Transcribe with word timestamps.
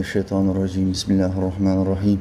Mineşşeytanirracim. 0.00 0.92
Bismillahirrahmanirrahim. 0.92 2.20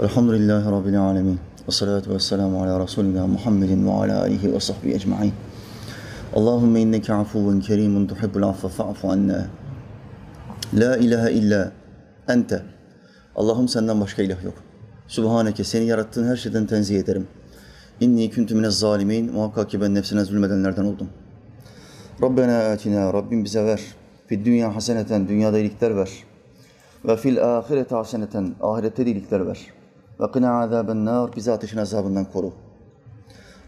Elhamdülillahi 0.00 0.70
Rabbil 0.70 1.00
alemin. 1.00 1.40
Ve 1.68 1.72
salatu 1.72 2.14
ve 2.14 2.18
selamu 2.18 2.62
ala 2.62 2.80
Resulina 2.84 3.26
Muhammedin 3.26 3.86
ve 3.86 3.90
ala 3.90 4.20
alihi 4.20 4.52
ve 4.52 4.60
sahbihi 4.60 4.94
ecma'in. 4.94 5.32
Allahümme 6.34 6.80
inneke 6.80 7.14
afuvun 7.14 7.60
kerimun 7.60 8.06
tuhibbul 8.06 8.42
affe 8.42 8.68
fa'fu 8.68 9.10
anna. 9.10 9.46
La 10.74 10.96
ilahe 10.96 11.32
illa 11.32 11.72
ente. 12.28 12.62
Allah'ım 13.34 13.68
senden 13.68 14.00
başka 14.00 14.22
ilah 14.22 14.44
yok. 14.44 14.54
Subhaneke 15.08 15.64
seni 15.64 15.84
yarattığın 15.84 16.28
her 16.28 16.36
şeyden 16.36 16.66
tenzih 16.66 16.98
ederim. 16.98 17.26
İnni 18.00 18.30
kuntu 18.30 18.54
minez 18.54 18.78
zalimin. 18.78 19.32
Muhakkak 19.32 19.70
ki 19.70 19.80
ben 19.80 19.94
nefsine 19.94 20.24
zulmedenlerden 20.24 20.84
oldum. 20.84 21.08
Rabbena 22.22 22.58
atina. 22.58 23.12
Rabbim 23.12 23.44
bize 23.44 23.64
ver. 23.64 23.80
Fid 24.26 24.46
dünya 24.46 24.76
haseneten. 24.76 25.28
Dünyada 25.28 25.58
iyilikler 25.58 25.96
ver. 25.96 26.10
Ve 27.04 27.16
fil 27.16 27.56
ahirete 27.56 27.94
haseneten. 27.94 28.54
Ahirette 28.60 29.04
iyilikler 29.04 29.46
ver. 29.46 29.66
Ve 30.20 30.32
qina 30.32 30.60
azaben 30.60 31.04
nar. 31.04 31.36
Bizi 31.36 31.52
ateşin 31.52 31.78
azabından 31.78 32.24
koru. 32.24 32.52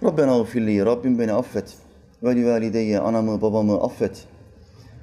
Rabbena 0.02 0.40
ufirli. 0.40 0.84
Rabbim 0.86 1.18
beni 1.18 1.32
affet. 1.32 1.74
Ve 2.22 2.36
li 2.36 2.46
valideyye. 2.46 3.00
Anamı 3.00 3.42
babamı 3.42 3.80
affet. 3.80 4.24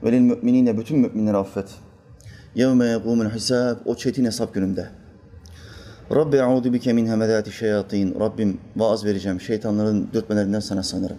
Ve 0.04 0.12
lil 0.12 0.20
müminine. 0.20 0.78
Bütün 0.78 1.00
müminleri 1.00 1.38
affet. 1.38 1.68
Yevme 2.56 2.86
yegumul 2.86 3.30
hisab. 3.30 3.78
O 3.86 3.96
çetin 3.96 4.26
hesap 4.26 4.54
gününde. 4.54 4.90
Rabbi 6.12 6.42
a'udu 6.42 6.74
bike 6.74 6.94
min 6.94 7.08
hemedati 7.08 7.52
şeyatin. 7.52 8.20
Rabbim 8.20 8.58
vaaz 8.76 9.06
vereceğim. 9.06 9.42
Şeytanların 9.42 10.10
dürtmelerinden 10.14 10.60
sana 10.60 10.84
sanırım. 10.84 11.18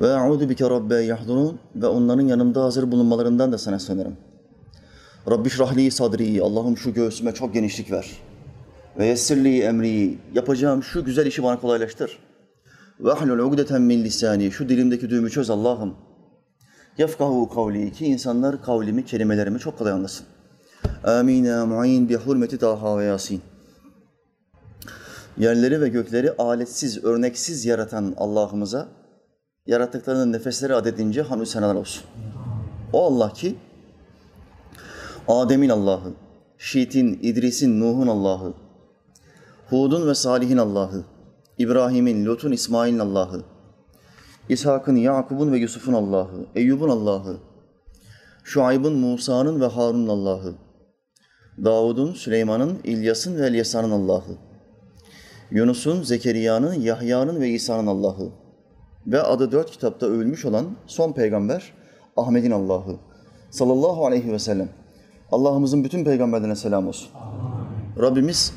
Ve 0.00 0.14
a'udu 0.14 0.48
bike 0.48 0.70
rabbe 0.70 0.94
yahdurun. 0.94 1.58
Ve 1.76 1.86
onların 1.86 2.26
yanımda 2.26 2.64
hazır 2.64 2.92
bulunmalarından 2.92 3.52
da 3.52 3.58
sana 3.58 3.78
sanırım. 3.78 4.16
Rabbi 5.30 5.50
şrahli 5.50 5.90
sadri. 5.90 6.42
Allah'ım 6.42 6.76
şu 6.76 6.94
göğsüme 6.94 7.34
çok 7.34 7.54
genişlik 7.54 7.90
ver. 7.90 8.10
Ve 8.98 9.06
yessirli 9.06 9.62
emri. 9.62 10.18
Yapacağım 10.34 10.82
şu 10.82 11.04
güzel 11.04 11.26
işi 11.26 11.42
bana 11.42 11.60
kolaylaştır. 11.60 12.18
Ve 13.00 13.12
ahlul 13.12 13.38
ugdeten 13.38 13.82
min 13.82 14.04
lisani. 14.04 14.52
Şu 14.52 14.68
dilimdeki 14.68 15.10
düğümü 15.10 15.30
çöz 15.30 15.50
Allah'ım. 15.50 15.94
Yefkahu 16.98 17.48
kavli. 17.48 17.92
Ki 17.92 18.06
insanlar 18.06 18.62
kavlimi, 18.62 19.04
kelimelerimi 19.04 19.58
çok 19.58 19.78
kolay 19.78 19.92
anlasın. 19.92 20.26
Amin 21.04 21.44
ya 21.44 21.66
mu'in 21.66 22.08
bi 22.08 22.16
hurmeti 22.16 22.58
Taha 22.58 22.98
ve 22.98 23.04
Yasin. 23.04 23.42
Yerleri 25.38 25.80
ve 25.80 25.88
gökleri 25.88 26.32
aletsiz, 26.32 27.04
örneksiz 27.04 27.64
yaratan 27.64 28.14
Allah'ımıza 28.16 28.88
yarattıklarının 29.66 30.32
nefesleri 30.32 30.74
adedince 30.74 31.22
hamdü 31.22 31.46
senalar 31.46 31.74
olsun. 31.74 32.04
O 32.92 33.06
Allah 33.06 33.32
ki 33.32 33.56
Adem'in 35.28 35.68
Allah'ı, 35.68 36.12
Şiit'in, 36.58 37.18
İdris'in, 37.22 37.80
Nuh'un 37.80 38.06
Allah'ı, 38.06 38.54
Hud'un 39.70 40.08
ve 40.08 40.14
Salih'in 40.14 40.56
Allah'ı, 40.56 41.04
İbrahim'in, 41.58 42.26
Lut'un, 42.26 42.52
İsmail'in 42.52 42.98
Allah'ı, 42.98 43.44
İshak'ın, 44.48 44.96
Yakub'un 44.96 45.52
ve 45.52 45.58
Yusuf'un 45.58 45.92
Allah'ı, 45.92 46.46
Eyyub'un 46.54 46.88
Allah'ı, 46.88 47.36
Şuayb'ın, 48.44 48.92
Musa'nın 48.92 49.60
ve 49.60 49.66
Harun'un 49.66 50.08
Allah'ı, 50.08 50.54
Davud'un, 51.64 52.12
Süleyman'ın, 52.12 52.78
İlyas'ın 52.84 53.36
ve 53.36 53.46
Elyasa'nın 53.46 53.90
Allah'ı, 53.90 54.36
Yunus'un, 55.50 56.02
Zekeriya'nın, 56.02 56.74
Yahya'nın 56.74 57.40
ve 57.40 57.48
İsa'nın 57.48 57.86
Allah'ı 57.86 58.28
ve 59.06 59.22
adı 59.22 59.52
dört 59.52 59.70
kitapta 59.70 60.06
övülmüş 60.06 60.44
olan 60.44 60.66
son 60.86 61.12
peygamber 61.12 61.72
Ahmet'in 62.16 62.50
Allah'ı 62.50 62.96
sallallahu 63.50 64.06
aleyhi 64.06 64.32
ve 64.32 64.38
sellem. 64.38 64.81
Allah'ımızın 65.32 65.84
bütün 65.84 66.04
peygamberlerine 66.04 66.56
selam 66.56 66.88
olsun. 66.88 67.08
Rabbimiz 68.00 68.52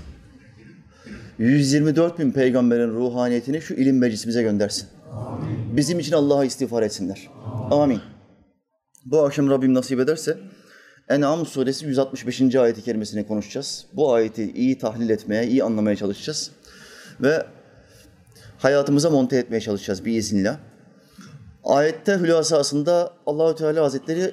124 1.37 2.19
bin 2.19 2.31
peygamberin 2.31 2.89
ruhaniyetini 2.89 3.61
şu 3.61 3.73
ilim 3.73 3.97
meclisimize 3.97 4.41
göndersin. 4.41 4.87
Bizim 5.71 5.99
için 5.99 6.13
Allah'a 6.13 6.45
istiğfar 6.45 6.83
etsinler. 6.83 7.29
Amin. 7.71 7.99
Bu 9.05 9.19
akşam 9.19 9.49
Rabbim 9.49 9.73
nasip 9.73 9.99
ederse 9.99 10.37
En'am 11.09 11.45
suresi 11.45 11.85
165. 11.85 12.55
ayeti 12.55 12.83
kerimesini 12.83 13.27
konuşacağız. 13.27 13.85
Bu 13.93 14.13
ayeti 14.13 14.51
iyi 14.51 14.77
tahlil 14.77 15.09
etmeye, 15.09 15.47
iyi 15.47 15.63
anlamaya 15.63 15.95
çalışacağız. 15.95 16.51
Ve 17.21 17.45
hayatımıza 18.57 19.09
monte 19.09 19.37
etmeye 19.37 19.61
çalışacağız 19.61 20.05
biiznillah. 20.05 20.57
Ayette 21.63 22.17
hülasasında 22.17 23.13
Allahü 23.25 23.55
Teala 23.55 23.83
Hazretleri 23.83 24.31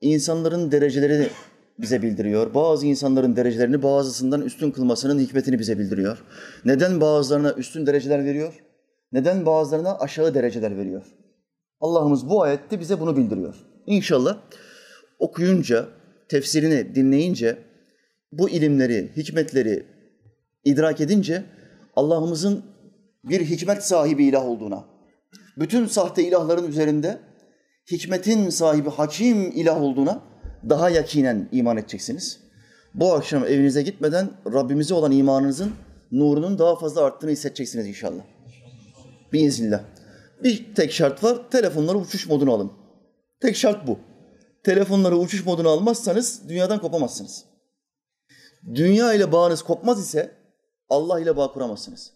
insanların 0.00 0.72
dereceleri 0.72 1.30
bize 1.78 2.02
bildiriyor. 2.02 2.54
Bazı 2.54 2.86
insanların 2.86 3.36
derecelerini 3.36 3.82
bazısından 3.82 4.42
üstün 4.42 4.70
kılmasının 4.70 5.18
hikmetini 5.18 5.58
bize 5.58 5.78
bildiriyor. 5.78 6.18
Neden 6.64 7.00
bazılarına 7.00 7.52
üstün 7.52 7.86
dereceler 7.86 8.24
veriyor? 8.24 8.54
Neden 9.12 9.46
bazılarına 9.46 9.98
aşağı 9.98 10.34
dereceler 10.34 10.76
veriyor? 10.76 11.02
Allah'ımız 11.80 12.28
bu 12.28 12.42
ayette 12.42 12.80
bize 12.80 13.00
bunu 13.00 13.16
bildiriyor. 13.16 13.54
İnşallah 13.86 14.38
okuyunca, 15.18 15.88
tefsirini 16.28 16.94
dinleyince, 16.94 17.58
bu 18.32 18.50
ilimleri, 18.50 19.12
hikmetleri 19.16 19.86
idrak 20.64 21.00
edince 21.00 21.44
Allah'ımızın 21.96 22.62
bir 23.24 23.40
hikmet 23.40 23.84
sahibi 23.84 24.24
ilah 24.24 24.46
olduğuna, 24.46 24.84
bütün 25.56 25.86
sahte 25.86 26.24
ilahların 26.24 26.68
üzerinde 26.68 27.18
hikmetin 27.90 28.50
sahibi 28.50 28.90
hakim 28.90 29.50
ilah 29.50 29.82
olduğuna 29.82 30.31
daha 30.68 30.90
yakinen 30.90 31.48
iman 31.52 31.76
edeceksiniz. 31.76 32.40
Bu 32.94 33.12
akşam 33.12 33.44
evinize 33.44 33.82
gitmeden 33.82 34.30
Rabbimize 34.52 34.94
olan 34.94 35.12
imanınızın 35.12 35.72
nurunun 36.12 36.58
daha 36.58 36.76
fazla 36.76 37.04
arttığını 37.04 37.30
hissedeceksiniz 37.30 37.86
inşallah. 37.86 38.22
Biiznillah. 39.32 39.80
Bir 40.44 40.74
tek 40.74 40.92
şart 40.92 41.24
var, 41.24 41.50
telefonları 41.50 41.98
uçuş 41.98 42.28
moduna 42.28 42.52
alın. 42.52 42.72
Tek 43.40 43.56
şart 43.56 43.86
bu. 43.86 43.98
Telefonları 44.64 45.16
uçuş 45.16 45.46
moduna 45.46 45.68
almazsanız 45.68 46.48
dünyadan 46.48 46.80
kopamazsınız. 46.80 47.44
Dünya 48.74 49.14
ile 49.14 49.32
bağınız 49.32 49.62
kopmaz 49.62 50.00
ise 50.00 50.36
Allah 50.88 51.20
ile 51.20 51.36
bağ 51.36 51.52
kuramazsınız. 51.52 52.12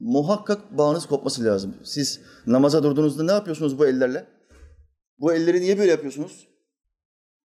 Muhakkak 0.00 0.78
bağınız 0.78 1.06
kopması 1.06 1.44
lazım. 1.44 1.74
Siz 1.84 2.20
namaza 2.46 2.82
durduğunuzda 2.82 3.24
ne 3.24 3.32
yapıyorsunuz 3.32 3.78
bu 3.78 3.86
ellerle? 3.86 4.26
Bu 5.18 5.32
elleri 5.32 5.60
niye 5.60 5.78
böyle 5.78 5.90
yapıyorsunuz? 5.90 6.48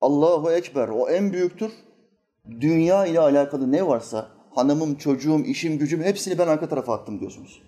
Allahu 0.02 0.50
Ekber, 0.50 0.88
o 0.88 1.08
en 1.08 1.32
büyüktür. 1.32 1.72
Dünya 2.60 3.06
ile 3.06 3.20
alakalı 3.20 3.72
ne 3.72 3.86
varsa, 3.86 4.28
hanımım, 4.54 4.94
çocuğum, 4.94 5.40
işim, 5.40 5.78
gücüm 5.78 6.02
hepsini 6.02 6.38
ben 6.38 6.48
arka 6.48 6.68
tarafa 6.68 6.94
attım 6.94 7.20
diyorsunuz. 7.20 7.62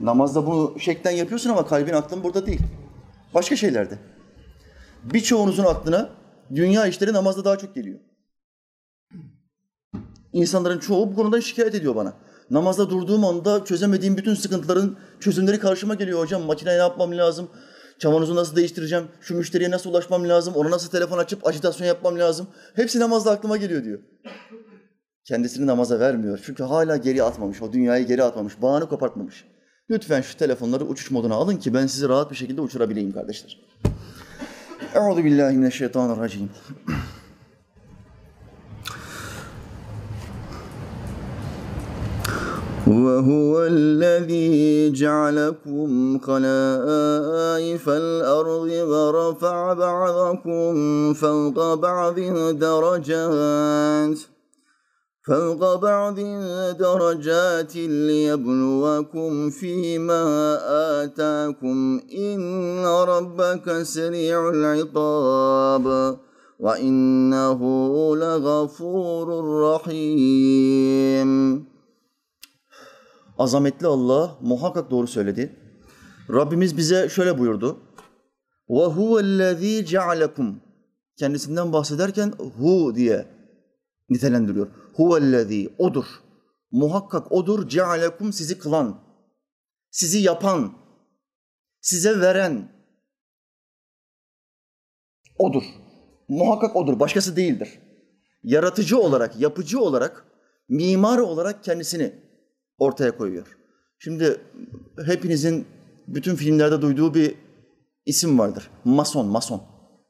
Namazda 0.00 0.46
bunu 0.46 0.80
şeklen 0.80 1.10
yapıyorsun 1.10 1.50
ama 1.50 1.66
kalbin 1.66 1.92
aklın 1.92 2.24
burada 2.24 2.46
değil. 2.46 2.60
Başka 3.34 3.56
şeylerde. 3.56 3.98
Birçoğunuzun 5.04 5.64
aklına 5.64 6.10
dünya 6.54 6.86
işleri 6.86 7.12
namazda 7.12 7.44
daha 7.44 7.58
çok 7.58 7.74
geliyor. 7.74 7.98
İnsanların 10.32 10.78
çoğu 10.78 11.10
bu 11.10 11.14
konudan 11.14 11.40
şikayet 11.40 11.74
ediyor 11.74 11.94
bana. 11.94 12.14
Namazda 12.50 12.90
durduğum 12.90 13.24
anda 13.24 13.64
çözemediğim 13.64 14.16
bütün 14.16 14.34
sıkıntıların 14.34 14.96
çözümleri 15.20 15.58
karşıma 15.58 15.94
geliyor 15.94 16.20
hocam. 16.20 16.42
Makineye 16.42 16.76
ne 16.76 16.82
yapmam 16.82 17.16
lazım? 17.16 17.50
Çavanozu 18.00 18.36
nasıl 18.36 18.56
değiştireceğim? 18.56 19.04
Şu 19.20 19.34
müşteriye 19.34 19.70
nasıl 19.70 19.90
ulaşmam 19.90 20.28
lazım? 20.28 20.54
Ona 20.54 20.70
nasıl 20.70 20.90
telefon 20.90 21.18
açıp 21.18 21.46
ajitasyon 21.46 21.86
yapmam 21.86 22.18
lazım? 22.18 22.46
Hepsi 22.74 23.00
namazda 23.00 23.30
aklıma 23.30 23.56
geliyor 23.56 23.84
diyor. 23.84 23.98
Kendisini 25.24 25.66
namaza 25.66 26.00
vermiyor. 26.00 26.40
Çünkü 26.44 26.62
hala 26.62 26.96
geri 26.96 27.22
atmamış. 27.22 27.62
O 27.62 27.72
dünyayı 27.72 28.06
geri 28.06 28.22
atmamış. 28.22 28.62
Bağını 28.62 28.88
kopartmamış. 28.88 29.44
Lütfen 29.90 30.20
şu 30.20 30.36
telefonları 30.36 30.84
uçuş 30.84 31.10
moduna 31.10 31.34
alın 31.34 31.56
ki 31.56 31.74
ben 31.74 31.86
sizi 31.86 32.08
rahat 32.08 32.30
bir 32.30 32.36
şekilde 32.36 32.60
uçurabileyim 32.60 33.12
kardeşler. 33.12 33.60
Euzu 34.94 35.24
billahi 35.24 35.56
mineşşeytanirracim. 35.56 36.50
وهو 42.90 43.66
الذي 43.66 44.90
جعلكم 44.90 46.18
خلائف 46.18 47.88
الأرض 47.88 48.70
ورفع 48.90 49.72
بعضكم 49.72 50.74
فوق 51.14 51.74
بعض 51.74 52.20
درجات 52.58 54.18
فوق 55.26 55.74
بعض 55.74 56.20
درجات 56.78 57.76
ليبلوكم 57.76 59.50
فيما 59.50 60.58
آتاكم. 61.02 62.00
إن 62.18 62.84
ربك 62.84 63.82
سريع 63.82 64.48
العقاب 64.48 66.16
وإنه 66.60 67.60
لغفور 68.16 69.26
رحيم. 69.62 71.30
Azametli 73.40 73.86
Allah 73.86 74.38
muhakkak 74.40 74.90
doğru 74.90 75.06
söyledi. 75.06 75.56
Rabbimiz 76.30 76.76
bize 76.76 77.08
şöyle 77.08 77.38
buyurdu. 77.38 77.80
Ve 78.70 78.84
huvellezî 78.84 79.86
cealekum. 79.86 80.60
Kendisinden 81.16 81.72
bahsederken 81.72 82.32
hu 82.58 82.94
diye 82.94 83.26
nitelendiriyor. 84.10 84.68
Huvellezî 84.94 85.74
odur. 85.78 86.04
Muhakkak 86.70 87.32
odur 87.32 87.68
cealekum 87.68 88.32
sizi 88.32 88.58
kılan, 88.58 89.00
sizi 89.90 90.18
yapan, 90.18 90.72
size 91.80 92.20
veren 92.20 92.72
odur. 95.38 95.62
Muhakkak 96.28 96.76
odur. 96.76 97.00
Başkası 97.00 97.36
değildir. 97.36 97.78
Yaratıcı 98.42 98.98
olarak, 98.98 99.40
yapıcı 99.40 99.80
olarak, 99.80 100.26
mimar 100.68 101.18
olarak 101.18 101.64
kendisini 101.64 102.29
ortaya 102.80 103.16
koyuyor. 103.16 103.46
Şimdi 103.98 104.40
hepinizin 105.06 105.66
bütün 106.08 106.34
filmlerde 106.34 106.82
duyduğu 106.82 107.14
bir 107.14 107.34
isim 108.06 108.38
vardır. 108.38 108.70
Mason, 108.84 109.26
mason. 109.26 109.62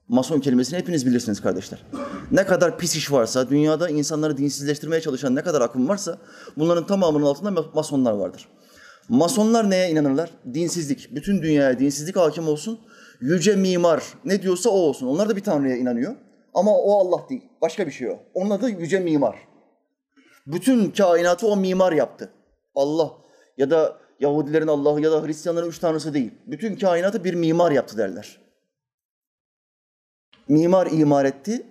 Mason 0.08 0.40
kelimesini 0.40 0.78
hepiniz 0.78 1.06
bilirsiniz 1.06 1.40
kardeşler. 1.40 1.86
Ne 2.30 2.46
kadar 2.46 2.78
pis 2.78 2.96
iş 2.96 3.12
varsa, 3.12 3.50
dünyada 3.50 3.88
insanları 3.88 4.36
dinsizleştirmeye 4.36 5.00
çalışan 5.00 5.34
ne 5.34 5.42
kadar 5.42 5.60
akım 5.60 5.88
varsa 5.88 6.18
bunların 6.56 6.86
tamamının 6.86 7.24
altında 7.24 7.64
masonlar 7.74 8.12
vardır. 8.12 8.48
Masonlar 9.08 9.70
neye 9.70 9.90
inanırlar? 9.90 10.30
Dinsizlik. 10.54 11.14
Bütün 11.14 11.42
dünyaya 11.42 11.78
dinsizlik 11.78 12.16
hakim 12.16 12.48
olsun. 12.48 12.78
Yüce 13.20 13.56
mimar 13.56 14.02
ne 14.24 14.42
diyorsa 14.42 14.70
o 14.70 14.72
olsun. 14.72 15.06
Onlar 15.06 15.28
da 15.28 15.36
bir 15.36 15.40
tanrıya 15.40 15.76
inanıyor. 15.76 16.14
Ama 16.54 16.78
o 16.78 17.00
Allah 17.00 17.28
değil. 17.28 17.42
Başka 17.62 17.86
bir 17.86 17.92
şey 17.92 18.08
o. 18.08 18.18
Onun 18.34 18.50
adı 18.50 18.70
yüce 18.70 19.00
mimar. 19.00 19.36
Bütün 20.46 20.90
kainatı 20.90 21.46
o 21.46 21.56
mimar 21.56 21.92
yaptı. 21.92 22.30
Allah 22.74 23.12
ya 23.56 23.70
da 23.70 24.00
Yahudilerin 24.20 24.66
Allah'ı 24.66 25.00
ya 25.00 25.12
da 25.12 25.26
Hristiyanların 25.26 25.68
üç 25.68 25.78
tanrısı 25.78 26.14
değil. 26.14 26.30
Bütün 26.46 26.76
kainatı 26.76 27.24
bir 27.24 27.34
mimar 27.34 27.70
yaptı 27.72 27.98
derler. 27.98 28.40
Mimar 30.48 30.88
imar 30.90 31.24
etti. 31.24 31.66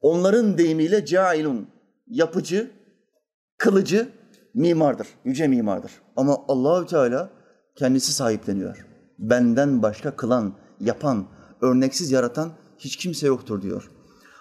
Onların 0.00 0.58
deyimiyle 0.58 1.06
cailun, 1.06 1.68
yapıcı, 2.06 2.70
kılıcı 3.58 4.08
mimardır, 4.54 5.08
yüce 5.24 5.48
mimardır. 5.48 5.92
Ama 6.16 6.44
Allahü 6.48 6.86
Teala 6.86 7.30
kendisi 7.76 8.12
sahipleniyor. 8.12 8.86
Benden 9.18 9.82
başka 9.82 10.16
kılan, 10.16 10.54
yapan, 10.80 11.26
örneksiz 11.60 12.10
yaratan 12.10 12.52
hiç 12.78 12.96
kimse 12.96 13.26
yoktur 13.26 13.62
diyor. 13.62 13.90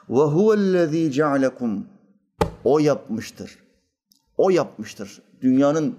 Ve 0.10 0.22
huvellezî 0.22 1.12
cealekum. 1.12 1.88
O 2.64 2.80
yapmıştır. 2.80 3.58
O 4.38 4.50
yapmıştır. 4.50 5.22
Dünyanın 5.42 5.96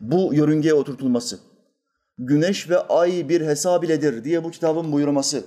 bu 0.00 0.34
yörüngeye 0.34 0.74
oturtulması, 0.74 1.38
güneş 2.18 2.70
ve 2.70 2.78
ay 2.78 3.28
bir 3.28 3.40
hesab 3.40 3.82
iledir 3.82 4.24
diye 4.24 4.44
bu 4.44 4.50
kitabın 4.50 4.92
buyurması. 4.92 5.44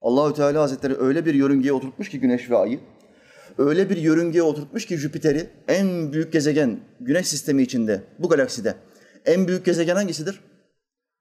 Allahü 0.00 0.34
Teala 0.34 0.62
Hazretleri 0.62 0.96
öyle 0.98 1.26
bir 1.26 1.34
yörüngeye 1.34 1.72
oturtmuş 1.72 2.08
ki 2.08 2.20
güneş 2.20 2.50
ve 2.50 2.56
ayı, 2.56 2.80
öyle 3.58 3.90
bir 3.90 3.96
yörüngeye 3.96 4.42
oturtmuş 4.42 4.86
ki 4.86 4.96
Jüpiter'i 4.96 5.50
en 5.68 6.12
büyük 6.12 6.32
gezegen 6.32 6.80
güneş 7.00 7.28
sistemi 7.28 7.62
içinde, 7.62 8.02
bu 8.18 8.28
galakside 8.28 8.74
en 9.24 9.48
büyük 9.48 9.64
gezegen 9.64 9.96
hangisidir? 9.96 10.40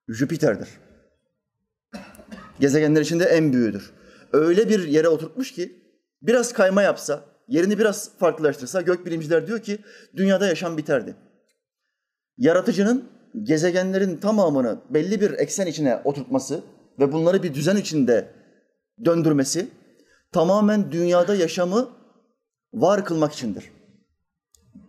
Jüpiter'dir. 0.07 0.69
Gezegenler 2.59 3.01
içinde 3.01 3.23
en 3.23 3.53
büyüğüdür. 3.53 3.91
Öyle 4.33 4.69
bir 4.69 4.87
yere 4.87 5.07
oturtmuş 5.07 5.51
ki 5.51 5.83
biraz 6.21 6.53
kayma 6.53 6.81
yapsa, 6.81 7.32
yerini 7.53 7.79
biraz 7.79 8.17
farklılaştırsa 8.17 8.81
gökbilimciler 8.81 9.47
diyor 9.47 9.59
ki 9.59 9.77
dünyada 10.15 10.47
yaşam 10.47 10.77
biterdi. 10.77 11.15
Yaratıcının 12.37 13.09
gezegenlerin 13.43 14.17
tamamını 14.17 14.79
belli 14.89 15.21
bir 15.21 15.31
eksen 15.31 15.67
içine 15.67 16.01
oturtması 16.03 16.63
ve 16.99 17.11
bunları 17.11 17.43
bir 17.43 17.53
düzen 17.53 17.75
içinde 17.75 18.27
döndürmesi 19.05 19.67
tamamen 20.31 20.91
dünyada 20.91 21.35
yaşamı 21.35 21.89
var 22.73 23.05
kılmak 23.05 23.33
içindir. 23.33 23.71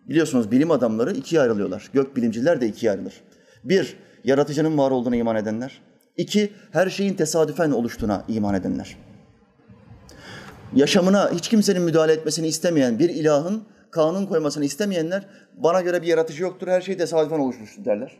Biliyorsunuz 0.08 0.50
bilim 0.50 0.70
adamları 0.70 1.12
ikiye 1.12 1.40
ayrılıyorlar. 1.40 1.90
Gök 1.93 2.16
bilimciler 2.16 2.61
de 2.61 2.66
ikiye 2.69 2.93
ayrılır. 2.93 3.20
Bir, 3.64 3.96
yaratıcının 4.25 4.78
var 4.78 4.90
olduğuna 4.90 5.16
iman 5.16 5.37
edenler. 5.37 5.82
İki, 6.16 6.52
her 6.72 6.90
şeyin 6.90 7.14
tesadüfen 7.14 7.70
oluştuğuna 7.70 8.25
iman 8.28 8.55
edenler. 8.55 8.96
Yaşamına 10.75 11.31
hiç 11.31 11.49
kimsenin 11.49 11.82
müdahale 11.82 12.12
etmesini 12.12 12.47
istemeyen 12.47 12.99
bir 12.99 13.09
ilahın 13.09 13.65
kanun 13.91 14.26
koymasını 14.26 14.65
istemeyenler 14.65 15.26
bana 15.56 15.81
göre 15.81 16.03
bir 16.03 16.06
yaratıcı 16.06 16.43
yoktur, 16.43 16.69
her 16.69 16.81
şey 16.81 16.97
tesadüfen 16.97 17.38
oluşmuştur 17.38 17.85
derler. 17.85 18.19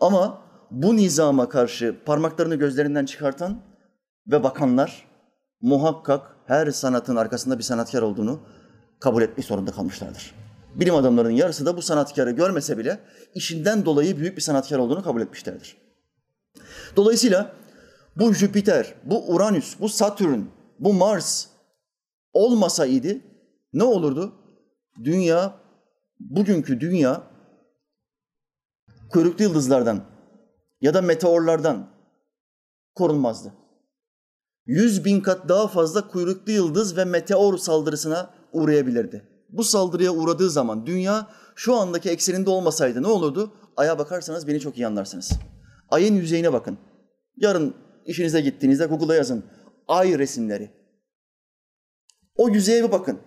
Ama 0.00 0.42
bu 0.70 0.96
nizama 0.96 1.48
karşı 1.48 1.96
parmaklarını 2.06 2.54
gözlerinden 2.54 3.04
çıkartan 3.04 3.62
ve 4.26 4.42
bakanlar 4.42 5.06
muhakkak 5.60 6.36
her 6.46 6.70
sanatın 6.70 7.16
arkasında 7.16 7.58
bir 7.58 7.62
sanatkar 7.62 8.02
olduğunu 8.02 8.40
kabul 9.00 9.22
etmek 9.22 9.46
zorunda 9.46 9.70
kalmışlardır. 9.70 10.34
Bilim 10.74 10.94
adamlarının 10.94 11.32
yarısı 11.32 11.66
da 11.66 11.76
bu 11.76 11.82
sanatkarı 11.82 12.30
görmese 12.30 12.78
bile 12.78 12.98
işinden 13.34 13.84
dolayı 13.84 14.18
büyük 14.18 14.36
bir 14.36 14.42
sanatkar 14.42 14.78
olduğunu 14.78 15.02
kabul 15.02 15.20
etmişlerdir. 15.20 15.76
Dolayısıyla 16.96 17.52
bu 18.16 18.34
Jüpiter, 18.34 18.94
bu 19.04 19.34
Uranüs, 19.34 19.80
bu 19.80 19.88
Satürn, 19.88 20.40
bu 20.82 20.92
Mars 20.92 21.46
olmasaydı 22.32 23.20
ne 23.72 23.84
olurdu? 23.84 24.32
Dünya, 25.04 25.54
bugünkü 26.20 26.80
dünya 26.80 27.22
kuyruklu 29.12 29.44
yıldızlardan 29.44 30.04
ya 30.80 30.94
da 30.94 31.02
meteorlardan 31.02 31.90
korunmazdı. 32.94 33.52
Yüz 34.66 35.04
bin 35.04 35.20
kat 35.20 35.48
daha 35.48 35.68
fazla 35.68 36.08
kuyruklu 36.08 36.52
yıldız 36.52 36.96
ve 36.96 37.04
meteor 37.04 37.58
saldırısına 37.58 38.30
uğrayabilirdi. 38.52 39.28
Bu 39.48 39.64
saldırıya 39.64 40.12
uğradığı 40.12 40.50
zaman 40.50 40.86
dünya 40.86 41.26
şu 41.54 41.74
andaki 41.74 42.10
ekseninde 42.10 42.50
olmasaydı 42.50 43.02
ne 43.02 43.06
olurdu? 43.06 43.52
Ay'a 43.76 43.98
bakarsanız 43.98 44.46
beni 44.46 44.60
çok 44.60 44.78
iyi 44.78 44.86
anlarsınız. 44.86 45.32
Ayın 45.90 46.14
yüzeyine 46.14 46.52
bakın. 46.52 46.78
Yarın 47.36 47.74
işinize 48.06 48.40
gittiğinizde 48.40 48.86
Google'a 48.86 49.16
yazın. 49.16 49.44
Ay 49.88 50.18
resimleri. 50.18 50.70
O 52.36 52.48
yüzeye 52.48 52.84
bir 52.84 52.92
bakın. 52.92 53.18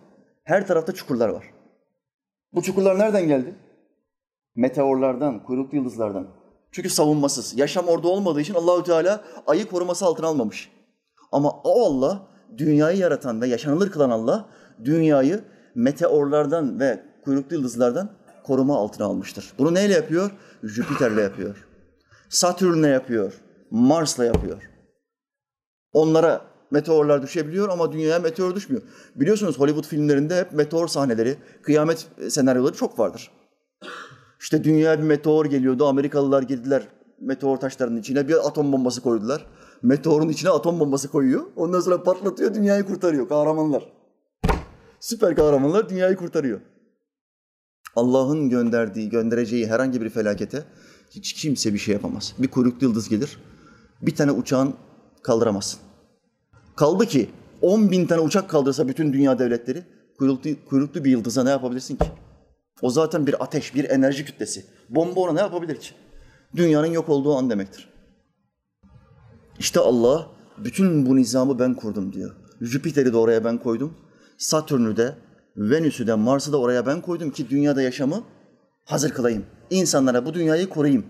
Her 0.44 0.68
tarafta 0.68 0.94
çukurlar 0.94 1.30
var. 1.30 1.46
Bu 2.54 2.62
çukurlar 2.62 3.00
nereden 3.00 3.28
geldi? 3.28 3.56
Meteorlardan, 4.56 5.44
kuyruklu 5.44 5.78
yıldızlardan. 5.78 6.28
Çünkü 6.72 6.90
savunmasız. 6.90 7.58
Yaşam 7.58 7.88
orada 7.88 8.08
olmadığı 8.08 8.42
için 8.42 8.54
Allahü 8.54 8.84
Teala 8.84 9.24
ayı 9.48 9.68
koruması 9.70 10.06
altına 10.06 10.28
almamış. 10.28 10.72
Ama 11.32 11.50
o 11.64 11.86
Allah, 11.86 12.28
dünyayı 12.58 12.98
yaratan 12.98 13.42
ve 13.42 13.48
yaşanılır 13.48 13.92
kılan 13.92 14.10
Allah, 14.10 14.50
dünyayı 14.84 15.44
meteorlardan 15.76 16.80
ve 16.80 17.04
kuyruklu 17.24 17.56
yıldızlardan 17.56 18.10
koruma 18.44 18.78
altına 18.78 19.08
almıştır. 19.08 19.54
Bunu 19.58 19.74
neyle 19.74 19.94
yapıyor? 19.94 20.32
Jüpiter'le 20.64 21.18
yapıyor. 21.18 21.68
Satürn'le 22.30 22.88
yapıyor. 22.88 23.42
Mars'la 23.72 24.26
yapıyor. 24.26 24.75
Onlara 25.96 26.42
meteorlar 26.72 27.22
düşebiliyor 27.22 27.70
ama 27.70 27.92
dünyaya 27.92 28.20
meteor 28.20 28.56
düşmüyor. 28.56 28.84
Biliyorsunuz 29.16 29.60
Hollywood 29.60 29.86
filmlerinde 29.86 30.40
hep 30.40 30.54
meteor 30.54 30.88
sahneleri, 30.88 31.38
kıyamet 31.62 32.08
senaryoları 32.30 32.74
çok 32.74 33.00
vardır. 33.00 33.32
İşte 34.40 34.64
dünyaya 34.64 35.00
bir 35.00 35.04
meteor 35.04 35.46
geliyordu. 35.46 35.88
Amerikalılar 35.88 36.44
girdiler 36.44 36.88
meteor 37.22 37.58
taşlarının 37.58 38.00
içine 38.00 38.28
bir 38.28 38.48
atom 38.48 38.72
bombası 38.72 39.02
koydular. 39.02 39.46
Meteorun 39.82 40.30
içine 40.30 40.50
atom 40.50 40.80
bombası 40.80 41.12
koyuyor. 41.12 41.44
Ondan 41.56 41.80
sonra 41.80 42.04
patlatıyor, 42.04 42.54
dünyayı 42.54 42.84
kurtarıyor. 42.84 43.30
Kahramanlar. 43.30 43.94
Süper 45.00 45.36
kahramanlar 45.36 45.90
dünyayı 45.90 46.16
kurtarıyor. 46.16 46.62
Allah'ın 47.96 48.50
gönderdiği, 48.50 49.10
göndereceği 49.10 49.68
herhangi 49.68 50.02
bir 50.02 50.10
felakete 50.10 50.64
hiç 51.12 51.34
kimse 51.34 51.74
bir 51.74 51.80
şey 51.80 51.94
yapamaz. 51.94 52.34
Bir 52.40 52.48
kuyruklu 52.48 52.88
yıldız 52.88 53.10
gelir, 53.10 53.38
bir 54.02 54.16
tane 54.16 54.32
uçağın 54.32 54.74
kaldıramazsın. 55.24 55.85
Kaldı 56.76 57.06
ki 57.06 57.30
10 57.62 57.92
bin 57.92 58.06
tane 58.06 58.22
uçak 58.22 58.50
kaldırsa 58.50 58.88
bütün 58.88 59.14
dünya 59.14 59.40
devletleri 59.40 59.84
kuyruklu, 60.18 60.50
kuyruklu 60.70 61.04
bir 61.04 61.12
yıldıza 61.12 61.44
ne 61.44 61.50
yapabilirsin 61.50 61.96
ki? 61.96 62.06
O 62.82 62.90
zaten 62.90 63.28
bir 63.28 63.44
ateş, 63.44 63.76
bir 63.76 63.90
enerji 63.90 64.26
kütlesi. 64.26 64.66
Bomba 64.90 65.20
ona 65.20 65.34
ne 65.34 65.40
yapabilir 65.40 65.76
ki? 65.76 65.90
Dünyanın 66.56 66.88
yok 66.88 67.10
olduğu 67.10 67.36
an 67.36 67.50
demektir. 67.50 67.90
İşte 69.60 69.80
Allah 69.80 70.28
bütün 70.58 71.06
bu 71.06 71.16
nizamı 71.16 71.60
ben 71.60 71.74
kurdum 71.74 72.14
diyor. 72.14 72.36
Jüpiter'i 72.62 73.14
de 73.14 73.18
oraya 73.18 73.44
ben 73.44 73.58
koydum. 73.58 73.94
Satürn'ü 74.38 74.98
de, 74.98 75.16
Venüs'ü 75.58 76.08
de, 76.08 76.14
Mars'ı 76.14 76.52
da 76.52 76.60
oraya 76.60 76.86
ben 76.86 77.02
koydum 77.02 77.32
ki 77.32 77.50
dünyada 77.50 77.82
yaşamı 77.82 78.24
hazır 78.86 79.12
kılayım. 79.12 79.46
İnsanlara 79.70 80.26
bu 80.26 80.34
dünyayı 80.34 80.70
koruyayım. 80.70 81.06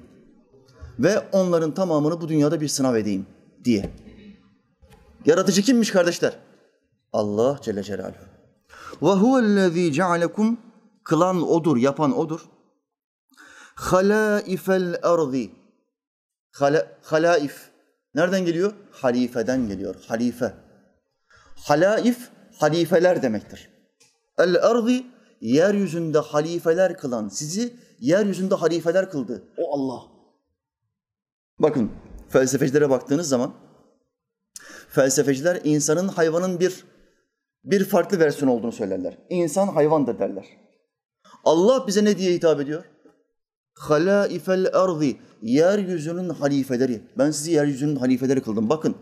Ve 0.99 1.19
onların 1.31 1.73
tamamını 1.73 2.21
bu 2.21 2.29
dünyada 2.29 2.61
bir 2.61 2.67
sınav 2.67 2.95
edeyim 2.95 3.25
diye. 3.63 3.89
Yaratıcı 5.25 5.61
kimmiş 5.61 5.91
kardeşler? 5.91 6.33
Allah 7.13 7.59
Celle 7.61 7.83
Celaluhu. 7.83 8.25
Ve 9.01 9.09
huvellezî 9.09 9.93
cealekum 9.93 10.59
kılan 11.03 11.49
odur, 11.49 11.77
yapan 11.77 12.17
odur. 12.17 12.45
Halâifel 13.75 14.99
ardi. 15.03 15.51
Hala, 16.51 16.87
halaif. 17.03 17.69
Nereden 18.15 18.45
geliyor? 18.45 18.73
Halifeden 18.91 19.67
geliyor. 19.67 19.95
Halife. 20.07 20.53
Halaif, 21.55 22.29
halifeler 22.59 23.21
demektir. 23.21 23.69
El 24.37 24.55
ardı 24.55 25.03
yeryüzünde 25.41 26.19
halifeler 26.19 26.97
kılan, 26.97 27.27
sizi 27.27 27.75
yeryüzünde 27.99 28.55
halifeler 28.55 29.11
kıldı. 29.11 29.43
O 29.57 29.73
Allah. 29.73 30.03
Bakın 31.59 31.91
felsefecilere 32.29 32.89
baktığınız 32.89 33.29
zaman 33.29 33.53
felsefeciler 34.95 35.61
insanın 35.63 36.07
hayvanın 36.07 36.59
bir 36.59 36.83
bir 37.63 37.85
farklı 37.85 38.19
versiyon 38.19 38.51
olduğunu 38.51 38.71
söylerler. 38.71 39.17
İnsan 39.29 39.67
hayvandır 39.67 40.19
derler. 40.19 40.45
Allah 41.43 41.87
bize 41.87 42.05
ne 42.05 42.17
diye 42.17 42.33
hitap 42.33 42.59
ediyor? 42.59 42.83
Halaifel 43.73 44.67
ardı 44.73 45.05
yeryüzünün 45.41 46.29
halifeleri. 46.29 47.01
Ben 47.17 47.31
sizi 47.31 47.51
yeryüzünün 47.51 47.95
halifeleri 47.95 48.41
kıldım. 48.41 48.69
Bakın 48.69 48.95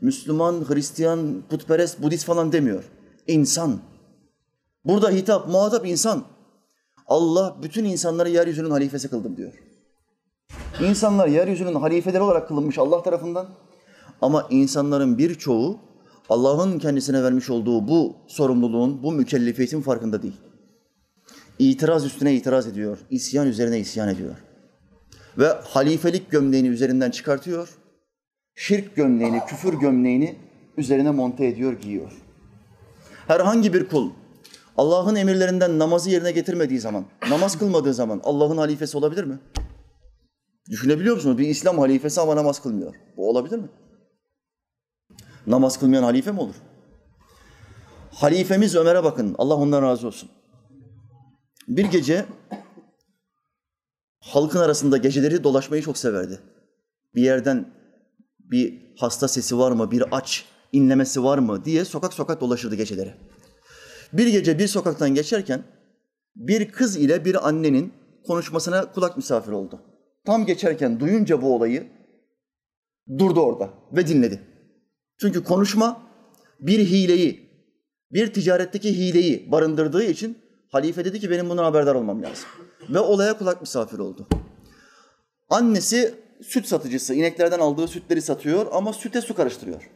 Müslüman, 0.00 0.64
Hristiyan, 0.68 1.42
putperest, 1.50 2.02
Budist 2.02 2.24
falan 2.24 2.52
demiyor. 2.52 2.84
İnsan. 3.26 3.80
Burada 4.84 5.10
hitap, 5.10 5.48
muhatap 5.48 5.86
insan. 5.86 6.24
Allah 7.06 7.56
bütün 7.62 7.84
insanları 7.84 8.28
yeryüzünün 8.28 8.70
halifesi 8.70 9.10
kıldım 9.10 9.36
diyor. 9.36 9.52
İnsanlar 10.80 11.28
yeryüzünün 11.28 11.74
halifeleri 11.74 12.22
olarak 12.22 12.48
kılınmış 12.48 12.78
Allah 12.78 13.02
tarafından. 13.02 13.48
Ama 14.22 14.46
insanların 14.50 15.18
birçoğu 15.18 15.78
Allah'ın 16.28 16.78
kendisine 16.78 17.22
vermiş 17.22 17.50
olduğu 17.50 17.88
bu 17.88 18.16
sorumluluğun, 18.26 19.02
bu 19.02 19.12
mükellefiyetin 19.12 19.80
farkında 19.80 20.22
değil. 20.22 20.36
İtiraz 21.58 22.04
üstüne 22.04 22.34
itiraz 22.34 22.66
ediyor, 22.66 22.98
isyan 23.10 23.46
üzerine 23.46 23.78
isyan 23.78 24.08
ediyor. 24.08 24.36
Ve 25.38 25.48
halifelik 25.48 26.30
gömleğini 26.30 26.68
üzerinden 26.68 27.10
çıkartıyor, 27.10 27.68
şirk 28.54 28.96
gömleğini, 28.96 29.40
küfür 29.48 29.74
gömleğini 29.74 30.36
üzerine 30.76 31.10
monte 31.10 31.46
ediyor, 31.46 31.72
giyiyor. 31.72 32.12
Herhangi 33.26 33.74
bir 33.74 33.88
kul 33.88 34.10
Allah'ın 34.76 35.16
emirlerinden 35.16 35.78
namazı 35.78 36.10
yerine 36.10 36.32
getirmediği 36.32 36.80
zaman, 36.80 37.04
namaz 37.30 37.58
kılmadığı 37.58 37.94
zaman 37.94 38.20
Allah'ın 38.24 38.56
halifesi 38.56 38.96
olabilir 38.96 39.24
mi? 39.24 39.38
Düşünebiliyor 40.70 41.14
musunuz? 41.14 41.38
Bir 41.38 41.48
İslam 41.48 41.78
halifesi 41.78 42.20
ama 42.20 42.36
namaz 42.36 42.62
kılmıyor. 42.62 42.94
Bu 43.16 43.28
olabilir 43.30 43.58
mi? 43.58 43.68
Namaz 45.46 45.78
kılmayan 45.78 46.02
halife 46.02 46.32
mi 46.32 46.40
olur? 46.40 46.54
Halifemiz 48.12 48.74
Ömer'e 48.74 49.04
bakın. 49.04 49.34
Allah 49.38 49.54
ondan 49.54 49.82
razı 49.82 50.06
olsun. 50.06 50.28
Bir 51.68 51.84
gece 51.84 52.26
halkın 54.20 54.60
arasında 54.60 54.96
geceleri 54.96 55.44
dolaşmayı 55.44 55.82
çok 55.82 55.98
severdi. 55.98 56.40
Bir 57.14 57.22
yerden 57.22 57.72
bir 58.38 58.94
hasta 58.98 59.28
sesi 59.28 59.58
var 59.58 59.72
mı, 59.72 59.90
bir 59.90 60.04
aç 60.16 60.44
inlemesi 60.72 61.24
var 61.24 61.38
mı 61.38 61.64
diye 61.64 61.84
sokak 61.84 62.12
sokak 62.12 62.40
dolaşırdı 62.40 62.74
geceleri. 62.74 63.14
Bir 64.12 64.26
gece 64.26 64.58
bir 64.58 64.66
sokaktan 64.66 65.14
geçerken 65.14 65.64
bir 66.36 66.72
kız 66.72 66.96
ile 66.96 67.24
bir 67.24 67.48
annenin 67.48 67.92
konuşmasına 68.26 68.92
kulak 68.92 69.16
misafir 69.16 69.52
oldu. 69.52 69.80
Tam 70.26 70.46
geçerken 70.46 71.00
duyunca 71.00 71.42
bu 71.42 71.54
olayı 71.54 71.86
durdu 73.18 73.40
orada 73.40 73.70
ve 73.92 74.06
dinledi. 74.06 74.49
Çünkü 75.20 75.44
konuşma 75.44 76.02
bir 76.60 76.78
hileyi, 76.78 77.50
bir 78.12 78.32
ticaretteki 78.32 78.98
hileyi 78.98 79.52
barındırdığı 79.52 80.04
için 80.04 80.38
halife 80.68 81.04
dedi 81.04 81.20
ki 81.20 81.30
benim 81.30 81.48
bundan 81.48 81.64
haberdar 81.64 81.94
olmam 81.94 82.22
lazım. 82.22 82.48
Ve 82.88 82.98
olaya 82.98 83.38
kulak 83.38 83.60
misafir 83.60 83.98
oldu. 83.98 84.26
Annesi 85.50 86.14
süt 86.42 86.66
satıcısı, 86.66 87.14
ineklerden 87.14 87.58
aldığı 87.58 87.88
sütleri 87.88 88.22
satıyor 88.22 88.66
ama 88.72 88.92
süte 88.92 89.20
su 89.20 89.34
karıştırıyor. 89.34 89.90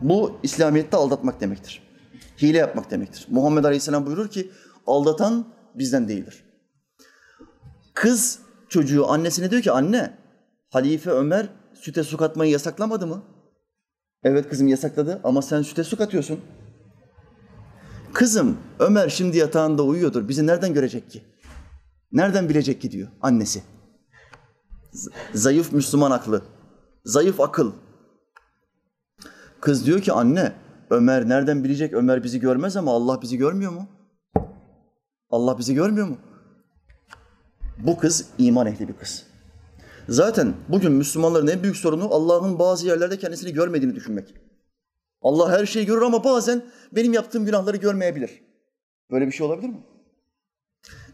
Bu 0.00 0.38
İslamiyet'te 0.42 0.96
aldatmak 0.96 1.40
demektir. 1.40 1.82
Hile 2.42 2.58
yapmak 2.58 2.90
demektir. 2.90 3.26
Muhammed 3.30 3.64
Aleyhisselam 3.64 4.06
buyurur 4.06 4.28
ki 4.28 4.50
aldatan 4.86 5.46
bizden 5.74 6.08
değildir. 6.08 6.44
Kız 7.94 8.38
çocuğu 8.68 9.10
annesine 9.10 9.50
diyor 9.50 9.62
ki 9.62 9.72
anne 9.72 10.18
Halife 10.70 11.10
Ömer 11.10 11.48
süte 11.74 12.02
su 12.02 12.16
katmayı 12.16 12.52
yasaklamadı 12.52 13.06
mı? 13.06 13.22
Evet 14.24 14.48
kızım 14.48 14.68
yasakladı 14.68 15.20
ama 15.24 15.42
sen 15.42 15.62
süte 15.62 15.84
su 15.84 15.96
katıyorsun. 15.96 16.40
Kızım 18.12 18.58
Ömer 18.78 19.08
şimdi 19.08 19.36
yatağında 19.38 19.82
uyuyordur. 19.82 20.28
Bizi 20.28 20.46
nereden 20.46 20.74
görecek 20.74 21.10
ki? 21.10 21.22
Nereden 22.12 22.48
bilecek 22.48 22.80
ki 22.80 22.90
diyor 22.90 23.08
annesi. 23.22 23.62
Z- 24.92 25.10
zayıf 25.34 25.72
Müslüman 25.72 26.10
aklı. 26.10 26.42
Zayıf 27.04 27.40
akıl. 27.40 27.72
Kız 29.60 29.86
diyor 29.86 30.00
ki 30.00 30.12
anne 30.12 30.52
Ömer 30.90 31.28
nereden 31.28 31.64
bilecek? 31.64 31.92
Ömer 31.92 32.24
bizi 32.24 32.40
görmez 32.40 32.76
ama 32.76 32.92
Allah 32.92 33.22
bizi 33.22 33.36
görmüyor 33.36 33.72
mu? 33.72 33.88
Allah 35.30 35.58
bizi 35.58 35.74
görmüyor 35.74 36.06
mu? 36.08 36.16
Bu 37.78 37.98
kız 37.98 38.26
iman 38.38 38.66
ehli 38.66 38.88
bir 38.88 38.96
kız. 38.96 39.26
Zaten 40.08 40.54
bugün 40.68 40.92
Müslümanların 40.92 41.46
en 41.46 41.62
büyük 41.62 41.76
sorunu 41.76 42.14
Allah'ın 42.14 42.58
bazı 42.58 42.86
yerlerde 42.86 43.18
kendisini 43.18 43.52
görmediğini 43.52 43.94
düşünmek. 43.94 44.34
Allah 45.22 45.58
her 45.58 45.66
şeyi 45.66 45.86
görür 45.86 46.02
ama 46.02 46.24
bazen 46.24 46.62
benim 46.92 47.12
yaptığım 47.12 47.46
günahları 47.46 47.76
görmeyebilir. 47.76 48.42
Böyle 49.10 49.26
bir 49.26 49.32
şey 49.32 49.46
olabilir 49.46 49.68
mi? 49.68 49.84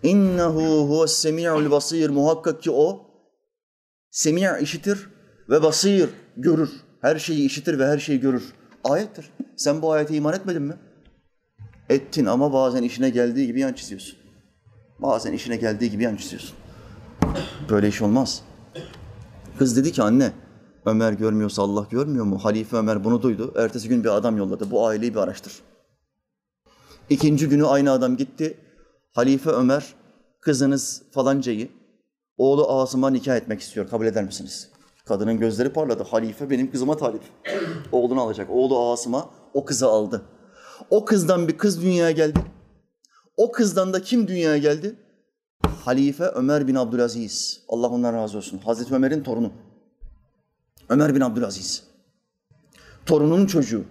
İnnehu 0.02 0.88
huves 0.90 1.12
semi'ul 1.12 1.71
basir. 1.71 2.11
Muhakkak 2.11 2.62
ki 2.62 2.71
o 2.71 3.11
semi' 4.11 4.49
işitir 4.61 5.09
ve 5.50 5.62
basir 5.62 6.11
görür. 6.37 6.71
Her 7.00 7.19
şeyi 7.19 7.47
işitir 7.47 7.78
ve 7.78 7.87
her 7.87 7.99
şeyi 7.99 8.21
görür. 8.21 8.52
Ayettir. 8.85 9.31
Sen 9.57 9.83
bu 9.83 9.93
ayete 9.93 10.14
iman 10.14 10.35
etmedin 10.35 10.62
mi? 10.62 10.75
Ettin 11.88 12.26
ama 12.26 12.52
bazen 12.52 12.83
işine 12.83 13.11
geldiği 13.11 13.47
gibi 13.47 13.61
yan 13.61 13.73
çiziyorsun. 13.73 14.19
Bazen 14.99 15.33
işine 15.33 15.57
geldiği 15.57 15.90
gibi 15.90 16.02
yan 16.02 16.16
çiziyorsun. 16.16 16.57
Böyle 17.71 17.88
iş 17.88 18.02
olmaz. 18.02 18.43
Kız 19.58 19.76
dedi 19.76 19.92
ki 19.92 20.02
anne 20.02 20.32
Ömer 20.86 21.12
görmüyorsa 21.12 21.62
Allah 21.62 21.86
görmüyor 21.90 22.25
mu? 22.25 22.38
Halife 22.38 22.76
Ömer 22.76 23.04
bunu 23.04 23.22
duydu. 23.22 23.54
Ertesi 23.56 23.88
gün 23.88 24.04
bir 24.04 24.16
adam 24.16 24.36
yolladı. 24.36 24.70
Bu 24.70 24.86
aileyi 24.86 25.14
bir 25.14 25.18
araştır. 25.20 25.52
İkinci 27.10 27.48
günü 27.48 27.66
aynı 27.66 27.90
adam 27.90 28.16
gitti. 28.16 28.58
Halife 29.12 29.50
Ömer 29.50 29.94
kızınız 30.40 31.02
falancayı 31.10 31.68
oğlu 32.38 32.80
Asım'a 32.80 33.10
nikah 33.10 33.36
etmek 33.36 33.60
istiyor. 33.60 33.88
Kabul 33.88 34.06
eder 34.06 34.25
misiniz? 34.25 34.70
Kadının 35.04 35.38
gözleri 35.38 35.72
parladı. 35.72 36.02
Halife 36.02 36.50
benim 36.50 36.70
kızıma 36.70 36.96
talip. 36.96 37.22
Oğlunu 37.92 38.20
alacak. 38.20 38.50
Oğlu 38.50 38.90
Asım'a 38.92 39.30
o 39.54 39.64
kızı 39.64 39.86
aldı. 39.86 40.22
O 40.90 41.04
kızdan 41.04 41.48
bir 41.48 41.58
kız 41.58 41.82
dünyaya 41.82 42.10
geldi. 42.10 42.40
O 43.36 43.52
kızdan 43.52 43.92
da 43.92 44.02
kim 44.02 44.28
dünyaya 44.28 44.58
geldi? 44.58 44.96
Halife 45.87 46.25
Ömer 46.25 46.69
bin 46.69 46.75
Abdülaziz. 46.75 47.64
Allah 47.69 47.88
ondan 47.88 48.14
razı 48.14 48.38
olsun. 48.38 48.59
Hazreti 48.59 48.95
Ömer'in 48.95 49.23
torunu. 49.23 49.52
Ömer 50.88 51.14
bin 51.14 51.21
Abdülaziz. 51.21 51.85
Torununun 53.07 53.47
çocuğu. 53.47 53.85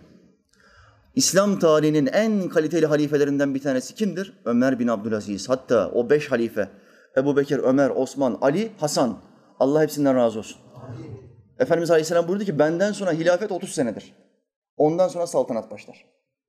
İslam 1.16 1.60
tarihinin 1.60 2.06
en 2.06 2.50
kaliteli 2.50 2.86
halifelerinden 2.86 3.56
bir 3.56 3.62
tanesi 3.62 3.96
kimdir? 3.96 4.34
Ömer 4.46 4.80
bin 4.80 4.88
Abdülaziz. 4.88 5.50
Hatta 5.50 5.92
o 5.94 6.10
beş 6.10 6.32
halife, 6.32 6.70
Ebu 7.18 7.38
Bekir, 7.38 7.60
Ömer, 7.60 7.90
Osman, 7.90 8.38
Ali, 8.42 8.72
Hasan. 8.78 9.18
Allah 9.60 9.82
hepsinden 9.82 10.16
razı 10.16 10.40
olsun. 10.40 10.58
Efendimiz 11.60 11.92
Aleyhisselam 11.92 12.28
buyurdu 12.28 12.44
ki 12.44 12.60
benden 12.60 12.92
sonra 12.92 13.12
hilafet 13.12 13.52
30 13.52 13.70
senedir. 13.70 14.14
Ondan 14.78 15.08
sonra 15.08 15.28
saltanat 15.28 15.72
başlar. 15.72 16.06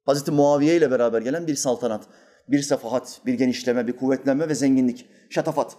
Hazreti 0.06 0.30
Muaviye 0.30 0.76
ile 0.76 0.90
beraber 0.90 1.22
gelen 1.22 1.46
bir 1.46 1.54
saltanat, 1.54 2.02
bir 2.48 2.62
sefahat, 2.62 3.20
bir 3.26 3.34
genişleme, 3.34 3.86
bir 3.86 3.96
kuvvetlenme 3.96 4.48
ve 4.48 4.54
zenginlik, 4.54 5.06
şatafat. 5.30 5.76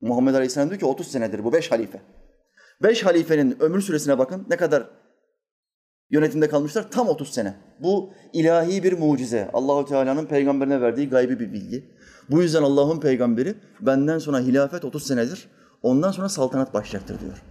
Muhammed 0.00 0.34
Aleyhisselam 0.34 0.68
diyor 0.68 0.80
ki 0.80 0.86
30 0.86 1.06
senedir 1.06 1.44
bu 1.44 1.52
beş 1.52 1.70
halife. 1.70 2.00
Beş 2.82 3.04
halifenin 3.04 3.56
ömür 3.60 3.80
süresine 3.80 4.18
bakın 4.18 4.46
ne 4.50 4.56
kadar 4.56 4.90
yönetimde 6.10 6.48
kalmışlar? 6.48 6.90
Tam 6.90 7.08
30 7.08 7.32
sene. 7.32 7.54
Bu 7.80 8.12
ilahi 8.32 8.82
bir 8.82 8.98
mucize. 8.98 9.50
Allahu 9.52 9.84
Teala'nın 9.84 10.26
peygamberine 10.26 10.80
verdiği 10.80 11.08
gaybi 11.08 11.40
bir 11.40 11.52
bilgi. 11.52 11.90
Bu 12.30 12.42
yüzden 12.42 12.62
Allah'ın 12.62 13.00
peygamberi 13.00 13.54
benden 13.80 14.18
sonra 14.18 14.40
hilafet 14.40 14.84
30 14.84 15.06
senedir. 15.06 15.48
Ondan 15.82 16.10
sonra 16.10 16.28
saltanat 16.28 16.74
başlayacaktır 16.74 17.20
diyor. 17.20 17.42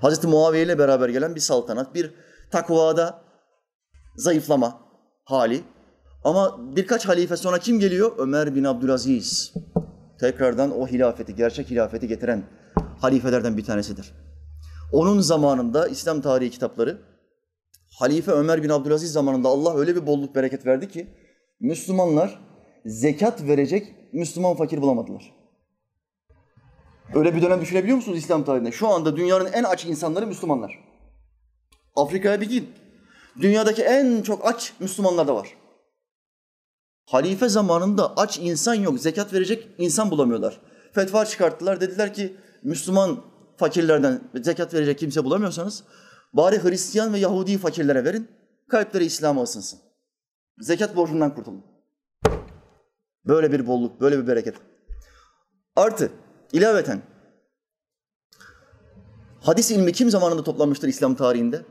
Hazreti 0.00 0.26
Muaviye 0.26 0.64
ile 0.64 0.78
beraber 0.78 1.08
gelen 1.08 1.34
bir 1.34 1.40
saltanat, 1.40 1.94
bir 1.94 2.14
takvada 2.50 3.22
zayıflama 4.16 4.80
hali. 5.24 5.60
Ama 6.24 6.58
birkaç 6.76 7.08
halife 7.08 7.36
sonra 7.36 7.58
kim 7.58 7.80
geliyor? 7.80 8.12
Ömer 8.18 8.54
bin 8.54 8.64
Abdülaziz. 8.64 9.54
Tekrardan 10.20 10.78
o 10.78 10.86
hilafeti, 10.86 11.34
gerçek 11.34 11.70
hilafeti 11.70 12.08
getiren 12.08 12.42
halifelerden 13.00 13.56
bir 13.56 13.64
tanesidir. 13.64 14.12
Onun 14.92 15.20
zamanında 15.20 15.88
İslam 15.88 16.20
tarihi 16.20 16.50
kitapları 16.50 16.98
Halife 17.98 18.32
Ömer 18.32 18.62
bin 18.62 18.68
Abdülaziz 18.68 19.12
zamanında 19.12 19.48
Allah 19.48 19.76
öyle 19.76 19.96
bir 19.96 20.06
bolluk 20.06 20.34
bereket 20.34 20.66
verdi 20.66 20.88
ki 20.88 21.06
Müslümanlar 21.60 22.38
zekat 22.86 23.42
verecek 23.42 23.94
Müslüman 24.12 24.56
fakir 24.56 24.82
bulamadılar. 24.82 25.34
Öyle 27.14 27.34
bir 27.34 27.42
dönem 27.42 27.60
düşünebiliyor 27.60 27.96
musunuz 27.96 28.18
İslam 28.18 28.44
tarihinde? 28.44 28.72
Şu 28.72 28.88
anda 28.88 29.16
dünyanın 29.16 29.52
en 29.52 29.64
aç 29.64 29.86
insanları 29.86 30.26
Müslümanlar. 30.26 30.78
Afrika'ya 31.96 32.40
bir 32.40 32.48
gidin. 32.48 32.68
Dünyadaki 33.40 33.82
en 33.82 34.22
çok 34.22 34.46
aç 34.46 34.72
Müslümanlarda 34.80 35.34
var. 35.34 35.59
Halife 37.10 37.48
zamanında 37.48 38.16
aç 38.16 38.38
insan 38.38 38.74
yok, 38.74 39.00
zekat 39.00 39.32
verecek 39.32 39.68
insan 39.78 40.10
bulamıyorlar. 40.10 40.60
Fetva 40.92 41.24
çıkarttılar, 41.24 41.80
dediler 41.80 42.14
ki 42.14 42.36
Müslüman 42.62 43.24
fakirlerden 43.56 44.20
zekat 44.42 44.74
verecek 44.74 44.98
kimse 44.98 45.24
bulamıyorsanız 45.24 45.84
bari 46.32 46.62
Hristiyan 46.62 47.12
ve 47.12 47.18
Yahudi 47.18 47.58
fakirlere 47.58 48.04
verin, 48.04 48.28
kalpleri 48.68 49.04
İslam'a 49.04 49.42
ısınsın. 49.42 49.78
Zekat 50.58 50.96
borcundan 50.96 51.34
kurtulun. 51.34 51.64
Böyle 53.26 53.52
bir 53.52 53.66
bolluk, 53.66 54.00
böyle 54.00 54.18
bir 54.18 54.26
bereket. 54.26 54.54
Artı, 55.76 56.10
ilaveten, 56.52 57.02
hadis 59.40 59.70
ilmi 59.70 59.92
kim 59.92 60.10
zamanında 60.10 60.44
toplanmıştır 60.44 60.88
İslam 60.88 61.14
tarihinde? 61.14 61.62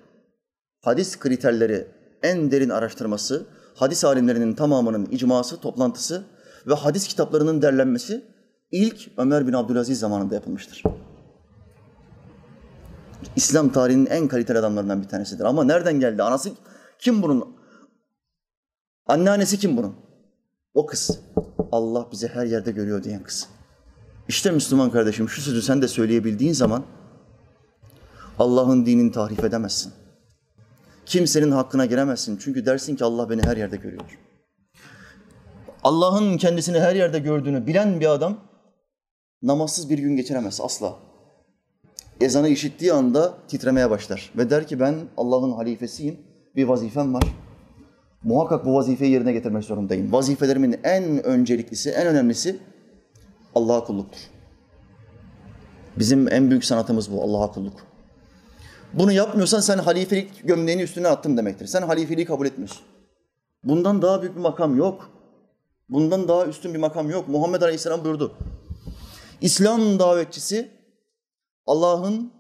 Hadis 0.81 1.19
kriterleri 1.19 1.87
en 2.23 2.51
derin 2.51 2.69
araştırması, 2.69 3.45
hadis 3.81 4.05
alimlerinin 4.05 4.53
tamamının 4.53 5.05
icması, 5.05 5.59
toplantısı 5.59 6.23
ve 6.67 6.73
hadis 6.73 7.07
kitaplarının 7.07 7.61
derlenmesi 7.61 8.25
ilk 8.71 9.11
Ömer 9.17 9.47
bin 9.47 9.53
Abdülaziz 9.53 9.99
zamanında 9.99 10.35
yapılmıştır. 10.35 10.83
İslam 13.35 13.69
tarihinin 13.69 14.05
en 14.05 14.27
kaliteli 14.27 14.59
adamlarından 14.59 15.01
bir 15.01 15.07
tanesidir. 15.07 15.43
Ama 15.43 15.63
nereden 15.63 15.99
geldi? 15.99 16.23
Anası 16.23 16.51
kim 16.99 17.21
bunun? 17.21 17.55
Anneannesi 19.07 19.59
kim 19.59 19.77
bunun? 19.77 19.95
O 20.73 20.85
kız. 20.85 21.19
Allah 21.71 22.07
bizi 22.11 22.27
her 22.27 22.45
yerde 22.45 22.71
görüyor 22.71 23.03
diyen 23.03 23.23
kız. 23.23 23.47
İşte 24.27 24.51
Müslüman 24.51 24.91
kardeşim 24.91 25.29
şu 25.29 25.41
sözü 25.41 25.61
sen 25.61 25.81
de 25.81 25.87
söyleyebildiğin 25.87 26.53
zaman 26.53 26.83
Allah'ın 28.39 28.85
dinini 28.85 29.11
tahrif 29.11 29.43
edemezsin. 29.43 29.93
Kimsenin 31.09 31.51
hakkına 31.51 31.85
giremezsin. 31.85 32.37
Çünkü 32.37 32.65
dersin 32.65 32.95
ki 32.95 33.03
Allah 33.03 33.29
beni 33.29 33.41
her 33.43 33.57
yerde 33.57 33.77
görüyor. 33.77 34.19
Allah'ın 35.83 36.37
kendisini 36.37 36.79
her 36.79 36.95
yerde 36.95 37.19
gördüğünü 37.19 37.67
bilen 37.67 37.99
bir 37.99 38.05
adam 38.05 38.37
namazsız 39.41 39.89
bir 39.89 39.97
gün 39.97 40.15
geçiremez 40.15 40.61
asla. 40.61 40.95
Ezanı 42.21 42.49
işittiği 42.49 42.93
anda 42.93 43.33
titremeye 43.47 43.89
başlar 43.89 44.31
ve 44.37 44.49
der 44.49 44.67
ki 44.67 44.79
ben 44.79 44.95
Allah'ın 45.17 45.51
halifesiyim, 45.51 46.19
bir 46.55 46.63
vazifem 46.63 47.13
var. 47.13 47.23
Muhakkak 48.23 48.65
bu 48.65 48.75
vazifeyi 48.75 49.11
yerine 49.11 49.31
getirmek 49.31 49.63
zorundayım. 49.63 50.13
Vazifelerimin 50.13 50.79
en 50.83 51.23
önceliklisi, 51.23 51.89
en 51.89 52.07
önemlisi 52.07 52.59
Allah'a 53.55 53.83
kulluktur. 53.83 54.19
Bizim 55.99 56.33
en 56.33 56.49
büyük 56.49 56.65
sanatımız 56.65 57.11
bu, 57.11 57.23
Allah'a 57.23 57.51
kulluk. 57.51 57.88
Bunu 58.93 59.11
yapmıyorsan 59.11 59.59
sen 59.59 59.77
halifelik 59.77 60.47
gömleğini 60.47 60.81
üstüne 60.81 61.07
attın 61.07 61.37
demektir. 61.37 61.67
Sen 61.67 61.81
halifeliği 61.81 62.25
kabul 62.25 62.45
etmiyorsun. 62.45 62.81
Bundan 63.63 64.01
daha 64.01 64.21
büyük 64.21 64.35
bir 64.35 64.41
makam 64.41 64.77
yok. 64.77 65.09
Bundan 65.89 66.27
daha 66.27 66.45
üstün 66.45 66.73
bir 66.73 66.79
makam 66.79 67.09
yok. 67.09 67.27
Muhammed 67.27 67.61
Aleyhisselam 67.61 68.03
buyurdu. 68.03 68.33
İslam 69.41 69.99
davetçisi 69.99 70.71
Allah'ın, 71.65 72.31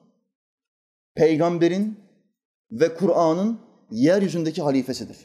peygamberin 1.15 1.99
ve 2.71 2.95
Kur'an'ın 2.95 3.59
yeryüzündeki 3.91 4.61
halifesidir. 4.61 5.17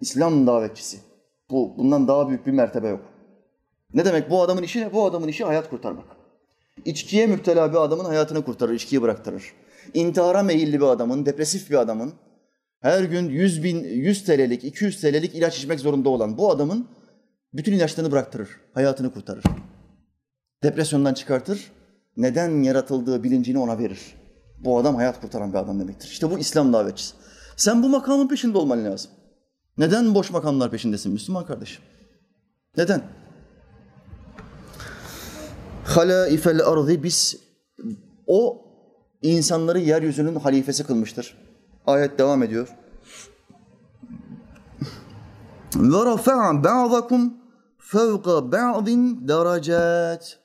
İslam 0.00 0.46
davetçisi. 0.46 0.98
Bu, 1.50 1.74
bundan 1.78 2.08
daha 2.08 2.28
büyük 2.28 2.46
bir 2.46 2.52
mertebe 2.52 2.88
yok. 2.88 3.00
Ne 3.94 4.04
demek 4.04 4.30
bu 4.30 4.42
adamın 4.42 4.62
işi 4.62 4.80
ne? 4.80 4.92
Bu 4.92 5.04
adamın 5.04 5.28
işi 5.28 5.44
hayat 5.44 5.70
kurtarmak. 5.70 6.04
İçkiye 6.84 7.26
müptela 7.26 7.72
bir 7.72 7.76
adamın 7.76 8.04
hayatını 8.04 8.44
kurtarır, 8.44 8.74
içkiyi 8.74 9.02
bıraktırır. 9.02 9.52
İntihara 9.94 10.42
meyilli 10.42 10.80
bir 10.80 10.86
adamın, 10.86 11.26
depresif 11.26 11.70
bir 11.70 11.76
adamın, 11.76 12.12
her 12.80 13.04
gün 13.04 13.28
100 13.28 13.64
bin, 13.64 13.84
100 13.84 14.24
TL'lik, 14.24 14.64
200 14.64 15.00
TL'lik 15.00 15.34
ilaç 15.34 15.58
içmek 15.58 15.80
zorunda 15.80 16.08
olan 16.08 16.38
bu 16.38 16.50
adamın 16.50 16.88
bütün 17.54 17.72
ilaçlarını 17.72 18.12
bıraktırır, 18.12 18.48
hayatını 18.74 19.12
kurtarır. 19.12 19.44
Depresyondan 20.62 21.14
çıkartır, 21.14 21.72
neden 22.16 22.62
yaratıldığı 22.62 23.24
bilincini 23.24 23.58
ona 23.58 23.78
verir. 23.78 24.00
Bu 24.58 24.78
adam 24.78 24.96
hayat 24.96 25.20
kurtaran 25.20 25.52
bir 25.52 25.58
adam 25.58 25.80
demektir. 25.80 26.08
İşte 26.08 26.30
bu 26.30 26.38
İslam 26.38 26.72
davetçisi. 26.72 27.14
Sen 27.56 27.82
bu 27.82 27.88
makamın 27.88 28.28
peşinde 28.28 28.58
olman 28.58 28.84
lazım. 28.84 29.10
Neden 29.78 30.14
boş 30.14 30.30
makamlar 30.30 30.70
peşindesin 30.70 31.12
Müslüman 31.12 31.46
kardeşim? 31.46 31.82
Neden? 32.76 33.02
Halaifel 35.84 36.62
ardı 36.66 37.02
biz 37.02 37.36
o 38.26 38.66
insanları 39.22 39.78
yeryüzünün 39.78 40.34
halifesi 40.34 40.84
kılmıştır. 40.84 41.36
Ayet 41.86 42.18
devam 42.18 42.42
ediyor. 42.42 42.68
Ve 45.76 46.04
rafa'a 46.06 46.64
ba'dakum 46.64 47.34
fevka 47.78 48.52
ba'din 48.52 49.28
derecat. 49.28 50.38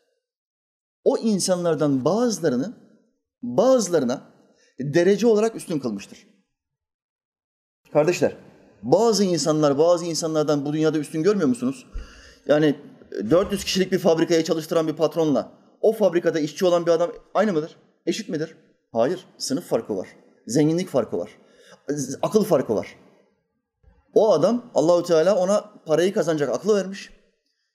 O 1.03 1.17
insanlardan 1.17 2.05
bazılarını 2.05 2.73
bazılarına 3.41 4.21
derece 4.79 5.27
olarak 5.27 5.55
üstün 5.55 5.79
kılmıştır. 5.79 6.27
Kardeşler, 7.93 8.35
bazı 8.83 9.23
insanlar 9.23 9.77
bazı 9.77 10.05
insanlardan 10.05 10.65
bu 10.65 10.73
dünyada 10.73 10.97
üstün 10.97 11.23
görmüyor 11.23 11.49
musunuz? 11.49 11.85
Yani 12.47 12.75
400 13.29 13.63
kişilik 13.63 13.91
bir 13.91 13.99
fabrikaya 13.99 14.43
çalıştıran 14.43 14.87
bir 14.87 14.93
patronla 14.93 15.51
o 15.81 15.93
fabrikada 15.93 16.39
işçi 16.39 16.65
olan 16.65 16.85
bir 16.85 16.91
adam 16.91 17.11
aynı 17.33 17.53
mıdır? 17.53 17.75
Eşit 18.05 18.29
midir? 18.29 18.55
Hayır. 18.91 19.26
Sınıf 19.38 19.65
farkı 19.65 19.97
var. 19.97 20.08
Zenginlik 20.47 20.89
farkı 20.89 21.17
var. 21.17 21.32
Akıl 22.21 22.43
farkı 22.43 22.76
var. 22.76 22.95
O 24.13 24.34
adam 24.34 24.71
Allahü 24.76 25.06
Teala 25.06 25.36
ona 25.36 25.62
parayı 25.86 26.13
kazanacak 26.13 26.50
aklı 26.50 26.76
vermiş. 26.76 27.10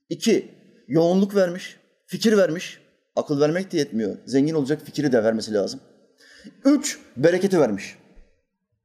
İki, 0.08 0.54
yoğunluk 0.88 1.34
vermiş, 1.34 1.76
fikir 2.06 2.36
vermiş. 2.36 2.80
Akıl 3.16 3.40
vermek 3.40 3.72
de 3.72 3.78
yetmiyor. 3.78 4.16
Zengin 4.26 4.54
olacak 4.54 4.82
fikri 4.84 5.12
de 5.12 5.24
vermesi 5.24 5.54
lazım. 5.54 5.80
Üç, 6.64 6.98
bereketi 7.16 7.60
vermiş. 7.60 7.98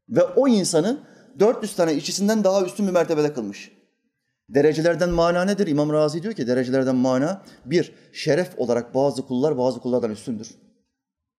Ve 0.09 0.23
o 0.23 0.47
insanı 0.47 0.97
400 1.39 1.75
tane 1.75 1.93
işçisinden 1.93 2.43
daha 2.43 2.65
üstün 2.65 2.87
bir 2.87 2.91
mertebede 2.91 3.33
kılmış. 3.33 3.71
Derecelerden 4.49 5.09
mana 5.09 5.45
nedir? 5.45 5.67
İmam 5.67 5.93
Razi 5.93 6.23
diyor 6.23 6.33
ki 6.33 6.47
derecelerden 6.47 6.95
mana 6.95 7.41
bir, 7.65 7.93
şeref 8.13 8.59
olarak 8.59 8.95
bazı 8.95 9.21
kullar 9.27 9.57
bazı 9.57 9.79
kullardan 9.79 10.11
üstündür. 10.11 10.47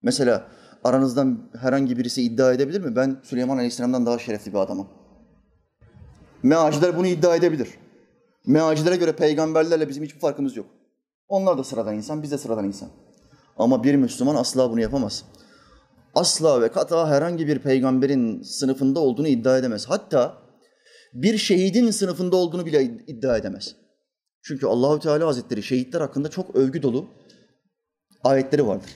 Mesela 0.01 0.47
aranızdan 0.83 1.49
herhangi 1.59 1.97
birisi 1.97 2.23
iddia 2.23 2.53
edebilir 2.53 2.81
mi? 2.81 2.95
Ben 2.95 3.21
Süleyman 3.23 3.55
Aleyhisselam'dan 3.57 4.05
daha 4.05 4.19
şerefli 4.19 4.53
bir 4.53 4.57
adamım. 4.57 4.87
Meaciler 6.43 6.97
bunu 6.97 7.07
iddia 7.07 7.35
edebilir. 7.35 7.69
Meacilere 8.47 8.95
göre 8.95 9.11
peygamberlerle 9.11 9.89
bizim 9.89 10.03
hiçbir 10.03 10.19
farkımız 10.19 10.57
yok. 10.57 10.65
Onlar 11.27 11.57
da 11.57 11.63
sıradan 11.63 11.95
insan, 11.95 12.23
biz 12.23 12.31
de 12.31 12.37
sıradan 12.37 12.65
insan. 12.65 12.89
Ama 13.57 13.83
bir 13.83 13.95
Müslüman 13.95 14.35
asla 14.35 14.71
bunu 14.71 14.81
yapamaz. 14.81 15.25
Asla 16.15 16.61
ve 16.61 16.71
kata 16.71 17.09
herhangi 17.09 17.47
bir 17.47 17.59
peygamberin 17.59 18.41
sınıfında 18.41 18.99
olduğunu 18.99 19.27
iddia 19.27 19.57
edemez. 19.57 19.85
Hatta 19.89 20.37
bir 21.13 21.37
şehidin 21.37 21.91
sınıfında 21.91 22.35
olduğunu 22.35 22.65
bile 22.65 22.83
iddia 22.83 23.37
edemez. 23.37 23.75
Çünkü 24.41 24.67
Allahü 24.67 24.99
Teala 24.99 25.27
Hazretleri 25.27 25.63
şehitler 25.63 26.01
hakkında 26.01 26.29
çok 26.29 26.55
övgü 26.55 26.83
dolu 26.83 27.07
ayetleri 28.23 28.67
vardır. 28.67 28.89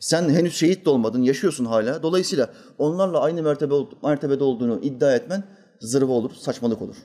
Sen 0.00 0.28
henüz 0.28 0.56
şehit 0.56 0.86
de 0.86 0.90
olmadın, 0.90 1.22
yaşıyorsun 1.22 1.64
hala. 1.64 2.02
Dolayısıyla 2.02 2.50
onlarla 2.78 3.20
aynı 3.20 3.42
mertebe, 3.42 3.74
mertebede 4.02 4.44
olduğunu 4.44 4.80
iddia 4.82 5.14
etmen 5.14 5.44
zırva 5.80 6.12
olur, 6.12 6.30
saçmalık 6.34 6.82
olur. 6.82 6.96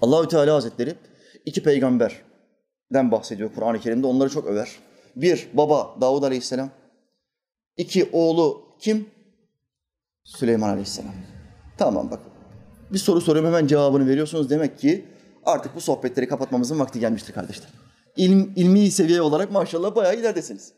Allahü 0.00 0.28
Teala 0.28 0.54
Hazretleri 0.54 0.94
iki 1.46 1.62
peygamberden 1.62 3.12
bahsediyor 3.12 3.50
Kur'an-ı 3.54 3.80
Kerim'de. 3.80 4.06
Onları 4.06 4.30
çok 4.30 4.46
över. 4.46 4.68
Bir, 5.16 5.48
baba 5.54 5.96
Davud 6.00 6.22
Aleyhisselam. 6.22 6.70
İki, 7.76 8.10
oğlu 8.12 8.62
kim? 8.80 9.08
Süleyman 10.24 10.68
Aleyhisselam. 10.68 11.14
Tamam 11.78 12.10
bak. 12.10 12.20
Bir 12.92 12.98
soru 12.98 13.20
soruyorum 13.20 13.50
hemen 13.54 13.66
cevabını 13.66 14.06
veriyorsunuz. 14.06 14.50
Demek 14.50 14.78
ki 14.78 15.04
artık 15.44 15.74
bu 15.74 15.80
sohbetleri 15.80 16.28
kapatmamızın 16.28 16.78
vakti 16.78 17.00
gelmiştir 17.00 17.32
kardeşler. 17.32 17.68
İlm, 18.16 18.52
ilmi 18.56 18.90
seviye 18.90 19.20
olarak 19.22 19.50
maşallah 19.52 19.94
bayağı 19.94 20.16
ilerdesiniz. 20.16 20.72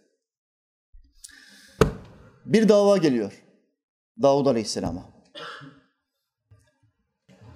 Bir 2.48 2.68
dava 2.68 2.96
geliyor. 2.96 3.44
Davud 4.22 4.46
Aleyhisselam'a. 4.46 5.02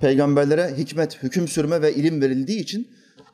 Peygamberlere 0.00 0.76
hikmet, 0.76 1.22
hüküm 1.22 1.48
sürme 1.48 1.83
ve 1.83 1.94
ilim 1.94 2.20
verildiği 2.20 2.61
için 2.61 2.90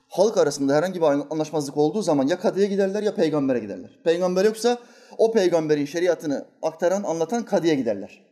halk 0.09 0.37
arasında 0.37 0.75
herhangi 0.75 1.01
bir 1.01 1.07
anlaşmazlık 1.07 1.77
olduğu 1.77 2.03
zaman 2.03 2.27
ya 2.27 2.41
kadıya 2.41 2.67
giderler 2.67 3.03
ya 3.03 3.15
peygambere 3.15 3.59
giderler. 3.59 3.99
Peygamber 4.05 4.45
yoksa 4.45 4.79
o 5.19 5.33
peygamberin 5.33 5.85
şeriatını 5.85 6.47
aktaran, 6.63 7.03
anlatan 7.03 7.45
kadıya 7.45 7.75
giderler. 7.75 8.23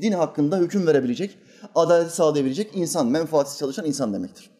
Din 0.00 0.12
hakkında 0.12 0.58
hüküm 0.58 0.86
verebilecek, 0.86 1.38
adaleti 1.74 2.14
sağlayabilecek 2.14 2.70
insan, 2.74 3.06
menfaatsiz 3.06 3.58
çalışan 3.58 3.86
insan 3.86 4.14
demektir. 4.14 4.50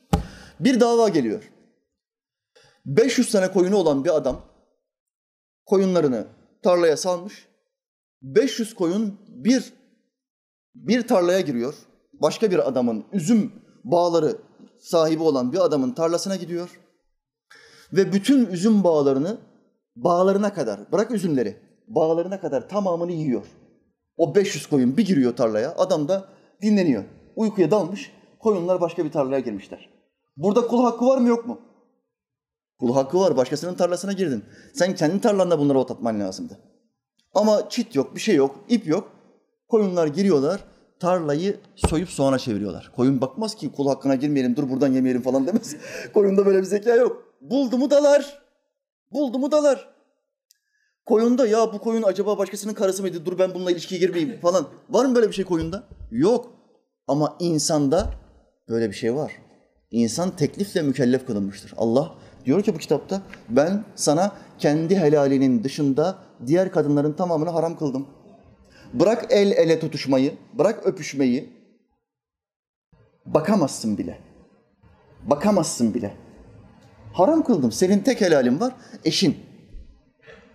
Bir 0.61 0.81
dava 0.81 1.09
geliyor. 1.09 1.51
500 2.87 3.33
tane 3.33 3.53
koyunu 3.53 3.77
olan 3.77 4.05
bir 4.05 4.17
adam 4.17 4.41
koyunlarını 5.67 6.27
tarlaya 6.63 6.97
salmış. 6.97 7.48
500 8.23 8.75
koyun 8.75 9.19
bir 9.29 9.73
bir 10.75 11.07
tarlaya 11.07 11.41
giriyor. 11.41 11.75
başka 12.13 12.51
bir 12.51 12.69
adamın 12.69 13.05
üzüm 13.13 13.53
bağları 13.85 14.37
sahibi 14.79 15.23
olan 15.23 15.53
bir 15.53 15.59
adamın 15.59 15.93
tarlasına 15.93 16.37
gidiyor 16.37 16.81
ve 17.93 18.13
bütün 18.13 18.47
üzüm 18.47 18.85
bağlarını 18.85 19.39
bağlarına 19.97 20.55
kadar, 20.55 20.93
bırak 20.93 21.11
üzümleri, 21.11 21.57
bağlarına 21.89 22.41
kadar 22.41 22.69
tamamını 22.69 23.13
yiyor. 23.13 23.47
O 24.17 24.35
500 24.35 24.67
koyun 24.67 24.97
bir 24.97 25.07
giriyor 25.07 25.37
tarlaya, 25.37 25.75
adam 25.77 26.09
da 26.09 26.29
dinleniyor. 26.63 27.05
Uykuya 27.37 27.71
dalmış, 27.71 28.13
koyunlar 28.39 28.81
başka 28.81 29.05
bir 29.05 29.13
tarlaya 29.13 29.41
girmişler. 29.41 29.91
Burada 30.37 30.67
kul 30.67 30.83
hakkı 30.85 31.07
var 31.07 31.19
mı 31.19 31.29
yok 31.29 31.47
mu? 31.47 31.61
Kul 32.79 32.95
hakkı 32.95 33.21
var, 33.21 33.37
başkasının 33.37 33.75
tarlasına 33.75 34.13
girdin. 34.13 34.45
Sen 34.75 34.95
kendi 34.95 35.21
tarlanda 35.21 35.59
bunları 35.59 35.79
otlatman 35.79 36.21
lazımdı. 36.21 36.59
Ama 37.35 37.69
çit 37.69 37.95
yok, 37.95 38.15
bir 38.15 38.21
şey 38.21 38.35
yok, 38.35 38.65
ip 38.69 38.87
yok. 38.87 39.13
Koyunlar 39.69 40.07
giriyorlar, 40.07 40.61
tarlayı 41.01 41.61
soyup 41.75 42.09
soğana 42.09 42.39
çeviriyorlar. 42.39 42.93
Koyun 42.97 43.21
bakmaz 43.21 43.55
ki 43.55 43.73
kul 43.73 43.89
hakkına 43.89 44.15
girmeyelim, 44.15 44.57
dur 44.57 44.71
buradan 44.71 44.93
yemeyelim 44.93 45.23
falan 45.23 45.47
demez. 45.47 45.77
Koyunda 46.15 46.47
böyle 46.47 46.59
bir 46.59 46.65
zeka 46.65 46.97
yok. 46.97 47.35
Buldu 47.41 47.79
mu 47.79 47.91
dalar. 47.91 48.43
Buldu 49.13 49.39
mu 49.39 49.53
dalar. 49.53 49.89
Koyunda 51.07 51.47
ya 51.47 51.73
bu 51.73 51.79
koyun 51.79 52.03
acaba 52.03 52.39
başkasının 52.39 52.75
karısı 52.75 53.03
mıydı? 53.03 53.27
Dur 53.27 53.39
ben 53.39 53.55
bununla 53.55 53.71
ilişkiye 53.71 54.01
girmeyeyim 54.01 54.41
falan. 54.41 54.67
Var 54.91 55.05
mı 55.05 55.15
böyle 55.15 55.29
bir 55.29 55.33
şey 55.33 55.45
koyunda? 55.45 55.83
Yok. 56.11 56.53
Ama 57.09 57.37
insanda 57.41 58.11
böyle 58.69 58.89
bir 58.89 58.95
şey 58.95 59.15
var. 59.15 59.33
İnsan 59.91 60.37
teklifle 60.37 60.83
mükellef 60.83 61.27
kılınmıştır. 61.27 61.75
Allah 61.77 62.15
diyor 62.49 62.63
ki 62.63 62.75
bu 62.75 62.79
kitapta 62.79 63.23
ben 63.49 63.85
sana 63.95 64.33
kendi 64.59 64.97
helalinin 64.97 65.65
dışında 65.65 66.19
diğer 66.47 66.73
kadınların 66.73 67.13
tamamını 67.13 67.51
haram 67.51 67.79
kıldım. 67.79 68.07
Bırak 68.93 69.27
el 69.31 69.51
ele 69.51 69.81
tutuşmayı, 69.81 70.35
bırak 70.59 70.87
öpüşmeyi. 70.87 71.53
Bakamazsın 73.27 73.99
bile. 73.99 74.19
Bakamazsın 75.27 75.95
bile. 75.95 76.17
Haram 77.13 77.45
kıldım. 77.45 77.73
Senin 77.73 77.99
tek 77.99 78.21
helalin 78.21 78.61
var, 78.61 78.73
eşin. 79.05 79.37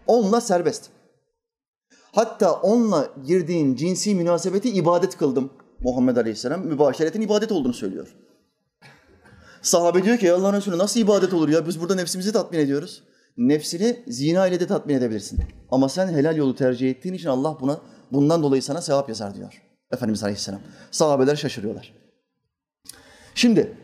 Onunla 0.08 0.42
serbest. 0.42 0.90
Hatta 2.12 2.54
onunla 2.54 3.10
girdiğin 3.26 3.76
cinsi 3.76 4.16
münasebeti 4.16 4.70
ibadet 4.70 5.18
kıldım. 5.18 5.54
Muhammed 5.80 6.18
Aleyhisselam 6.18 6.66
mübaşeretin 6.66 7.22
ibadet 7.22 7.52
olduğunu 7.52 7.74
söylüyor. 7.74 8.16
Sahabe 9.64 10.04
diyor 10.04 10.18
ki 10.18 10.34
Allah'ın 10.34 10.54
Resulü 10.54 10.78
nasıl 10.78 11.00
ibadet 11.00 11.34
olur 11.34 11.50
ya? 11.50 11.68
Biz 11.68 11.82
burada 11.82 11.96
nefsimizi 11.96 12.32
tatmin 12.32 12.60
ediyoruz. 12.60 13.04
Nefsini 13.38 14.04
zina 14.08 14.48
ile 14.48 14.60
de 14.60 14.68
tatmin 14.68 14.96
edebilirsin. 14.96 15.40
Ama 15.72 15.90
sen 15.90 16.08
helal 16.08 16.38
yolu 16.38 16.56
tercih 16.56 16.90
ettiğin 16.90 17.16
için 17.16 17.30
Allah 17.30 17.58
buna 17.62 17.80
bundan 18.12 18.44
dolayı 18.44 18.64
sana 18.64 18.82
sevap 18.82 19.10
yazar 19.10 19.36
diyor. 19.36 19.64
Efendimiz 19.92 20.24
Aleyhisselam. 20.24 20.62
Sahabeler 20.92 21.36
şaşırıyorlar. 21.36 21.94
Şimdi 23.36 23.78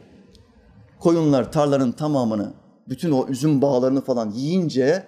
koyunlar 1.00 1.52
tarlanın 1.52 1.92
tamamını, 1.92 2.54
bütün 2.90 3.12
o 3.12 3.28
üzüm 3.28 3.62
bağlarını 3.62 4.02
falan 4.02 4.32
yiyince 4.32 5.08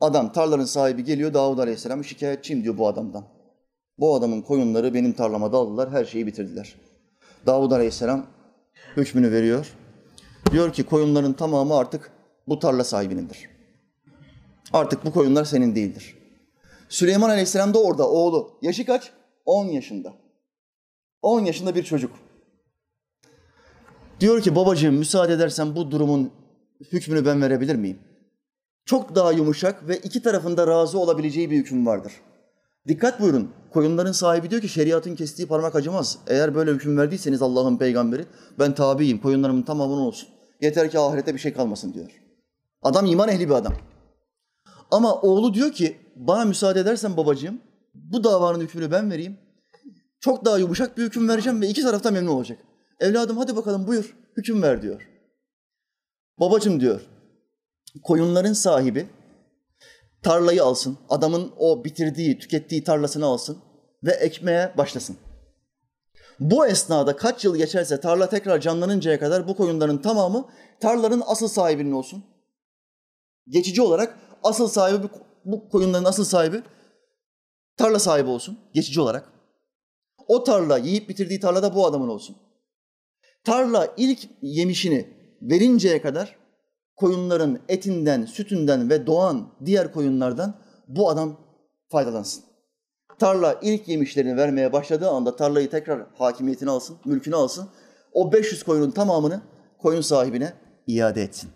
adam 0.00 0.32
tarlanın 0.32 0.64
sahibi 0.64 1.04
geliyor 1.04 1.34
Davud 1.34 1.58
Aleyhisselam 1.58 2.04
şikayetçiyim 2.04 2.64
diyor 2.64 2.78
bu 2.78 2.88
adamdan. 2.88 3.24
Bu 3.98 4.14
adamın 4.14 4.42
koyunları 4.42 4.94
benim 4.94 5.12
tarlama 5.12 5.52
daldılar, 5.52 5.90
her 5.90 6.04
şeyi 6.04 6.26
bitirdiler. 6.26 6.74
Davud 7.46 7.70
Aleyhisselam 7.70 8.26
hükmünü 8.96 9.32
veriyor. 9.32 9.74
Diyor 10.50 10.72
ki 10.72 10.82
koyunların 10.82 11.32
tamamı 11.32 11.76
artık 11.76 12.10
bu 12.48 12.58
tarla 12.58 12.84
sahibinindir. 12.84 13.48
Artık 14.72 15.04
bu 15.04 15.12
koyunlar 15.12 15.44
senin 15.44 15.74
değildir. 15.74 16.16
Süleyman 16.88 17.30
Aleyhisselam 17.30 17.74
da 17.74 17.82
orada 17.82 18.08
oğlu. 18.08 18.58
Yaşı 18.62 18.86
kaç? 18.86 19.12
10 19.44 19.66
yaşında. 19.66 20.14
10 21.22 21.40
yaşında 21.44 21.74
bir 21.74 21.82
çocuk. 21.82 22.12
Diyor 24.20 24.42
ki 24.42 24.56
babacığım 24.56 24.94
müsaade 24.94 25.32
edersen 25.32 25.76
bu 25.76 25.90
durumun 25.90 26.30
hükmünü 26.92 27.26
ben 27.26 27.42
verebilir 27.42 27.74
miyim? 27.74 27.98
Çok 28.84 29.14
daha 29.14 29.32
yumuşak 29.32 29.88
ve 29.88 29.96
iki 29.96 30.22
tarafında 30.22 30.66
razı 30.66 30.98
olabileceği 30.98 31.50
bir 31.50 31.56
hüküm 31.56 31.86
vardır. 31.86 32.12
Dikkat 32.90 33.20
buyurun. 33.20 33.50
Koyunların 33.72 34.12
sahibi 34.12 34.50
diyor 34.50 34.62
ki 34.62 34.68
şeriatın 34.68 35.14
kestiği 35.14 35.48
parmak 35.48 35.74
acımaz. 35.74 36.18
Eğer 36.26 36.54
böyle 36.54 36.70
hüküm 36.70 36.98
verdiyseniz 36.98 37.42
Allah'ın 37.42 37.76
peygamberi 37.76 38.26
ben 38.58 38.74
tabiyim. 38.74 39.20
Koyunlarımın 39.20 39.62
tamamının 39.62 40.00
olsun. 40.00 40.28
Yeter 40.60 40.90
ki 40.90 40.98
ahirete 40.98 41.34
bir 41.34 41.38
şey 41.38 41.52
kalmasın 41.52 41.94
diyor. 41.94 42.10
Adam 42.82 43.06
iman 43.06 43.28
ehli 43.28 43.48
bir 43.48 43.54
adam. 43.54 43.74
Ama 44.90 45.14
oğlu 45.14 45.54
diyor 45.54 45.72
ki 45.72 45.96
bana 46.16 46.44
müsaade 46.44 46.80
edersen 46.80 47.16
babacığım 47.16 47.60
bu 47.94 48.24
davanın 48.24 48.60
hükmünü 48.60 48.90
ben 48.90 49.10
vereyim. 49.10 49.38
Çok 50.20 50.44
daha 50.44 50.58
yumuşak 50.58 50.98
bir 50.98 51.02
hüküm 51.02 51.28
vereceğim 51.28 51.62
ve 51.62 51.68
iki 51.68 51.82
tarafta 51.82 52.10
memnun 52.10 52.30
olacak. 52.30 52.58
Evladım 53.00 53.36
hadi 53.36 53.56
bakalım 53.56 53.86
buyur 53.86 54.16
hüküm 54.36 54.62
ver 54.62 54.82
diyor. 54.82 55.08
Babacığım 56.40 56.80
diyor 56.80 57.00
koyunların 58.02 58.52
sahibi 58.52 59.06
tarlayı 60.22 60.64
alsın, 60.64 60.98
adamın 61.08 61.52
o 61.58 61.84
bitirdiği, 61.84 62.38
tükettiği 62.38 62.84
tarlasını 62.84 63.26
alsın 63.26 63.58
ve 64.02 64.10
ekmeye 64.12 64.74
başlasın. 64.78 65.16
Bu 66.40 66.66
esnada 66.66 67.16
kaç 67.16 67.44
yıl 67.44 67.56
geçerse 67.56 68.00
tarla 68.00 68.28
tekrar 68.28 68.60
canlanıncaya 68.60 69.18
kadar 69.18 69.48
bu 69.48 69.56
koyunların 69.56 70.02
tamamı 70.02 70.48
tarlanın 70.80 71.22
asıl 71.26 71.48
sahibinin 71.48 71.92
olsun. 71.92 72.24
Geçici 73.48 73.82
olarak 73.82 74.18
asıl 74.42 74.68
sahibi, 74.68 75.06
bu 75.44 75.68
koyunların 75.68 76.04
asıl 76.04 76.24
sahibi 76.24 76.62
tarla 77.76 77.98
sahibi 77.98 78.28
olsun, 78.28 78.58
geçici 78.74 79.00
olarak. 79.00 79.32
O 80.28 80.44
tarla, 80.44 80.78
yiyip 80.78 81.08
bitirdiği 81.08 81.40
tarla 81.40 81.62
da 81.62 81.74
bu 81.74 81.86
adamın 81.86 82.08
olsun. 82.08 82.36
Tarla 83.44 83.94
ilk 83.96 84.28
yemişini 84.42 85.08
verinceye 85.42 86.02
kadar 86.02 86.39
koyunların 87.00 87.58
etinden, 87.68 88.24
sütünden 88.24 88.90
ve 88.90 89.06
doğan 89.06 89.48
diğer 89.64 89.92
koyunlardan 89.92 90.54
bu 90.88 91.10
adam 91.10 91.36
faydalansın. 91.88 92.44
Tarla 93.18 93.58
ilk 93.62 93.88
yemişlerini 93.88 94.36
vermeye 94.36 94.72
başladığı 94.72 95.08
anda 95.08 95.36
tarlayı 95.36 95.70
tekrar 95.70 96.06
hakimiyetine 96.18 96.70
alsın, 96.70 96.96
mülkünü 97.04 97.36
alsın. 97.36 97.68
O 98.12 98.32
500 98.32 98.62
koyunun 98.62 98.90
tamamını 98.90 99.40
koyun 99.78 100.00
sahibine 100.00 100.52
iade 100.86 101.22
etsin. 101.22 101.50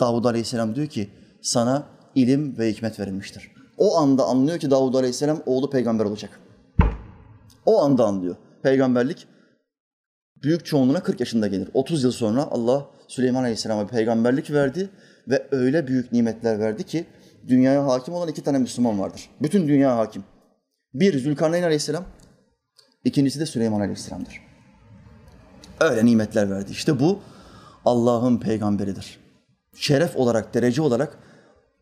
Davud 0.00 0.24
Aleyhisselam 0.24 0.74
diyor 0.74 0.86
ki 0.86 1.10
sana 1.42 1.86
ilim 2.14 2.58
ve 2.58 2.72
hikmet 2.72 3.00
verilmiştir. 3.00 3.52
O 3.78 3.96
anda 3.96 4.24
anlıyor 4.24 4.58
ki 4.58 4.70
Davud 4.70 4.94
Aleyhisselam 4.94 5.42
oğlu 5.46 5.70
peygamber 5.70 6.04
olacak. 6.04 6.40
O 7.66 7.82
anda 7.82 8.04
anlıyor. 8.04 8.36
Peygamberlik 8.62 9.26
büyük 10.42 10.66
çoğunluğuna 10.66 11.02
40 11.02 11.20
yaşında 11.20 11.46
gelir. 11.46 11.68
30 11.74 12.04
yıl 12.04 12.12
sonra 12.12 12.42
Allah 12.50 12.86
Süleyman 13.08 13.42
Aleyhisselam'a 13.42 13.86
peygamberlik 13.86 14.50
verdi 14.50 14.90
ve 15.28 15.46
öyle 15.50 15.86
büyük 15.86 16.12
nimetler 16.12 16.58
verdi 16.58 16.84
ki 16.84 17.06
dünyaya 17.48 17.86
hakim 17.86 18.14
olan 18.14 18.28
iki 18.28 18.42
tane 18.42 18.58
Müslüman 18.58 19.00
vardır. 19.00 19.30
Bütün 19.42 19.68
dünya 19.68 19.96
hakim. 19.96 20.24
Bir 20.94 21.18
Zülkarneyn 21.18 21.62
Aleyhisselam, 21.62 22.04
ikincisi 23.04 23.40
de 23.40 23.46
Süleyman 23.46 23.80
Aleyhisselam'dır. 23.80 24.40
Öyle 25.80 26.06
nimetler 26.06 26.50
verdi. 26.50 26.70
İşte 26.70 27.00
bu 27.00 27.20
Allah'ın 27.84 28.38
peygamberidir. 28.38 29.18
Şeref 29.74 30.16
olarak, 30.16 30.54
derece 30.54 30.82
olarak 30.82 31.18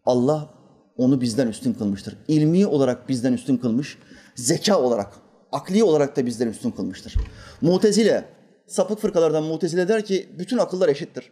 Allah 0.04 0.50
onu 0.96 1.20
bizden 1.20 1.46
üstün 1.46 1.72
kılmıştır. 1.72 2.16
İlmi 2.28 2.66
olarak 2.66 3.08
bizden 3.08 3.32
üstün 3.32 3.56
kılmış, 3.56 3.98
zeka 4.34 4.80
olarak, 4.80 5.12
akli 5.52 5.84
olarak 5.84 6.16
da 6.16 6.26
bizden 6.26 6.48
üstün 6.48 6.70
kılmıştır. 6.70 7.14
Mutezile, 7.60 8.24
sapık 8.66 8.98
fırkalardan 8.98 9.44
Mutezile 9.44 9.88
der 9.88 10.04
ki 10.04 10.28
bütün 10.38 10.58
akıllar 10.58 10.88
eşittir. 10.88 11.30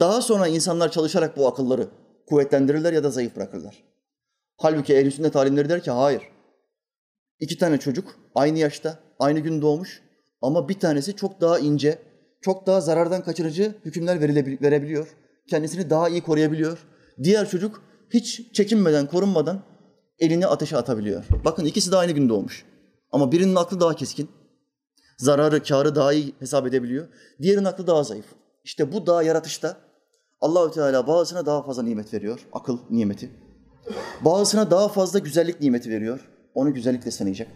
Daha 0.00 0.22
sonra 0.22 0.46
insanlar 0.46 0.92
çalışarak 0.92 1.36
bu 1.36 1.48
akılları 1.48 1.88
kuvvetlendirirler 2.26 2.92
ya 2.92 3.04
da 3.04 3.10
zayıf 3.10 3.36
bırakırlar. 3.36 3.84
Halbuki 4.56 4.94
ehl 4.94 5.10
sünnet 5.10 5.36
alimleri 5.36 5.68
der 5.68 5.82
ki 5.82 5.90
hayır. 5.90 6.22
İki 7.40 7.58
tane 7.58 7.78
çocuk 7.78 8.18
aynı 8.34 8.58
yaşta, 8.58 8.98
aynı 9.18 9.40
gün 9.40 9.62
doğmuş 9.62 10.02
ama 10.42 10.68
bir 10.68 10.80
tanesi 10.80 11.16
çok 11.16 11.40
daha 11.40 11.58
ince, 11.58 11.98
çok 12.40 12.66
daha 12.66 12.80
zarardan 12.80 13.22
kaçırıcı 13.22 13.74
hükümler 13.84 14.20
verebiliyor. 14.62 15.16
Kendisini 15.50 15.90
daha 15.90 16.08
iyi 16.08 16.22
koruyabiliyor. 16.22 16.86
Diğer 17.22 17.48
çocuk 17.48 17.82
hiç 18.10 18.52
çekinmeden, 18.52 19.06
korunmadan 19.06 19.62
elini 20.18 20.46
ateşe 20.46 20.76
atabiliyor. 20.76 21.24
Bakın 21.44 21.64
ikisi 21.64 21.92
de 21.92 21.96
aynı 21.96 22.12
gün 22.12 22.28
doğmuş. 22.28 22.64
Ama 23.12 23.32
birinin 23.32 23.54
aklı 23.54 23.80
daha 23.80 23.96
keskin. 23.96 24.28
Zararı, 25.16 25.62
karı 25.62 25.94
daha 25.94 26.12
iyi 26.12 26.34
hesap 26.38 26.66
edebiliyor. 26.66 27.08
Diğerinin 27.42 27.64
aklı 27.64 27.86
daha 27.86 28.02
zayıf. 28.04 28.26
İşte 28.64 28.92
bu 28.92 29.06
daha 29.06 29.22
yaratışta 29.22 29.76
Allahü 30.40 30.72
Teala 30.72 31.06
bazısına 31.06 31.46
daha 31.46 31.62
fazla 31.62 31.82
nimet 31.82 32.14
veriyor. 32.14 32.46
Akıl 32.52 32.78
nimeti. 32.90 33.30
Bazısına 34.20 34.70
daha 34.70 34.88
fazla 34.88 35.18
güzellik 35.18 35.60
nimeti 35.60 35.90
veriyor. 35.90 36.28
Onu 36.54 36.74
güzellikle 36.74 37.10
sanayacak. 37.10 37.48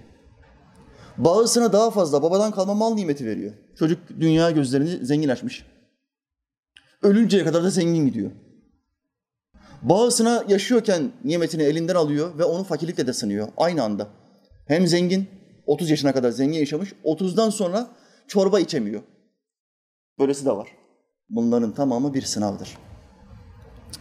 Bazısına 1.18 1.72
daha 1.72 1.90
fazla 1.90 2.22
babadan 2.22 2.50
kalma 2.50 2.74
mal 2.74 2.94
nimeti 2.94 3.26
veriyor. 3.26 3.52
Çocuk 3.78 3.98
dünya 4.20 4.50
gözlerini 4.50 5.06
zengin 5.06 5.28
açmış. 5.28 5.66
Ölünceye 7.02 7.44
kadar 7.44 7.64
da 7.64 7.70
zengin 7.70 8.06
gidiyor. 8.06 8.30
Bazısına 9.82 10.44
yaşıyorken 10.48 11.12
nimetini 11.24 11.62
elinden 11.62 11.94
alıyor 11.94 12.38
ve 12.38 12.44
onu 12.44 12.64
fakirlikle 12.64 13.06
de 13.06 13.12
sanıyor 13.12 13.48
aynı 13.56 13.82
anda. 13.82 14.08
Hem 14.66 14.86
zengin, 14.86 15.28
30 15.70 15.90
yaşına 15.90 16.12
kadar 16.12 16.30
zengin 16.30 16.58
yaşamış. 16.58 16.92
30'dan 17.04 17.50
sonra 17.50 17.90
çorba 18.28 18.60
içemiyor. 18.60 19.02
Böylesi 20.18 20.44
de 20.44 20.50
var. 20.50 20.68
Bunların 21.28 21.74
tamamı 21.74 22.14
bir 22.14 22.22
sınavdır. 22.22 22.78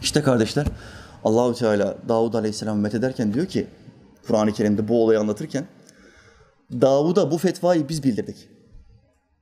İşte 0.02 0.22
kardeşler 0.22 0.66
Allahu 1.24 1.54
Teala 1.54 1.98
Davud 2.08 2.34
Aleyhisselam 2.34 2.78
methederken 2.78 3.34
diyor 3.34 3.46
ki 3.46 3.66
Kur'an-ı 4.26 4.52
Kerim'de 4.52 4.88
bu 4.88 5.04
olayı 5.04 5.20
anlatırken 5.20 5.64
Davud'a 6.72 7.30
bu 7.30 7.38
fetvayı 7.38 7.88
biz 7.88 8.04
bildirdik. 8.04 8.48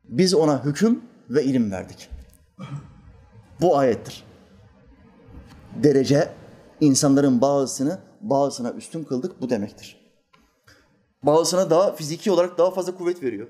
Biz 0.05 0.35
ona 0.35 0.65
hüküm 0.65 1.05
ve 1.31 1.45
ilim 1.45 1.73
verdik. 1.73 2.11
Bu 3.61 3.79
ayettir. 3.79 4.25
Derece 5.83 6.29
insanların 6.81 7.41
bazısını 7.41 7.99
bazısına 8.21 8.71
üstün 8.71 9.05
kıldık 9.05 9.41
bu 9.41 9.51
demektir. 9.51 9.98
Bazısına 11.23 11.71
daha 11.71 11.93
fiziki 11.93 12.31
olarak 12.31 12.59
daha 12.59 12.71
fazla 12.71 12.95
kuvvet 12.95 13.23
veriyor. 13.23 13.49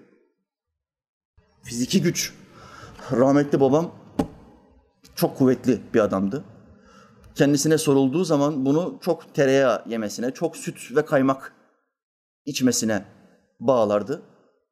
Fiziki 1.63 2.03
güç. 2.03 2.35
Rahmetli 3.13 3.61
babam 3.61 3.95
çok 5.15 5.39
kuvvetli 5.39 5.81
bir 5.95 6.01
adamdı. 6.01 6.45
Kendisine 7.35 7.79
sorulduğu 7.79 8.25
zaman 8.25 8.65
bunu 8.67 8.99
çok 9.01 9.35
tereyağı 9.35 9.85
yemesine, 9.87 10.31
çok 10.35 10.57
süt 10.57 10.97
ve 10.97 11.05
kaymak 11.05 11.53
içmesine 12.45 13.05
bağlardı. 13.61 14.23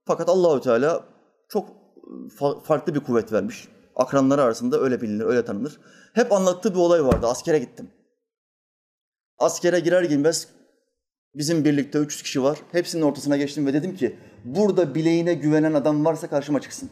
Fakat 0.05 0.29
Allahü 0.29 0.61
Teala 0.61 1.05
çok 1.49 1.69
fa- 2.11 2.63
farklı 2.63 2.95
bir 2.95 3.01
kuvvet 3.01 3.33
vermiş. 3.33 3.69
Akranları 3.97 4.43
arasında 4.43 4.81
öyle 4.81 5.01
bilinir, 5.03 5.25
öyle 5.25 5.45
tanınır. 5.45 5.81
Hep 6.13 6.33
anlattığı 6.33 6.75
bir 6.75 6.79
olay 6.79 7.05
vardı. 7.05 7.27
Askere 7.27 7.59
gittim. 7.59 7.91
Askere 9.39 9.81
girer 9.81 10.03
girmez 10.03 10.49
bizim 11.37 11.65
birlikte 11.65 11.99
300 11.99 12.23
kişi 12.23 12.43
var. 12.43 12.59
Hepsinin 12.73 13.03
ortasına 13.03 13.37
geçtim 13.37 13.67
ve 13.67 13.73
dedim 13.73 13.97
ki 13.97 14.17
burada 14.45 14.95
bileğine 14.95 15.35
güvenen 15.35 15.73
adam 15.73 16.05
varsa 16.05 16.27
karşıma 16.27 16.61
çıksın. 16.61 16.91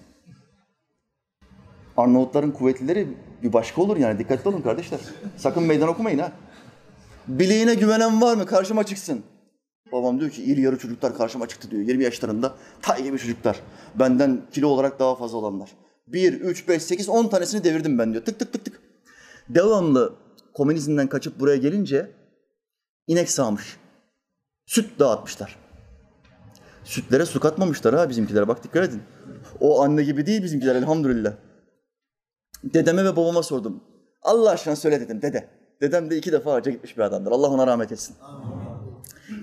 Arnavutların 1.97 2.51
kuvvetlileri 2.51 3.09
bir 3.43 3.53
başka 3.53 3.83
olur 3.83 3.97
yani. 3.97 4.19
Dikkatli 4.19 4.49
olun 4.49 4.63
kardeşler. 4.63 5.01
Sakın 5.37 5.63
meydan 5.63 5.89
okumayın 5.89 6.19
ha. 6.19 6.33
Bileğine 7.29 7.75
güvenen 7.75 8.21
var 8.21 8.37
mı? 8.37 8.47
Karşıma 8.47 8.85
çıksın. 8.85 9.23
Babam 9.93 10.21
diyor 10.21 10.31
ki 10.31 10.45
iri 10.45 10.61
yarı 10.61 10.79
çocuklar 10.79 11.17
karşıma 11.17 11.49
çıktı 11.49 11.71
diyor. 11.71 11.83
20 11.83 12.05
yaşlarında 12.05 12.55
tay 12.83 13.03
gibi 13.03 13.19
çocuklar. 13.19 13.61
Benden 13.95 14.43
kilo 14.53 14.69
olarak 14.69 14.99
daha 14.99 15.15
fazla 15.15 15.39
olanlar. 15.39 15.71
1, 16.07 16.33
3, 16.33 16.69
5, 16.69 16.83
8, 16.83 17.09
10 17.09 17.29
tanesini 17.29 17.65
devirdim 17.65 17.99
ben 17.99 18.13
diyor. 18.13 18.25
Tık 18.25 18.39
tık 18.39 18.53
tık 18.53 18.65
tık. 18.65 18.81
Devamlı 19.49 20.15
komünizmden 20.55 21.09
kaçıp 21.09 21.41
buraya 21.41 21.57
gelince 21.57 22.11
inek 23.07 23.31
sağmış. 23.31 23.77
Süt 24.67 24.99
dağıtmışlar. 24.99 25.57
Sütlere 26.85 27.27
su 27.27 27.41
katmamışlar 27.41 27.95
ha 27.95 28.09
bizimkiler. 28.09 28.49
Bak 28.49 28.65
dikkat 28.65 28.89
edin. 28.89 29.03
O 29.61 29.83
anne 29.83 30.03
gibi 30.03 30.27
değil 30.27 30.43
bizimkiler 30.43 30.75
elhamdülillah. 30.75 31.33
Dedeme 32.65 33.05
ve 33.05 33.17
babama 33.17 33.43
sordum. 33.43 33.85
Allah 34.23 34.51
aşkına 34.51 34.77
söyle 34.77 35.01
dedim 35.01 35.23
dede. 35.23 35.49
Dedem 35.81 36.11
de 36.11 36.17
iki 36.17 36.33
defa 36.33 36.53
hacca 36.53 36.71
gitmiş 36.71 36.97
bir 36.97 37.03
adamdır. 37.03 37.33
Allah 37.33 37.49
ona 37.49 37.67
rahmet 37.67 37.93
etsin. 37.93 38.17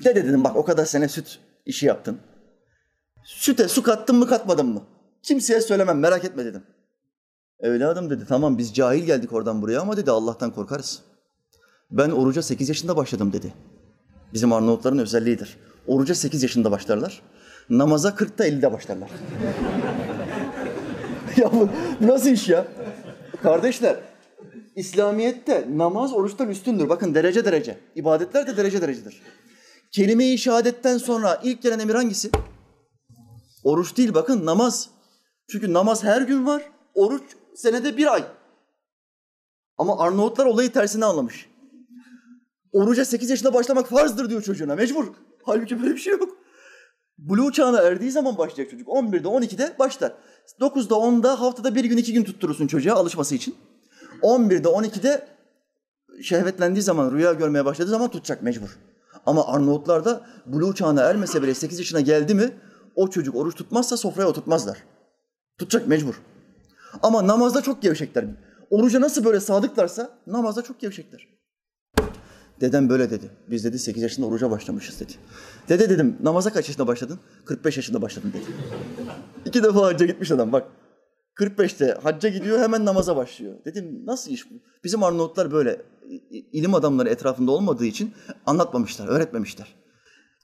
Dede 0.03 0.25
dedim 0.25 0.43
bak 0.43 0.55
o 0.55 0.65
kadar 0.65 0.85
sene 0.85 1.07
süt 1.07 1.39
işi 1.65 1.85
yaptın. 1.85 2.19
Süte 3.23 3.67
su 3.67 3.83
kattın 3.83 4.15
mı 4.15 4.27
katmadın 4.27 4.65
mı? 4.65 4.83
Kimseye 5.23 5.61
söylemem 5.61 5.99
merak 5.99 6.25
etme 6.25 6.45
dedim. 6.45 6.63
Evladım 7.59 8.09
dedi 8.09 8.25
tamam 8.27 8.57
biz 8.57 8.73
cahil 8.73 9.03
geldik 9.03 9.33
oradan 9.33 9.61
buraya 9.61 9.81
ama 9.81 9.97
dedi 9.97 10.11
Allah'tan 10.11 10.51
korkarız. 10.51 11.01
Ben 11.91 12.09
oruca 12.09 12.41
8 12.41 12.69
yaşında 12.69 12.97
başladım 12.97 13.33
dedi. 13.33 13.53
Bizim 14.33 14.53
Arnavutların 14.53 14.97
özelliğidir. 14.97 15.57
Oruca 15.87 16.15
8 16.15 16.43
yaşında 16.43 16.71
başlarlar. 16.71 17.21
Namaza 17.69 18.09
40'ta 18.09 18.47
50'de 18.47 18.73
başlarlar. 18.73 19.09
ya 21.37 21.51
bu 21.51 21.69
nasıl 22.01 22.29
iş 22.29 22.49
ya? 22.49 22.67
Kardeşler, 23.43 23.95
İslamiyet'te 24.75 25.67
namaz 25.75 26.13
oruçtan 26.13 26.49
üstündür. 26.49 26.89
Bakın 26.89 27.15
derece 27.15 27.45
derece. 27.45 27.77
İbadetler 27.95 28.47
de 28.47 28.57
derece 28.57 28.81
derecedir. 28.81 29.21
Kelime-i 29.91 30.37
şehadetten 30.37 30.97
sonra 30.97 31.41
ilk 31.43 31.61
gelen 31.61 31.79
emir 31.79 31.95
hangisi? 31.95 32.29
Oruç 33.63 33.97
değil 33.97 34.13
bakın 34.13 34.45
namaz. 34.45 34.89
Çünkü 35.51 35.73
namaz 35.73 36.03
her 36.03 36.21
gün 36.21 36.45
var. 36.45 36.63
Oruç 36.95 37.23
senede 37.55 37.97
bir 37.97 38.13
ay. 38.13 38.23
Ama 39.77 39.99
Arnavutlar 39.99 40.45
olayı 40.45 40.71
tersine 40.71 41.05
anlamış. 41.05 41.50
Oruca 42.71 43.05
8 43.05 43.29
yaşında 43.29 43.53
başlamak 43.53 43.87
farzdır 43.87 44.29
diyor 44.29 44.41
çocuğuna. 44.41 44.75
Mecbur. 44.75 45.05
Halbuki 45.43 45.81
böyle 45.81 45.93
bir 45.93 45.99
şey 45.99 46.13
yok. 46.13 46.37
Buluğ 47.17 47.51
çağına 47.51 47.81
erdiği 47.81 48.11
zaman 48.11 48.37
başlayacak 48.37 48.71
çocuk. 48.71 48.87
11'de 48.87 49.27
12'de 49.27 49.75
başlar. 49.79 50.13
9'da 50.59 50.95
10'da 50.95 51.41
haftada 51.41 51.75
bir 51.75 51.85
gün 51.85 51.97
iki 51.97 52.13
gün 52.13 52.23
tutturursun 52.23 52.67
çocuğa 52.67 52.95
alışması 52.95 53.35
için. 53.35 53.55
11'de 54.21 54.67
12'de 54.67 55.27
şehvetlendiği 56.21 56.83
zaman, 56.83 57.11
rüya 57.11 57.33
görmeye 57.33 57.65
başladığı 57.65 57.89
zaman 57.89 58.11
tutacak 58.11 58.43
mecbur. 58.43 58.77
Ama 59.25 59.47
Arnavutlarda 59.47 60.21
buluğ 60.45 60.75
çağına 60.75 61.01
ermese 61.01 61.41
bile 61.41 61.53
8 61.53 61.79
yaşına 61.79 62.01
geldi 62.01 62.35
mi 62.35 62.51
o 62.95 63.09
çocuk 63.09 63.35
oruç 63.35 63.55
tutmazsa 63.55 63.97
sofraya 63.97 64.27
oturtmazlar. 64.27 64.83
Tutacak 65.57 65.87
mecbur. 65.87 66.21
Ama 67.03 67.27
namazda 67.27 67.61
çok 67.61 67.81
gevşekler. 67.81 68.25
Oruca 68.69 69.01
nasıl 69.01 69.25
böyle 69.25 69.39
sadıklarsa 69.39 70.17
namazda 70.27 70.61
çok 70.61 70.79
gevşekler. 70.79 71.40
Dedem 72.61 72.89
böyle 72.89 73.09
dedi. 73.09 73.29
Biz 73.49 73.63
dedi 73.63 73.79
8 73.79 74.03
yaşında 74.03 74.25
oruca 74.25 74.51
başlamışız 74.51 74.99
dedi. 74.99 75.13
Dede 75.69 75.89
dedim 75.89 76.17
namaza 76.23 76.53
kaç 76.53 76.67
yaşında 76.67 76.87
başladın? 76.87 77.19
45 77.45 77.77
yaşında 77.77 78.01
başladım 78.01 78.33
dedi. 78.33 78.43
İki 79.45 79.63
defa 79.63 79.85
hacca 79.85 80.05
gitmiş 80.05 80.31
adam 80.31 80.51
bak. 80.51 80.67
45'te 81.35 81.97
hacca 82.03 82.29
gidiyor 82.29 82.59
hemen 82.59 82.85
namaza 82.85 83.15
başlıyor. 83.15 83.55
Dedim 83.65 84.01
nasıl 84.05 84.31
iş 84.31 84.51
bu? 84.51 84.55
Bizim 84.83 85.03
Arnavutlar 85.03 85.51
böyle 85.51 85.81
ilim 86.31 86.73
adamları 86.73 87.09
etrafında 87.09 87.51
olmadığı 87.51 87.85
için 87.85 88.13
anlatmamışlar, 88.45 89.07
öğretmemişler. 89.07 89.75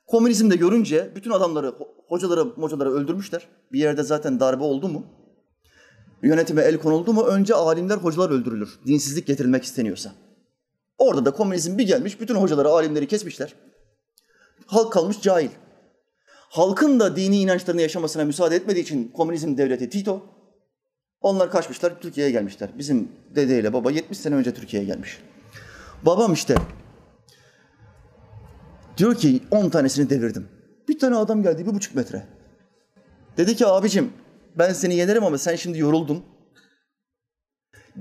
Komünizmde 0.08 0.56
görünce 0.56 1.12
bütün 1.16 1.32
adamları, 1.32 1.74
hocaları, 2.08 2.42
hocaları 2.42 2.92
öldürmüşler. 2.92 3.48
Bir 3.72 3.80
yerde 3.80 4.04
zaten 4.04 4.40
darbe 4.40 4.64
oldu 4.64 4.88
mu, 4.90 5.06
yönetime 6.24 6.62
el 6.62 6.78
konuldu 6.78 7.14
mu 7.14 7.24
önce 7.24 7.54
alimler, 7.54 7.98
hocalar 7.98 8.30
öldürülür. 8.30 8.80
Dinsizlik 8.88 9.28
getirilmek 9.28 9.64
isteniyorsa. 9.64 10.12
Orada 10.98 11.26
da 11.26 11.32
komünizm 11.32 11.78
bir 11.78 11.88
gelmiş, 11.88 12.22
bütün 12.22 12.36
hocaları, 12.36 12.70
alimleri 12.70 13.08
kesmişler. 13.08 13.54
Halk 14.66 14.94
kalmış 14.94 15.22
cahil. 15.22 15.50
Halkın 16.30 17.00
da 17.00 17.16
dini 17.16 17.40
inançlarını 17.40 17.82
yaşamasına 17.82 18.26
müsaade 18.26 18.56
etmediği 18.56 18.84
için 18.84 19.12
komünizm 19.12 19.58
devleti 19.58 19.90
Tito, 19.90 20.26
onlar 21.22 21.52
kaçmışlar, 21.52 22.02
Türkiye'ye 22.02 22.32
gelmişler. 22.32 22.70
Bizim 22.78 23.12
dedeyle 23.36 23.74
baba 23.74 23.92
70 23.92 24.18
sene 24.18 24.36
önce 24.36 24.54
Türkiye'ye 24.54 24.88
gelmiş. 24.88 25.20
Babam 26.06 26.34
işte 26.34 26.56
diyor 28.98 29.16
ki 29.16 29.44
10 29.52 29.70
tanesini 29.70 30.10
devirdim. 30.10 30.48
Bir 30.88 31.00
tane 31.00 31.16
adam 31.16 31.44
geldi 31.44 31.66
bir 31.66 31.74
buçuk 31.74 31.96
metre. 31.96 32.28
Dedi 33.38 33.56
ki 33.56 33.68
abicim 33.68 34.14
ben 34.58 34.74
seni 34.74 34.96
yenerim 34.96 35.24
ama 35.24 35.38
sen 35.38 35.56
şimdi 35.56 35.80
yoruldun. 35.80 36.24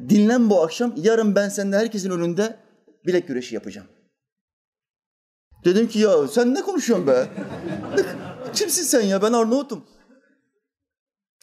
Dinlen 0.08 0.50
bu 0.50 0.62
akşam. 0.62 0.94
Yarın 0.96 1.34
ben 1.34 1.48
seninle 1.48 1.76
herkesin 1.76 2.10
önünde 2.10 2.56
bilek 3.06 3.28
güreşi 3.28 3.54
yapacağım. 3.54 3.88
Dedim 5.64 5.88
ki 5.88 5.98
ya 5.98 6.28
sen 6.28 6.54
ne 6.54 6.62
konuşuyorsun 6.62 7.06
be? 7.06 7.28
Kimsin 8.54 8.82
sen 8.82 9.00
ya? 9.00 9.22
Ben 9.22 9.32
Arnavut'um. 9.32 9.84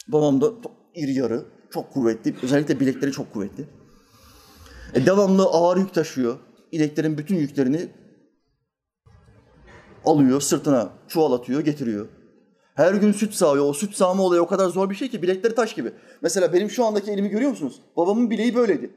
Babam 0.08 0.40
da 0.40 0.52
iri 0.94 1.14
yarı, 1.14 1.44
çok 1.70 1.92
kuvvetli. 1.92 2.34
Özellikle 2.42 2.80
bilekleri 2.80 3.12
çok 3.12 3.32
kuvvetli. 3.32 3.64
E, 4.94 5.06
devamlı 5.06 5.42
ağır 5.42 5.76
yük 5.76 5.94
taşıyor. 5.94 6.38
İneklerin 6.72 7.18
bütün 7.18 7.36
yüklerini 7.36 7.88
alıyor, 10.04 10.40
sırtına 10.40 10.92
çuval 11.08 11.32
atıyor, 11.32 11.60
getiriyor. 11.60 12.08
Her 12.74 12.94
gün 12.94 13.12
süt 13.12 13.34
sağıyor. 13.34 13.64
O 13.64 13.72
süt 13.72 13.94
sağma 13.94 14.22
olayı 14.22 14.42
o 14.42 14.46
kadar 14.46 14.68
zor 14.68 14.90
bir 14.90 14.94
şey 14.94 15.10
ki 15.10 15.22
bilekleri 15.22 15.54
taş 15.54 15.74
gibi. 15.74 15.92
Mesela 16.22 16.52
benim 16.52 16.70
şu 16.70 16.84
andaki 16.84 17.10
elimi 17.10 17.28
görüyor 17.28 17.50
musunuz? 17.50 17.82
Babamın 17.96 18.30
bileği 18.30 18.54
böyleydi. 18.54 18.90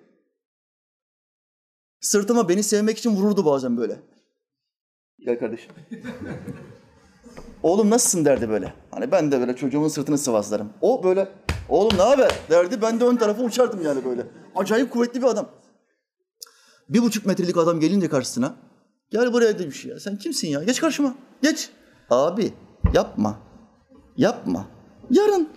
Sırtıma 2.00 2.50
beni 2.50 2.64
sevmek 2.64 2.98
için 2.98 3.16
vururdu 3.16 3.46
bazen 3.46 3.78
böyle. 3.78 4.00
Gel 5.20 5.40
kardeşim. 5.40 5.72
Oğlum 7.64 7.90
nasılsın 7.90 8.26
derdi 8.26 8.50
böyle. 8.50 8.74
Hani 8.92 9.12
ben 9.12 9.32
de 9.32 9.40
böyle 9.40 9.56
çocuğumun 9.56 9.88
sırtını 9.88 10.18
sıvazlarım. 10.18 10.70
O 10.82 11.04
böyle 11.04 11.28
oğlum 11.70 11.98
ne 11.98 12.02
haber 12.02 12.32
derdi. 12.50 12.82
Ben 12.82 13.00
de 13.00 13.06
ön 13.06 13.16
tarafa 13.16 13.44
uçardım 13.44 13.82
yani 13.82 14.06
böyle. 14.06 14.28
Acayip 14.56 14.92
kuvvetli 14.92 15.22
bir 15.22 15.28
adam. 15.28 15.50
Bir 16.90 17.02
buçuk 17.02 17.26
metrelik 17.26 17.58
adam 17.58 17.80
gelince 17.80 18.10
karşısına 18.10 18.56
gel 19.10 19.34
buraya 19.34 19.60
demiş 19.60 19.86
ya. 19.86 20.00
Sen 20.00 20.18
kimsin 20.18 20.48
ya? 20.48 20.64
Geç 20.64 20.82
karşıma. 20.82 21.16
Geç. 21.42 21.70
Abi 22.10 22.54
yapma. 22.94 23.40
Yapma. 24.18 24.68
Yarın. 25.10 25.50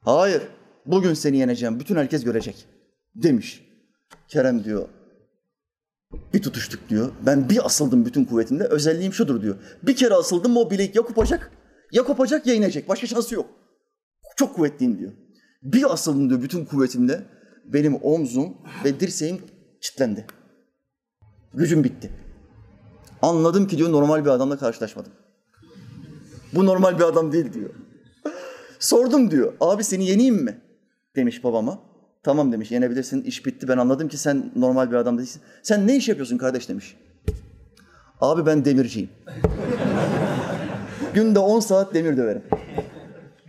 Hayır. 0.00 0.42
Bugün 0.86 1.14
seni 1.14 1.36
yeneceğim. 1.36 1.80
Bütün 1.80 1.96
herkes 1.96 2.24
görecek. 2.24 2.66
Demiş. 3.14 3.66
Kerem 4.28 4.64
diyor. 4.64 4.88
Bir 6.34 6.42
tutuştuk 6.42 6.88
diyor. 6.88 7.12
Ben 7.26 7.48
bir 7.48 7.66
asıldım 7.66 8.06
bütün 8.06 8.24
kuvvetimle. 8.24 8.64
Özelliğim 8.64 9.12
şudur 9.12 9.42
diyor. 9.42 9.56
Bir 9.82 9.96
kere 9.96 10.14
asıldım 10.14 10.52
mı 10.52 10.60
o 10.60 10.70
bilek 10.70 10.96
ya 10.96 11.02
kopacak 11.02 11.50
Ya 11.92 12.04
kopacak 12.04 12.46
ya 12.46 12.54
inecek. 12.54 12.88
Başka 12.88 13.06
şansı 13.06 13.34
yok. 13.34 13.46
Çok 14.36 14.54
kuvvetliyim 14.56 14.98
diyor. 14.98 15.12
Bir 15.62 15.92
asıldım 15.92 16.28
diyor 16.28 16.42
bütün 16.42 16.64
kuvvetimle. 16.64 17.22
Benim 17.64 17.94
omzum 18.02 18.56
ve 18.84 19.00
dirseğim 19.00 19.40
kilitlendi. 19.80 20.26
Gücüm 21.54 21.84
bitti. 21.84 22.10
Anladım 23.22 23.66
ki 23.66 23.78
diyor 23.78 23.92
normal 23.92 24.24
bir 24.24 24.30
adamla 24.30 24.58
karşılaşmadım. 24.58 25.12
Bu 26.52 26.66
normal 26.66 26.98
bir 26.98 27.04
adam 27.04 27.32
değil 27.32 27.52
diyor. 27.52 27.70
Sordum 28.78 29.30
diyor. 29.30 29.52
Abi 29.60 29.84
seni 29.84 30.06
yeneyim 30.06 30.44
mi? 30.44 30.60
Demiş 31.16 31.44
babama. 31.44 31.91
Tamam 32.22 32.52
demiş 32.52 32.70
yenebilirsin. 32.70 33.22
İş 33.22 33.46
bitti. 33.46 33.68
Ben 33.68 33.76
anladım 33.76 34.08
ki 34.08 34.18
sen 34.18 34.52
normal 34.56 34.90
bir 34.90 34.96
adam 34.96 35.18
değilsin. 35.18 35.42
Sen 35.62 35.86
ne 35.86 35.96
iş 35.96 36.08
yapıyorsun 36.08 36.38
kardeş 36.38 36.68
demiş. 36.68 36.96
Abi 38.20 38.46
ben 38.46 38.64
demirciyim. 38.64 39.10
Günde 41.14 41.38
10 41.38 41.60
saat 41.60 41.94
demir 41.94 42.16
döverim. 42.16 42.42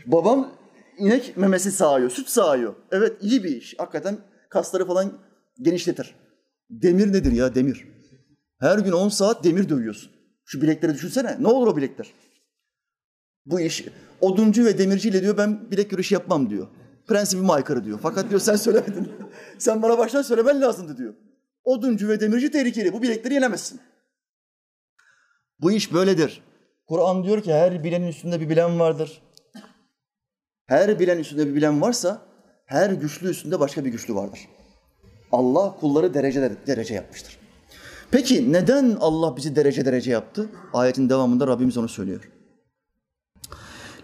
Babam 0.05 0.51
inek 0.97 1.37
memesi 1.37 1.71
sağıyor, 1.71 2.09
süt 2.09 2.29
sağıyor. 2.29 2.75
Evet 2.91 3.17
iyi 3.21 3.43
bir 3.43 3.57
iş. 3.57 3.75
Hakikaten 3.77 4.17
kasları 4.49 4.87
falan 4.87 5.13
genişletir. 5.61 6.15
Demir 6.69 7.13
nedir 7.13 7.31
ya 7.31 7.55
demir? 7.55 7.87
Her 8.59 8.79
gün 8.79 8.91
10 8.91 9.09
saat 9.09 9.43
demir 9.43 9.69
dövüyorsun. 9.69 10.11
Şu 10.45 10.61
bilekleri 10.61 10.93
düşünsene. 10.93 11.37
Ne 11.39 11.47
olur 11.47 11.67
o 11.67 11.77
bilekler? 11.77 12.13
Bu 13.45 13.59
iş 13.59 13.85
oduncu 14.21 14.65
ve 14.65 14.77
demirciyle 14.77 15.21
diyor 15.21 15.37
ben 15.37 15.71
bilek 15.71 15.89
güreşi 15.89 16.13
yapmam 16.13 16.49
diyor 16.49 16.67
Prensibime 17.06 17.52
aykırı 17.52 17.84
diyor. 17.84 17.98
Fakat 18.02 18.30
diyor 18.30 18.40
sen 18.40 18.56
söylemedin. 18.56 19.12
sen 19.58 19.82
bana 19.82 19.98
baştan 19.98 20.22
söylemen 20.22 20.60
lazımdı 20.60 20.96
diyor. 20.98 21.14
Oduncu 21.64 22.08
ve 22.08 22.20
demirci 22.20 22.50
tehlikeli. 22.50 22.92
Bu 22.92 23.02
bilekleri 23.02 23.34
yenemezsin. 23.34 23.80
Bu 25.60 25.72
iş 25.72 25.92
böyledir. 25.92 26.42
Kur'an 26.86 27.24
diyor 27.24 27.42
ki 27.42 27.52
her 27.52 27.84
bilenin 27.84 28.06
üstünde 28.06 28.40
bir 28.40 28.48
bilen 28.48 28.80
vardır. 28.80 29.22
Her 30.66 30.98
bilen 30.98 31.18
üstünde 31.18 31.46
bir 31.46 31.54
bilen 31.54 31.80
varsa 31.80 32.22
her 32.66 32.90
güçlü 32.90 33.28
üstünde 33.28 33.60
başka 33.60 33.84
bir 33.84 33.90
güçlü 33.90 34.14
vardır. 34.14 34.40
Allah 35.32 35.76
kulları 35.80 36.14
derece 36.14 36.56
derece 36.66 36.94
yapmıştır. 36.94 37.38
Peki 38.10 38.52
neden 38.52 38.96
Allah 39.00 39.36
bizi 39.36 39.56
derece 39.56 39.84
derece 39.84 40.10
yaptı? 40.10 40.48
Ayetin 40.72 41.08
devamında 41.08 41.46
Rabbimiz 41.46 41.76
onu 41.76 41.88
söylüyor. 41.88 42.30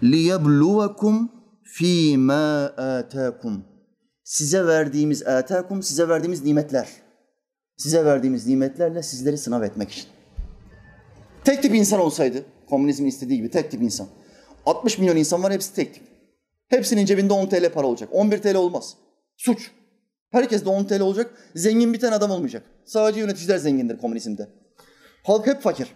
لِيَبْلُوَكُمْ 0.02 1.28
fi 1.71 2.17
ma 2.17 2.65
atakum. 2.65 3.65
Size 4.23 4.65
verdiğimiz 4.67 5.27
atakum 5.27 5.83
size 5.83 6.09
verdiğimiz 6.09 6.43
nimetler. 6.43 6.87
Size 7.77 8.05
verdiğimiz 8.05 8.47
nimetlerle 8.47 9.03
sizleri 9.03 9.37
sınav 9.37 9.63
etmek 9.63 9.91
için. 9.91 10.05
Tek 11.43 11.61
tip 11.61 11.75
insan 11.75 11.99
olsaydı, 11.99 12.45
komünizmin 12.69 13.07
istediği 13.07 13.37
gibi 13.37 13.49
tek 13.49 13.71
tip 13.71 13.81
insan. 13.81 14.07
60 14.65 14.97
milyon 14.97 15.15
insan 15.15 15.43
var 15.43 15.53
hepsi 15.53 15.75
tek 15.75 15.93
tip. 15.93 16.03
Hepsinin 16.67 17.05
cebinde 17.05 17.33
10 17.33 17.47
TL 17.49 17.71
para 17.73 17.87
olacak. 17.87 18.09
11 18.11 18.37
TL 18.37 18.55
olmaz. 18.55 18.95
Suç. 19.37 19.71
Herkes 20.31 20.65
de 20.65 20.69
10 20.69 20.83
TL 20.83 21.01
olacak. 21.01 21.31
Zengin 21.55 21.93
bir 21.93 21.99
tane 21.99 22.15
adam 22.15 22.31
olmayacak. 22.31 22.63
Sadece 22.85 23.19
yöneticiler 23.19 23.57
zengindir 23.57 23.97
komünizmde. 23.97 24.49
Halk 25.23 25.47
hep 25.47 25.61
fakir. 25.61 25.87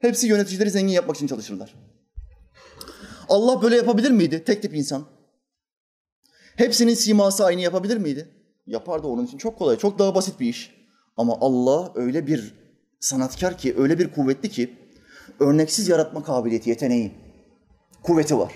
Hepsi 0.00 0.26
yöneticileri 0.26 0.70
zengin 0.70 0.92
yapmak 0.92 1.16
için 1.16 1.26
çalışırlar. 1.26 1.74
Allah 3.28 3.62
böyle 3.62 3.76
yapabilir 3.76 4.10
miydi? 4.10 4.44
Tek 4.44 4.62
tip 4.62 4.74
insan. 4.74 5.04
Hepsinin 6.60 6.94
siması 6.94 7.44
aynı 7.44 7.60
yapabilir 7.60 7.96
miydi? 7.96 8.28
Yapardı 8.66 9.06
onun 9.06 9.26
için 9.26 9.38
çok 9.38 9.58
kolay, 9.58 9.76
çok 9.76 9.98
daha 9.98 10.14
basit 10.14 10.40
bir 10.40 10.46
iş. 10.46 10.74
Ama 11.16 11.38
Allah 11.40 11.92
öyle 11.94 12.26
bir 12.26 12.54
sanatkar 13.00 13.58
ki, 13.58 13.74
öyle 13.78 13.98
bir 13.98 14.12
kuvvetli 14.12 14.48
ki 14.48 14.76
örneksiz 15.40 15.88
yaratma 15.88 16.22
kabiliyeti, 16.22 16.70
yeteneği, 16.70 17.12
kuvveti 18.02 18.38
var. 18.38 18.52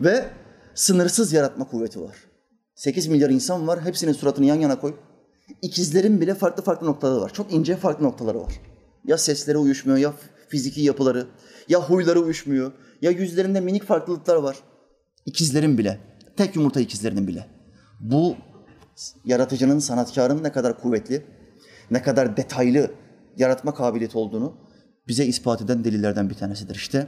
Ve 0.00 0.24
sınırsız 0.74 1.32
yaratma 1.32 1.68
kuvveti 1.68 2.00
var. 2.00 2.16
8 2.74 3.06
milyar 3.06 3.30
insan 3.30 3.66
var, 3.66 3.84
hepsinin 3.84 4.12
suratını 4.12 4.46
yan 4.46 4.60
yana 4.60 4.80
koy. 4.80 4.94
İkizlerin 5.62 6.20
bile 6.20 6.34
farklı 6.34 6.62
farklı 6.62 6.86
noktaları 6.86 7.20
var. 7.20 7.32
Çok 7.32 7.52
ince 7.52 7.76
farklı 7.76 8.04
noktaları 8.04 8.40
var. 8.40 8.60
Ya 9.04 9.18
sesleri 9.18 9.58
uyuşmuyor, 9.58 9.98
ya 9.98 10.14
fiziki 10.48 10.80
yapıları, 10.80 11.26
ya 11.68 11.80
huyları 11.80 12.20
uyuşmuyor, 12.20 12.72
ya 13.02 13.10
yüzlerinde 13.10 13.60
minik 13.60 13.84
farklılıklar 13.84 14.36
var. 14.36 14.56
İkizlerin 15.26 15.78
bile, 15.78 15.98
tek 16.36 16.56
yumurta 16.56 16.80
ikizlerinin 16.80 17.26
bile. 17.26 17.46
Bu 18.00 18.36
yaratıcının, 19.24 19.78
sanatkarın 19.78 20.44
ne 20.44 20.52
kadar 20.52 20.80
kuvvetli, 20.80 21.26
ne 21.90 22.02
kadar 22.02 22.36
detaylı 22.36 22.90
yaratma 23.36 23.74
kabiliyeti 23.74 24.18
olduğunu 24.18 24.54
bize 25.08 25.24
ispat 25.24 25.62
eden 25.62 25.84
delillerden 25.84 26.30
bir 26.30 26.34
tanesidir. 26.34 26.74
İşte 26.74 27.06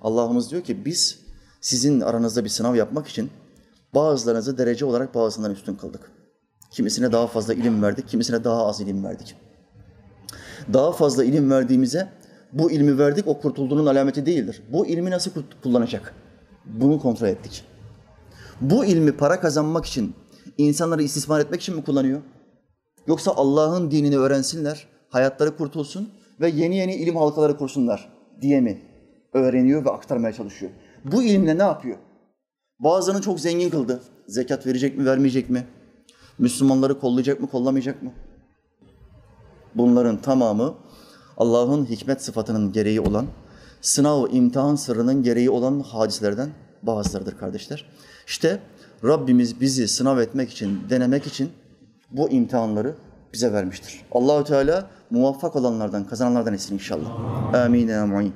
Allah'ımız 0.00 0.50
diyor 0.50 0.62
ki 0.62 0.84
biz 0.84 1.18
sizin 1.60 2.00
aranızda 2.00 2.44
bir 2.44 2.48
sınav 2.48 2.74
yapmak 2.74 3.08
için 3.08 3.30
bazılarınızı 3.94 4.58
derece 4.58 4.84
olarak 4.84 5.14
bazılarından 5.14 5.56
üstün 5.56 5.74
kıldık. 5.74 6.10
Kimisine 6.70 7.12
daha 7.12 7.26
fazla 7.26 7.54
ilim 7.54 7.82
verdik, 7.82 8.08
kimisine 8.08 8.44
daha 8.44 8.66
az 8.66 8.80
ilim 8.80 9.04
verdik. 9.04 9.36
Daha 10.72 10.92
fazla 10.92 11.24
ilim 11.24 11.50
verdiğimize 11.50 12.08
bu 12.52 12.70
ilmi 12.70 12.98
verdik, 12.98 13.28
o 13.28 13.40
kurtulduğunun 13.40 13.86
alameti 13.86 14.26
değildir. 14.26 14.62
Bu 14.72 14.86
ilmi 14.86 15.10
nasıl 15.10 15.30
kullanacak? 15.62 16.14
Bunu 16.64 17.00
kontrol 17.00 17.28
ettik. 17.28 17.64
Bu 18.60 18.84
ilmi 18.84 19.12
para 19.12 19.40
kazanmak 19.40 19.86
için, 19.86 20.14
insanları 20.58 21.02
istismar 21.02 21.40
etmek 21.40 21.60
için 21.60 21.76
mi 21.76 21.84
kullanıyor? 21.84 22.20
Yoksa 23.06 23.32
Allah'ın 23.36 23.90
dinini 23.90 24.18
öğrensinler, 24.18 24.86
hayatları 25.08 25.56
kurtulsun 25.56 26.10
ve 26.40 26.48
yeni 26.48 26.76
yeni 26.76 26.94
ilim 26.94 27.16
halkaları 27.16 27.56
kursunlar 27.56 28.12
diye 28.40 28.60
mi 28.60 28.82
öğreniyor 29.32 29.84
ve 29.84 29.90
aktarmaya 29.90 30.32
çalışıyor? 30.32 30.72
Bu 31.04 31.22
ilimle 31.22 31.58
ne 31.58 31.62
yapıyor? 31.62 31.96
Bazılarını 32.78 33.22
çok 33.22 33.40
zengin 33.40 33.70
kıldı. 33.70 34.00
Zekat 34.26 34.66
verecek 34.66 34.98
mi, 34.98 35.04
vermeyecek 35.04 35.50
mi? 35.50 35.66
Müslümanları 36.38 37.00
kollayacak 37.00 37.40
mı, 37.40 37.50
kollamayacak 37.50 38.02
mı? 38.02 38.12
Bunların 39.74 40.22
tamamı 40.22 40.74
Allah'ın 41.36 41.84
hikmet 41.84 42.22
sıfatının 42.22 42.72
gereği 42.72 43.00
olan, 43.00 43.26
sınav, 43.80 44.26
imtihan 44.32 44.74
sırrının 44.74 45.22
gereği 45.22 45.50
olan 45.50 45.80
hadislerden 45.80 46.50
bazılarıdır 46.82 47.38
kardeşler. 47.38 47.84
İşte 48.26 48.60
Rabbimiz 49.04 49.60
bizi 49.60 49.88
sınav 49.88 50.18
etmek 50.18 50.50
için, 50.50 50.80
denemek 50.90 51.26
için 51.26 51.52
bu 52.10 52.30
imtihanları 52.30 52.94
bize 53.32 53.52
vermiştir. 53.52 54.00
Allahü 54.12 54.44
Teala 54.44 54.90
muvaffak 55.10 55.56
olanlardan, 55.56 56.04
kazananlardan 56.04 56.54
etsin 56.54 56.74
inşallah. 56.74 57.10
Amin. 57.54 57.88
Amin. 57.88 58.32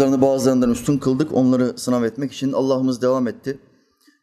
Bazılarını 0.00 0.22
bazılarından 0.22 0.70
üstün 0.70 0.98
kıldık. 0.98 1.32
Onları 1.32 1.78
sınav 1.78 2.04
etmek 2.04 2.32
için 2.32 2.52
Allah'ımız 2.52 3.02
devam 3.02 3.28
etti. 3.28 3.58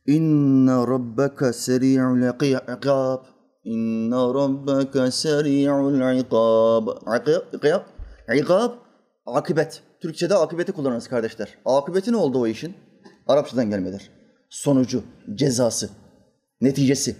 İnne 0.07 0.71
rabbeke 0.71 1.53
seri'ul 1.53 2.21
ikab. 2.77 3.23
İnne 3.63 4.15
rabbeke 4.15 5.11
seri'ul 5.11 6.19
ikab. 6.19 6.87
İkab, 7.63 7.81
ikab, 8.35 8.71
akıbet. 9.25 9.81
Türkçe'de 10.01 10.35
akıbeti 10.35 10.71
kullanırız 10.71 11.07
kardeşler. 11.07 11.57
Akıbeti 11.65 12.11
ne 12.11 12.17
oldu 12.17 12.39
o 12.39 12.47
işin? 12.47 12.75
Arapçadan 13.27 13.69
gelmedir. 13.69 14.11
Sonucu, 14.49 15.03
cezası, 15.35 15.89
neticesi. 16.61 17.15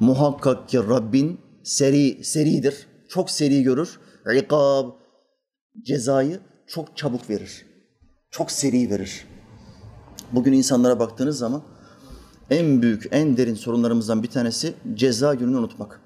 Muhakkak 0.00 0.68
ki 0.68 0.78
Rabbin 0.78 1.40
seri, 1.64 2.24
seridir. 2.24 2.86
Çok 3.08 3.30
seri 3.30 3.62
görür. 3.62 4.00
İkab, 4.34 4.90
cezayı 5.86 6.47
çok 6.68 6.96
çabuk 6.96 7.30
verir. 7.30 7.66
Çok 8.30 8.50
seri 8.50 8.90
verir. 8.90 9.26
Bugün 10.32 10.52
insanlara 10.52 11.00
baktığınız 11.00 11.38
zaman 11.38 11.62
en 12.50 12.82
büyük, 12.82 13.08
en 13.10 13.36
derin 13.36 13.54
sorunlarımızdan 13.54 14.22
bir 14.22 14.30
tanesi 14.30 14.74
ceza 14.94 15.34
gününü 15.34 15.56
unutmak. 15.56 16.00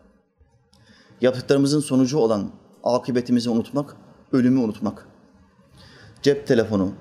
Yaptıklarımızın 1.20 1.80
sonucu 1.80 2.18
olan 2.18 2.50
akıbetimizi 2.84 3.50
unutmak, 3.50 3.96
ölümü 4.32 4.60
unutmak. 4.60 5.06
Cep 6.22 6.46
telefonu, 6.46 6.92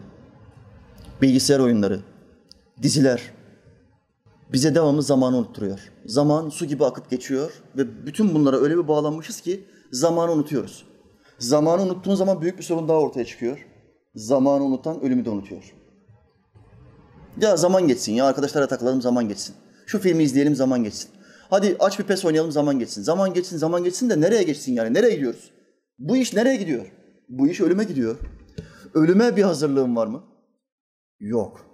bilgisayar 1.21 1.59
oyunları, 1.59 1.99
diziler 2.81 3.31
bize 4.53 4.75
devamlı 4.75 5.01
zamanı 5.01 5.37
unutturuyor. 5.37 5.91
Zaman 6.05 6.49
su 6.49 6.65
gibi 6.65 6.85
akıp 6.85 7.09
geçiyor 7.09 7.61
ve 7.77 8.05
bütün 8.05 8.35
bunlara 8.35 8.57
öyle 8.57 8.77
bir 8.77 8.87
bağlanmışız 8.87 9.41
ki 9.41 9.63
zamanı 9.91 10.31
unutuyoruz. 10.31 10.85
Zamanı 11.41 11.81
unuttuğun 11.81 12.15
zaman 12.15 12.41
büyük 12.41 12.57
bir 12.57 12.63
sorun 12.63 12.87
daha 12.87 12.97
ortaya 12.97 13.25
çıkıyor. 13.25 13.67
Zamanı 14.15 14.63
unutan 14.63 15.01
ölümü 15.01 15.25
de 15.25 15.29
unutuyor. 15.29 15.73
Ya 17.41 17.57
zaman 17.57 17.87
geçsin 17.87 18.13
ya 18.13 18.25
arkadaşlara 18.25 18.67
takılalım 18.67 19.01
zaman 19.01 19.27
geçsin. 19.27 19.55
Şu 19.85 19.99
filmi 19.99 20.23
izleyelim 20.23 20.55
zaman 20.55 20.83
geçsin. 20.83 21.09
Hadi 21.49 21.75
aç 21.79 21.99
bir 21.99 22.03
pes 22.03 22.25
oynayalım 22.25 22.51
zaman 22.51 22.79
geçsin. 22.79 23.01
Zaman 23.01 23.33
geçsin 23.33 23.57
zaman 23.57 23.83
geçsin 23.83 24.09
de 24.09 24.21
nereye 24.21 24.43
geçsin 24.43 24.73
yani? 24.73 24.93
Nereye 24.93 25.15
gidiyoruz? 25.15 25.51
Bu 25.99 26.17
iş 26.17 26.33
nereye 26.33 26.55
gidiyor? 26.55 26.91
Bu 27.29 27.47
iş 27.47 27.61
ölüme 27.61 27.83
gidiyor. 27.83 28.15
Ölüme 28.93 29.35
bir 29.35 29.43
hazırlığın 29.43 29.95
var 29.95 30.07
mı? 30.07 30.23
Yok. 31.19 31.65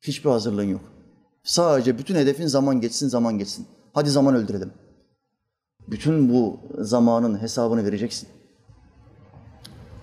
Hiçbir 0.00 0.30
hazırlığın 0.30 0.68
yok. 0.68 0.82
Sadece 1.44 1.98
bütün 1.98 2.14
hedefin 2.14 2.46
zaman 2.46 2.80
geçsin, 2.80 3.08
zaman 3.08 3.38
geçsin. 3.38 3.66
Hadi 3.92 4.10
zaman 4.10 4.34
öldürelim. 4.34 4.72
Bütün 5.88 6.32
bu 6.32 6.60
zamanın 6.78 7.42
hesabını 7.42 7.84
vereceksin. 7.84 8.28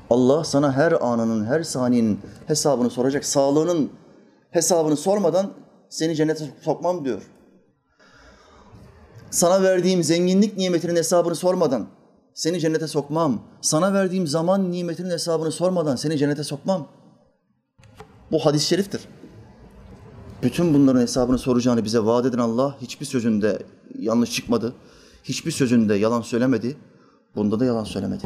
Allah 0.10 0.44
sana 0.44 0.74
her 0.74 0.92
anının, 0.92 1.46
her 1.46 1.64
saniyenin 1.64 2.20
hesabını 2.48 2.90
soracak. 2.90 3.26
Sağlığının 3.26 3.90
hesabını 4.52 4.98
sormadan 4.98 5.52
seni 5.90 6.16
cennete 6.16 6.52
sokmam 6.62 7.06
diyor. 7.06 7.22
Sana 9.32 9.64
verdiğim 9.64 10.04
zenginlik 10.04 10.58
nimetinin 10.58 10.96
hesabını 10.96 11.36
sormadan 11.36 11.88
seni 12.34 12.60
cennete 12.60 12.88
sokmam. 12.88 13.42
Sana 13.62 13.94
verdiğim 13.94 14.28
zaman 14.28 14.72
nimetinin 14.72 15.10
hesabını 15.10 15.52
sormadan 15.52 15.96
seni 15.96 16.18
cennete 16.18 16.44
sokmam. 16.44 16.88
Bu 18.32 18.46
hadis-i 18.46 18.68
şeriftir. 18.68 19.02
Bütün 20.44 20.74
bunların 20.74 21.02
hesabını 21.02 21.38
soracağını 21.38 21.84
bize 21.84 22.00
vaat 22.00 22.26
eden 22.26 22.38
Allah 22.38 22.78
hiçbir 22.82 23.06
sözünde 23.06 23.60
yanlış 24.00 24.32
çıkmadı. 24.32 24.74
Hiçbir 25.24 25.52
sözünde 25.52 25.96
yalan 25.96 26.22
söylemedi. 26.22 26.78
Bunda 27.36 27.60
da 27.60 27.66
yalan 27.66 27.84
söylemedi. 27.84 28.24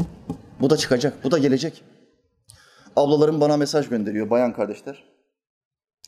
Bu 0.62 0.70
da 0.70 0.78
çıkacak, 0.78 1.24
bu 1.24 1.32
da 1.32 1.38
gelecek. 1.38 1.84
Ablalarım 2.96 3.42
bana 3.42 3.58
mesaj 3.58 3.90
gönderiyor, 3.90 4.30
bayan 4.30 4.54
kardeşler. 4.54 5.04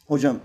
Hocam, 0.08 0.38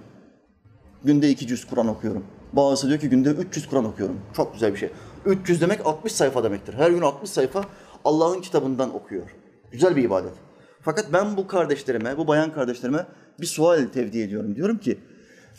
günde 1.04 1.30
iki 1.30 1.46
cüz 1.46 1.66
Kur'an 1.66 1.88
okuyorum. 1.88 2.24
Bazısı 2.52 2.88
diyor 2.88 3.00
ki 3.00 3.08
günde 3.08 3.30
300 3.30 3.68
Kur'an 3.68 3.84
okuyorum. 3.84 4.20
Çok 4.36 4.52
güzel 4.52 4.72
bir 4.72 4.78
şey. 4.78 4.90
300 5.26 5.60
demek 5.60 5.86
60 5.86 6.12
sayfa 6.12 6.44
demektir. 6.44 6.74
Her 6.74 6.90
gün 6.90 7.02
60 7.02 7.30
sayfa 7.30 7.64
Allah'ın 8.04 8.40
kitabından 8.40 8.94
okuyor. 8.94 9.36
Güzel 9.72 9.96
bir 9.96 10.04
ibadet. 10.04 10.32
Fakat 10.80 11.12
ben 11.12 11.36
bu 11.36 11.46
kardeşlerime, 11.46 12.18
bu 12.18 12.28
bayan 12.28 12.52
kardeşlerime 12.52 13.06
bir 13.40 13.46
sual 13.46 13.86
tevdi 13.86 14.20
ediyorum. 14.20 14.56
Diyorum 14.56 14.78
ki, 14.78 14.98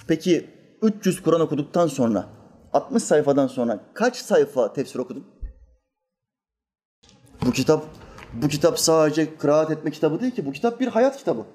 peki 0.07 0.49
300 0.81 1.21
Kur'an 1.21 1.41
okuduktan 1.41 1.87
sonra, 1.87 2.25
60 2.73 3.03
sayfadan 3.03 3.47
sonra 3.47 3.79
kaç 3.93 4.15
sayfa 4.15 4.73
tefsir 4.73 4.99
okudun? 4.99 5.36
Bu 7.45 7.51
kitap, 7.51 7.85
bu 8.33 8.47
kitap 8.47 8.79
sadece 8.79 9.37
kıraat 9.37 9.71
etme 9.71 9.91
kitabı 9.91 10.19
değil 10.21 10.35
ki. 10.35 10.45
Bu 10.45 10.51
kitap 10.51 10.79
bir 10.79 10.87
hayat 10.87 11.17
kitabı. 11.17 11.45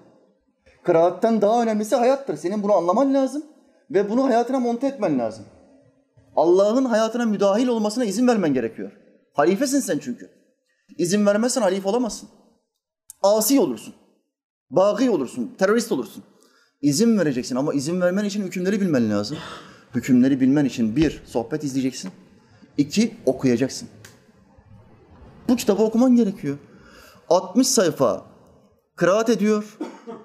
Kıraatten 0.85 1.43
daha 1.43 1.63
önemlisi 1.63 1.97
hayattır. 1.97 2.37
Senin 2.37 2.63
bunu 2.63 2.73
anlaman 2.73 3.15
lazım 3.15 3.43
ve 3.91 4.11
bunu 4.11 4.25
hayatına 4.25 4.61
monte 4.61 4.87
etmen 4.87 5.19
lazım. 5.19 5.45
Allah'ın 6.37 6.85
hayatına 6.85 7.27
müdahil 7.27 7.69
olmasına 7.69 8.05
izin 8.05 8.29
vermen 8.29 8.55
gerekiyor. 8.55 8.93
Halifesin 9.33 9.81
sen 9.81 9.99
çünkü. 9.99 10.31
İzin 10.99 11.27
vermezsen 11.27 11.63
halife 11.63 11.89
olamazsın. 11.89 12.29
Asi 13.23 13.61
olursun. 13.61 13.95
Baki 14.71 15.11
olursun, 15.11 15.55
terörist 15.59 15.93
olursun. 15.93 16.25
İzin 16.83 17.19
vereceksin 17.19 17.57
ama 17.57 17.75
izin 17.75 18.01
vermen 18.01 18.25
için 18.25 18.43
hükümleri 18.43 18.81
bilmen 18.81 19.11
lazım. 19.11 19.39
Hükümleri 19.95 20.41
bilmen 20.41 20.65
için 20.65 20.97
bir, 20.97 21.23
sohbet 21.27 21.65
izleyeceksin. 21.65 22.11
İki, 22.77 23.15
okuyacaksın. 23.27 23.89
Bu 25.49 25.57
kitabı 25.57 25.83
okuman 25.83 26.17
gerekiyor. 26.17 26.59
60 27.29 27.69
sayfa 27.69 28.23
kıraat 28.97 29.31
ediyor. 29.31 29.79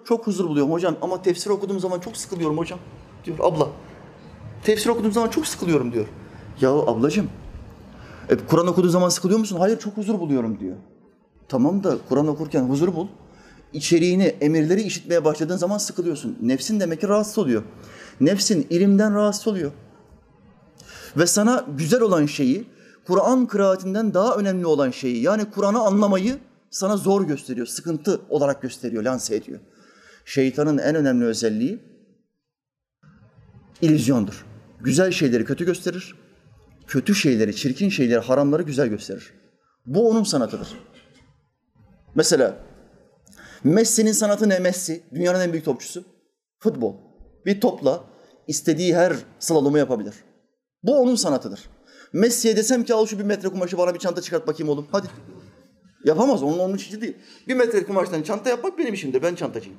Çok 0.05 0.27
huzur 0.27 0.47
buluyorum 0.49 0.71
hocam 0.71 0.95
ama 1.01 1.21
tefsir 1.21 1.49
okuduğum 1.49 1.79
zaman 1.79 1.99
çok 1.99 2.17
sıkılıyorum 2.17 2.57
hocam 2.57 2.79
diyor 3.25 3.37
abla. 3.41 3.67
Tefsir 4.63 4.89
okuduğum 4.89 5.11
zaman 5.11 5.29
çok 5.29 5.47
sıkılıyorum 5.47 5.93
diyor. 5.93 6.05
Ya 6.61 6.71
ablacığım 6.71 7.29
e, 8.29 8.37
Kur'an 8.37 8.67
okuduğu 8.67 8.89
zaman 8.89 9.09
sıkılıyor 9.09 9.39
musun? 9.39 9.57
Hayır 9.59 9.79
çok 9.79 9.97
huzur 9.97 10.19
buluyorum 10.19 10.59
diyor. 10.59 10.75
Tamam 11.49 11.83
da 11.83 11.97
Kur'an 12.09 12.27
okurken 12.27 12.61
huzur 12.61 12.95
bul. 12.95 13.07
İçeriğini, 13.73 14.23
emirleri 14.23 14.81
işitmeye 14.81 15.25
başladığın 15.25 15.57
zaman 15.57 15.77
sıkılıyorsun. 15.77 16.37
Nefsin 16.41 16.79
demek 16.79 17.01
ki 17.01 17.07
rahatsız 17.07 17.37
oluyor. 17.37 17.63
Nefsin 18.21 18.67
ilimden 18.69 19.15
rahatsız 19.15 19.47
oluyor. 19.47 19.71
Ve 21.17 21.27
sana 21.27 21.65
güzel 21.77 22.01
olan 22.01 22.25
şeyi, 22.25 22.67
Kur'an 23.07 23.47
kıraatinden 23.47 24.13
daha 24.13 24.35
önemli 24.35 24.65
olan 24.65 24.91
şeyi, 24.91 25.21
yani 25.21 25.51
Kur'an'ı 25.51 25.79
anlamayı 25.79 26.39
sana 26.69 26.97
zor 26.97 27.27
gösteriyor, 27.27 27.67
sıkıntı 27.67 28.21
olarak 28.29 28.61
gösteriyor, 28.61 29.03
lanse 29.03 29.35
ediyor. 29.35 29.59
Şeytanın 30.25 30.77
en 30.77 30.95
önemli 30.95 31.25
özelliği 31.25 31.79
illüzyondur. 33.81 34.45
Güzel 34.81 35.11
şeyleri 35.11 35.45
kötü 35.45 35.65
gösterir, 35.65 36.15
kötü 36.87 37.15
şeyleri, 37.15 37.55
çirkin 37.55 37.89
şeyleri, 37.89 38.19
haramları 38.19 38.63
güzel 38.63 38.87
gösterir. 38.87 39.33
Bu 39.85 40.09
onun 40.09 40.23
sanatıdır. 40.23 40.67
Mesela 42.15 42.57
Messi'nin 43.63 44.11
sanatı 44.11 44.49
ne 44.49 44.59
Messi? 44.59 45.03
Dünyanın 45.13 45.39
en 45.39 45.51
büyük 45.51 45.65
topçusu. 45.65 46.03
Futbol. 46.59 46.95
Bir 47.45 47.61
topla 47.61 48.03
istediği 48.47 48.95
her 48.95 49.13
slalomu 49.39 49.77
yapabilir. 49.77 50.13
Bu 50.83 50.99
onun 50.99 51.15
sanatıdır. 51.15 51.76
Messi'ye 52.13 52.57
desem 52.57 52.83
ki 52.83 52.93
al 52.93 53.05
şu 53.05 53.19
bir 53.19 53.23
metre 53.23 53.49
kumaşı 53.49 53.77
bana 53.77 53.93
bir 53.93 53.99
çanta 53.99 54.21
çıkart 54.21 54.47
bakayım 54.47 54.69
oğlum. 54.69 54.87
Hadi. 54.91 55.07
Yapamaz. 56.05 56.43
Onun 56.43 56.59
onun 56.59 56.75
işi 56.75 57.01
değil. 57.01 57.17
Bir 57.47 57.55
metre 57.55 57.83
kumaştan 57.83 58.23
çanta 58.23 58.49
yapmak 58.49 58.77
benim 58.77 58.93
işimdir. 58.93 59.23
Ben 59.23 59.35
çantacıyım. 59.35 59.77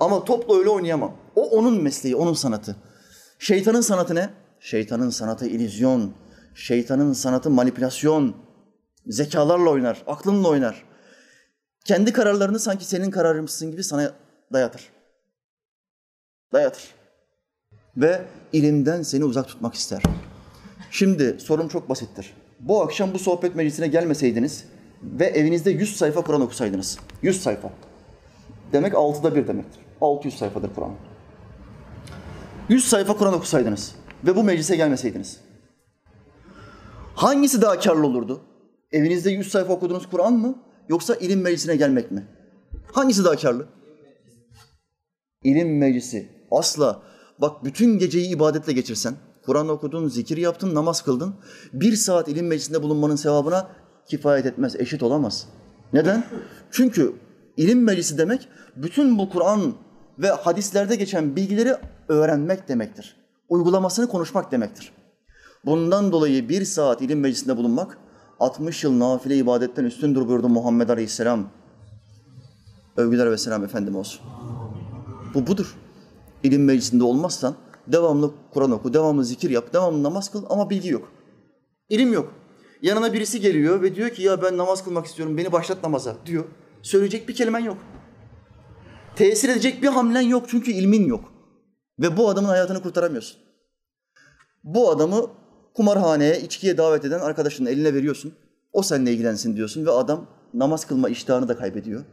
Ama 0.00 0.24
topla 0.24 0.58
öyle 0.58 0.68
oynayamam. 0.68 1.16
O 1.36 1.50
onun 1.50 1.82
mesleği, 1.82 2.16
onun 2.16 2.32
sanatı. 2.32 2.76
Şeytanın 3.38 3.80
sanatı 3.80 4.14
ne? 4.14 4.30
Şeytanın 4.60 5.10
sanatı 5.10 5.46
illüzyon. 5.46 6.14
Şeytanın 6.54 7.12
sanatı 7.12 7.50
manipülasyon. 7.50 8.36
Zekalarla 9.06 9.70
oynar, 9.70 10.02
aklınla 10.06 10.48
oynar. 10.48 10.84
Kendi 11.84 12.12
kararlarını 12.12 12.58
sanki 12.58 12.84
senin 12.84 13.10
kararımsın 13.10 13.70
gibi 13.70 13.84
sana 13.84 14.12
dayatır. 14.52 14.90
Dayatır. 16.52 16.94
Ve 17.96 18.22
ilimden 18.52 19.02
seni 19.02 19.24
uzak 19.24 19.48
tutmak 19.48 19.74
ister. 19.74 20.02
Şimdi 20.92 21.36
sorum 21.40 21.68
çok 21.68 21.88
basittir. 21.88 22.34
Bu 22.60 22.82
akşam 22.82 23.14
bu 23.14 23.18
sohbet 23.18 23.56
meclisine 23.56 23.86
gelmeseydiniz 23.86 24.64
ve 25.02 25.26
evinizde 25.26 25.70
100 25.70 25.96
sayfa 25.96 26.20
Kur'an 26.20 26.40
okusaydınız. 26.40 26.98
100 27.22 27.42
sayfa. 27.42 27.70
Demek 28.72 28.94
altıda 28.94 29.34
bir 29.34 29.48
demektir. 29.48 29.80
600 30.00 30.38
sayfadır 30.38 30.74
Kur'an. 30.74 30.92
100 32.68 32.84
sayfa 32.88 33.16
Kur'an 33.16 33.34
okusaydınız 33.34 33.94
ve 34.24 34.36
bu 34.36 34.42
meclise 34.42 34.76
gelmeseydiniz. 34.76 35.40
Hangisi 37.14 37.62
daha 37.62 37.80
karlı 37.80 38.06
olurdu? 38.06 38.40
Evinizde 38.92 39.30
100 39.30 39.50
sayfa 39.50 39.72
okuduğunuz 39.72 40.10
Kur'an 40.10 40.32
mı 40.32 40.62
yoksa 40.88 41.14
ilim 41.14 41.40
meclisine 41.40 41.76
gelmek 41.76 42.10
mi? 42.10 42.26
Hangisi 42.92 43.24
daha 43.24 43.36
karlı? 43.36 43.68
İlim 45.44 45.78
meclisi. 45.78 46.28
Asla. 46.50 47.02
Bak 47.38 47.64
bütün 47.64 47.98
geceyi 47.98 48.36
ibadetle 48.36 48.72
geçirsen, 48.72 49.14
Kur'an 49.46 49.68
okudun, 49.68 50.08
zikir 50.08 50.36
yaptın, 50.36 50.74
namaz 50.74 51.02
kıldın. 51.02 51.34
Bir 51.72 51.96
saat 51.96 52.28
ilim 52.28 52.46
meclisinde 52.46 52.82
bulunmanın 52.82 53.16
sevabına 53.16 53.68
kifayet 54.06 54.46
etmez, 54.46 54.76
eşit 54.76 55.02
olamaz. 55.02 55.46
Neden? 55.92 56.24
Çünkü 56.70 57.14
ilim 57.56 57.84
meclisi 57.84 58.18
demek 58.18 58.48
bütün 58.76 59.18
bu 59.18 59.30
Kur'an 59.30 59.74
ve 60.18 60.30
hadislerde 60.30 60.96
geçen 60.96 61.36
bilgileri 61.36 61.76
öğrenmek 62.08 62.68
demektir. 62.68 63.16
Uygulamasını 63.48 64.08
konuşmak 64.08 64.52
demektir. 64.52 64.92
Bundan 65.64 66.12
dolayı 66.12 66.48
bir 66.48 66.64
saat 66.64 67.02
ilim 67.02 67.20
meclisinde 67.20 67.56
bulunmak 67.56 67.98
60 68.40 68.84
yıl 68.84 68.98
nafile 68.98 69.36
ibadetten 69.36 69.84
üstündür 69.84 70.28
buyurdu 70.28 70.48
Muhammed 70.48 70.88
Aleyhisselam. 70.88 71.48
Övgüler 72.96 73.30
ve 73.30 73.38
selam 73.38 73.64
efendim 73.64 73.96
olsun. 73.96 74.20
Bu 75.34 75.46
budur. 75.46 75.76
İlim 76.42 76.64
meclisinde 76.64 77.04
olmazsan 77.04 77.54
devamlı 77.86 78.30
Kur'an 78.54 78.70
oku, 78.70 78.94
devamlı 78.94 79.24
zikir 79.24 79.50
yap, 79.50 79.72
devamlı 79.72 80.02
namaz 80.02 80.32
kıl 80.32 80.44
ama 80.50 80.70
bilgi 80.70 80.88
yok. 80.88 81.12
İlim 81.88 82.12
yok. 82.12 82.32
Yanına 82.82 83.12
birisi 83.12 83.40
geliyor 83.40 83.82
ve 83.82 83.94
diyor 83.94 84.10
ki 84.10 84.22
ya 84.22 84.42
ben 84.42 84.56
namaz 84.56 84.84
kılmak 84.84 85.06
istiyorum, 85.06 85.38
beni 85.38 85.52
başlat 85.52 85.82
namaza 85.82 86.16
diyor. 86.26 86.44
Söyleyecek 86.82 87.28
bir 87.28 87.34
kelimen 87.34 87.58
yok. 87.58 87.76
Tesir 89.16 89.48
edecek 89.48 89.82
bir 89.82 89.88
hamlen 89.88 90.20
yok 90.20 90.44
çünkü 90.48 90.70
ilmin 90.70 91.06
yok. 91.06 91.32
Ve 91.98 92.16
bu 92.16 92.28
adamın 92.28 92.48
hayatını 92.48 92.82
kurtaramıyorsun. 92.82 93.36
Bu 94.64 94.90
adamı 94.90 95.26
kumarhaneye, 95.74 96.40
içkiye 96.40 96.76
davet 96.76 97.04
eden 97.04 97.20
arkadaşının 97.20 97.70
eline 97.70 97.94
veriyorsun. 97.94 98.34
O 98.72 98.82
seninle 98.82 99.12
ilgilensin 99.12 99.56
diyorsun 99.56 99.86
ve 99.86 99.90
adam 99.90 100.26
namaz 100.54 100.86
kılma 100.86 101.08
iştahını 101.08 101.48
da 101.48 101.56
kaybediyor. 101.56 102.04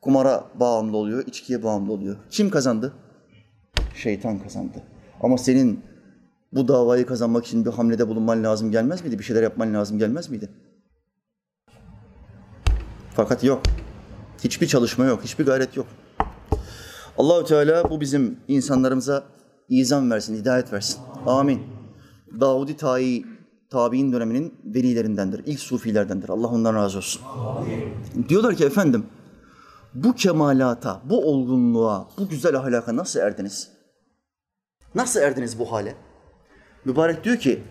Kumara 0.00 0.44
bağımlı 0.54 0.96
oluyor, 0.96 1.26
içkiye 1.26 1.62
bağımlı 1.62 1.92
oluyor. 1.92 2.16
Kim 2.30 2.50
kazandı? 2.50 2.92
Şeytan 3.94 4.38
kazandı. 4.38 4.82
Ama 5.22 5.38
senin 5.38 5.80
bu 6.52 6.68
davayı 6.68 7.06
kazanmak 7.06 7.46
için 7.46 7.64
bir 7.64 7.70
hamlede 7.70 8.08
bulunman 8.08 8.44
lazım 8.44 8.70
gelmez 8.70 9.04
miydi? 9.04 9.18
Bir 9.18 9.24
şeyler 9.24 9.42
yapman 9.42 9.74
lazım 9.74 9.98
gelmez 9.98 10.30
miydi? 10.30 10.48
Fakat 13.14 13.44
yok. 13.44 13.62
Hiçbir 14.44 14.66
çalışma 14.66 15.04
yok, 15.04 15.20
hiçbir 15.24 15.46
gayret 15.46 15.76
yok. 15.76 15.86
Allahü 17.18 17.44
Teala 17.44 17.90
bu 17.90 18.00
bizim 18.00 18.36
insanlarımıza 18.48 19.24
izan 19.68 20.10
versin, 20.10 20.36
hidayet 20.36 20.72
versin. 20.72 21.00
Amin. 21.26 21.62
Davudi 22.40 22.76
Tayi 22.76 23.26
tabi'in 23.70 24.12
döneminin 24.12 24.54
velilerindendir. 24.64 25.42
ilk 25.46 25.60
sufilerdendir. 25.60 26.28
Allah 26.28 26.46
ondan 26.46 26.74
razı 26.74 26.98
olsun. 26.98 27.22
Diyorlar 28.28 28.54
ki 28.54 28.64
efendim 28.64 29.06
bu 29.94 30.14
kemalata, 30.14 31.02
bu 31.04 31.28
olgunluğa, 31.30 32.08
bu 32.18 32.28
güzel 32.28 32.56
ahlaka 32.56 32.96
nasıl 32.96 33.20
erdiniz? 33.20 33.71
Nasıl 34.94 35.20
erdiniz 35.20 35.58
bu 35.58 35.72
hale? 35.72 35.94
Mübarek 36.84 37.24
diyor 37.24 37.36
ki 37.36 37.62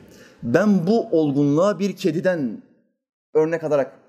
ben 0.44 0.88
bu 0.88 1.08
olgunluğa 1.12 1.80
bir 1.80 1.96
kediden 1.96 2.64
örnek 3.34 3.64
alarak 3.64 4.00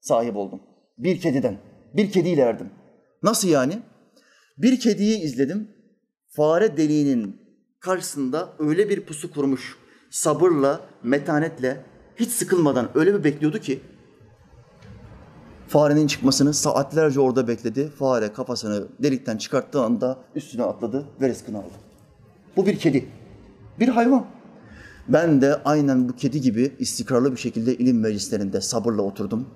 sahip 0.00 0.36
oldum. 0.36 0.60
Bir 0.98 1.20
kediden. 1.20 1.58
Bir 1.94 2.10
kediyle 2.10 2.42
erdim. 2.42 2.70
Nasıl 3.22 3.48
yani? 3.48 3.78
Bir 4.58 4.80
kediyi 4.80 5.18
izledim. 5.18 5.68
Fare 6.28 6.76
deliğinin 6.76 7.36
karşısında 7.80 8.48
öyle 8.58 8.88
bir 8.88 9.06
pusu 9.06 9.32
kurmuş. 9.32 9.76
Sabırla, 10.10 10.80
metanetle, 11.02 11.84
hiç 12.16 12.30
sıkılmadan 12.30 12.88
öyle 12.94 13.14
bir 13.14 13.24
bekliyordu 13.24 13.58
ki 13.58 13.80
farenin 15.68 16.06
çıkmasını 16.06 16.54
saatlerce 16.54 17.20
orada 17.20 17.48
bekledi. 17.48 17.88
Fare 17.88 18.32
kafasını 18.32 18.88
delikten 19.02 19.36
çıkarttığı 19.36 19.82
anda 19.82 20.18
üstüne 20.34 20.62
atladı 20.62 21.06
ve 21.20 21.28
rızkını 21.28 21.58
aldı. 21.58 21.91
Bu 22.56 22.66
bir 22.66 22.78
kedi. 22.78 23.08
Bir 23.80 23.88
hayvan. 23.88 24.26
Ben 25.08 25.42
de 25.42 25.56
aynen 25.64 26.08
bu 26.08 26.16
kedi 26.16 26.40
gibi 26.40 26.72
istikrarlı 26.78 27.32
bir 27.32 27.36
şekilde 27.36 27.76
ilim 27.76 28.00
meclislerinde 28.00 28.60
sabırla 28.60 29.02
oturdum. 29.02 29.46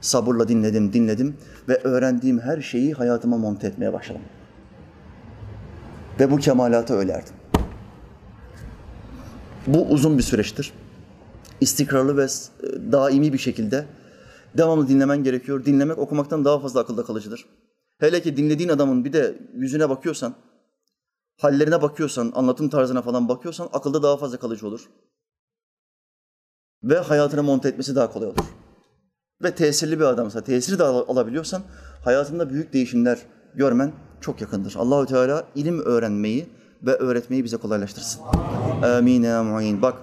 Sabırla 0.00 0.48
dinledim, 0.48 0.92
dinledim 0.92 1.36
ve 1.68 1.80
öğrendiğim 1.84 2.40
her 2.40 2.60
şeyi 2.60 2.94
hayatıma 2.94 3.38
monte 3.38 3.66
etmeye 3.66 3.92
başladım. 3.92 4.22
Ve 6.20 6.30
bu 6.30 6.36
kemalata 6.36 6.94
öyle 6.94 7.12
erdim. 7.12 7.34
Bu 9.66 9.86
uzun 9.86 10.18
bir 10.18 10.22
süreçtir. 10.22 10.72
İstikrarlı 11.60 12.16
ve 12.16 12.24
e, 12.24 12.92
daimi 12.92 13.32
bir 13.32 13.38
şekilde 13.38 13.84
devamlı 14.56 14.88
dinlemen 14.88 15.22
gerekiyor. 15.22 15.64
Dinlemek 15.64 15.98
okumaktan 15.98 16.44
daha 16.44 16.60
fazla 16.60 16.80
akılda 16.80 17.04
kalıcıdır. 17.04 17.46
Hele 17.98 18.22
ki 18.22 18.36
dinlediğin 18.36 18.68
adamın 18.68 19.04
bir 19.04 19.12
de 19.12 19.38
yüzüne 19.54 19.88
bakıyorsan, 19.88 20.34
hallerine 21.40 21.82
bakıyorsan, 21.82 22.32
anlatım 22.34 22.68
tarzına 22.68 23.02
falan 23.02 23.28
bakıyorsan 23.28 23.68
akılda 23.72 24.02
daha 24.02 24.16
fazla 24.16 24.36
kalıcı 24.36 24.66
olur. 24.66 24.88
Ve 26.82 26.98
hayatına 26.98 27.42
monte 27.42 27.68
etmesi 27.68 27.96
daha 27.96 28.12
kolay 28.12 28.28
olur. 28.28 28.44
Ve 29.42 29.54
tesirli 29.54 30.00
bir 30.00 30.04
adamsa, 30.04 30.40
tesiri 30.40 30.78
de 30.78 30.84
al- 30.84 31.08
alabiliyorsan 31.08 31.62
hayatında 32.04 32.50
büyük 32.50 32.72
değişimler 32.72 33.18
görmen 33.54 33.92
çok 34.20 34.40
yakındır. 34.40 34.74
Allahü 34.76 35.06
Teala 35.06 35.44
ilim 35.54 35.80
öğrenmeyi 35.80 36.46
ve 36.82 36.92
öğretmeyi 36.94 37.44
bize 37.44 37.56
kolaylaştırsın. 37.56 38.22
Amin 38.82 39.22
ya. 39.22 39.44
Bak 39.82 39.98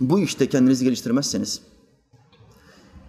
bu 0.00 0.20
işte 0.20 0.48
kendinizi 0.48 0.84
geliştirmezseniz, 0.84 1.62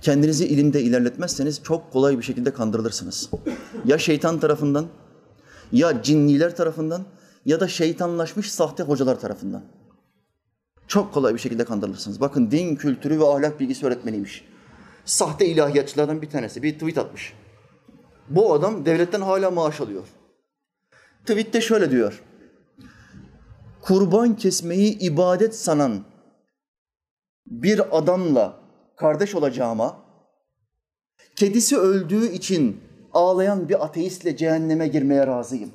kendinizi 0.02 0.48
ilimde 0.48 0.82
ilerletmezseniz 0.82 1.64
çok 1.64 1.92
kolay 1.94 2.18
bir 2.18 2.24
şekilde 2.24 2.54
kandırılırsınız. 2.54 3.30
Ya 3.86 3.98
şeytan 3.98 4.40
tarafından, 4.40 4.86
ya 5.74 6.04
cinniler 6.04 6.56
tarafından 6.56 7.06
ya 7.46 7.60
da 7.60 7.68
şeytanlaşmış 7.68 8.52
sahte 8.52 8.84
hocalar 8.84 9.20
tarafından. 9.20 9.64
Çok 10.88 11.14
kolay 11.14 11.34
bir 11.34 11.40
şekilde 11.40 11.66
kandırılırsınız. 11.66 12.22
Bakın 12.22 12.52
din 12.52 12.76
kültürü 12.76 13.20
ve 13.20 13.26
ahlak 13.26 13.60
bilgisi 13.60 13.86
öğretmeniymiş. 13.86 14.46
Sahte 15.06 15.46
ilahiyatçılardan 15.46 16.22
bir 16.22 16.30
tanesi 16.30 16.64
bir 16.64 16.74
tweet 16.74 16.98
atmış. 16.98 17.34
Bu 18.30 18.54
adam 18.54 18.86
devletten 18.86 19.22
hala 19.22 19.52
maaş 19.52 19.82
alıyor. 19.82 20.08
Tweette 21.26 21.62
şöyle 21.62 21.92
diyor. 21.92 22.24
Kurban 23.82 24.36
kesmeyi 24.36 25.00
ibadet 25.00 25.56
sanan 25.56 26.04
bir 27.46 27.98
adamla 27.98 28.60
kardeş 28.96 29.36
olacağıma, 29.36 29.98
kedisi 31.36 31.78
öldüğü 31.78 32.28
için 32.28 32.82
ağlayan 33.14 33.70
bir 33.70 33.86
ateistle 33.86 34.38
cehenneme 34.38 34.88
girmeye 34.88 35.28
razıyım. 35.28 35.72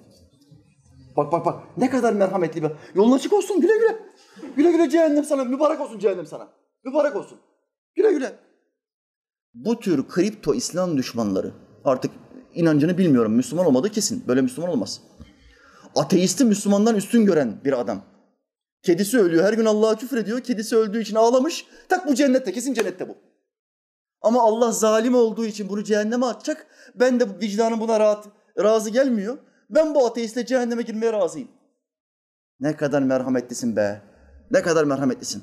Bak 1.16 1.32
bak 1.32 1.46
bak 1.46 1.62
ne 1.76 1.90
kadar 1.90 2.12
merhametli 2.12 2.62
bir. 2.62 2.70
Yolun 2.94 3.12
açık 3.12 3.32
olsun 3.32 3.60
güle 3.60 3.76
güle. 3.76 3.96
Güle 4.56 4.72
güle 4.72 4.90
cehennem 4.90 5.24
sana. 5.24 5.44
Mübarek 5.44 5.80
olsun 5.80 5.98
cehennem 5.98 6.26
sana. 6.26 6.48
Mübarek 6.84 7.16
olsun. 7.16 7.38
Güle 7.94 8.12
güle. 8.12 8.32
Bu 9.54 9.80
tür 9.80 10.08
kripto 10.08 10.54
İslam 10.54 10.96
düşmanları 10.96 11.52
artık 11.84 12.10
inancını 12.54 12.98
bilmiyorum. 12.98 13.32
Müslüman 13.32 13.66
olmadığı 13.66 13.90
kesin. 13.90 14.24
Böyle 14.28 14.40
Müslüman 14.40 14.70
olmaz. 14.70 15.00
Ateisti 15.96 16.44
Müslümandan 16.44 16.96
üstün 16.96 17.26
gören 17.26 17.60
bir 17.64 17.80
adam. 17.80 18.02
Kedisi 18.82 19.18
ölüyor. 19.18 19.44
Her 19.44 19.52
gün 19.52 19.64
Allah'a 19.64 19.96
küfür 19.96 20.16
ediyor. 20.16 20.40
Kedisi 20.40 20.76
öldüğü 20.76 21.02
için 21.02 21.14
ağlamış. 21.14 21.66
Tak 21.88 22.08
bu 22.08 22.14
cennette. 22.14 22.52
Kesin 22.52 22.74
cennette 22.74 23.08
bu. 23.08 23.16
Ama 24.22 24.42
Allah 24.42 24.72
zalim 24.72 25.14
olduğu 25.14 25.44
için 25.44 25.68
bunu 25.68 25.84
cehenneme 25.84 26.26
atacak. 26.26 26.66
Ben 26.94 27.20
de 27.20 27.40
vicdanım 27.40 27.80
buna 27.80 28.00
rahat, 28.00 28.28
razı 28.58 28.90
gelmiyor. 28.90 29.38
Ben 29.70 29.94
bu 29.94 30.06
ateistle 30.06 30.46
cehenneme 30.46 30.82
girmeye 30.82 31.12
razıyım. 31.12 31.48
Ne 32.60 32.76
kadar 32.76 33.02
merhametlisin 33.02 33.76
be. 33.76 34.02
Ne 34.50 34.62
kadar 34.62 34.84
merhametlisin. 34.84 35.42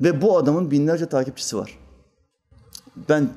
Ve 0.00 0.22
bu 0.22 0.38
adamın 0.38 0.70
binlerce 0.70 1.06
takipçisi 1.06 1.56
var. 1.56 1.78
Ben 3.08 3.28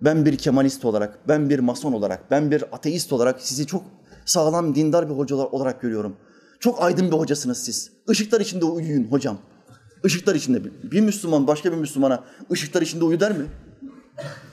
ben 0.00 0.24
bir 0.26 0.38
kemalist 0.38 0.84
olarak, 0.84 1.28
ben 1.28 1.50
bir 1.50 1.58
mason 1.58 1.92
olarak, 1.92 2.30
ben 2.30 2.50
bir 2.50 2.64
ateist 2.72 3.12
olarak 3.12 3.40
sizi 3.40 3.66
çok 3.66 3.82
sağlam 4.24 4.74
dindar 4.74 5.10
bir 5.10 5.14
hoca 5.14 5.36
olarak 5.36 5.80
görüyorum. 5.80 6.16
Çok 6.60 6.82
aydın 6.82 7.06
bir 7.06 7.16
hocasınız 7.16 7.58
siz. 7.64 7.92
Işıklar 8.08 8.40
içinde 8.40 8.64
uyuyun 8.64 9.04
hocam. 9.04 9.38
Işıklar 10.04 10.34
içinde. 10.34 10.64
Bir 10.82 11.00
Müslüman 11.00 11.46
başka 11.46 11.72
bir 11.72 11.76
Müslümana 11.76 12.24
ışıklar 12.52 12.82
içinde 12.82 13.04
uyu 13.04 13.20
der 13.20 13.32
mi? 13.32 13.46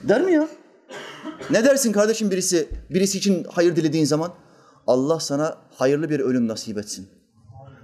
Der 0.02 0.22
mi 0.22 0.32
ya? 0.32 0.48
Ne 1.50 1.64
dersin 1.64 1.92
kardeşim 1.92 2.30
birisi 2.30 2.68
birisi 2.90 3.18
için 3.18 3.46
hayır 3.52 3.76
dilediğin 3.76 4.04
zaman? 4.04 4.32
Allah 4.86 5.20
sana 5.20 5.58
hayırlı 5.74 6.10
bir 6.10 6.20
ölüm 6.20 6.48
nasip 6.48 6.78
etsin. 6.78 7.08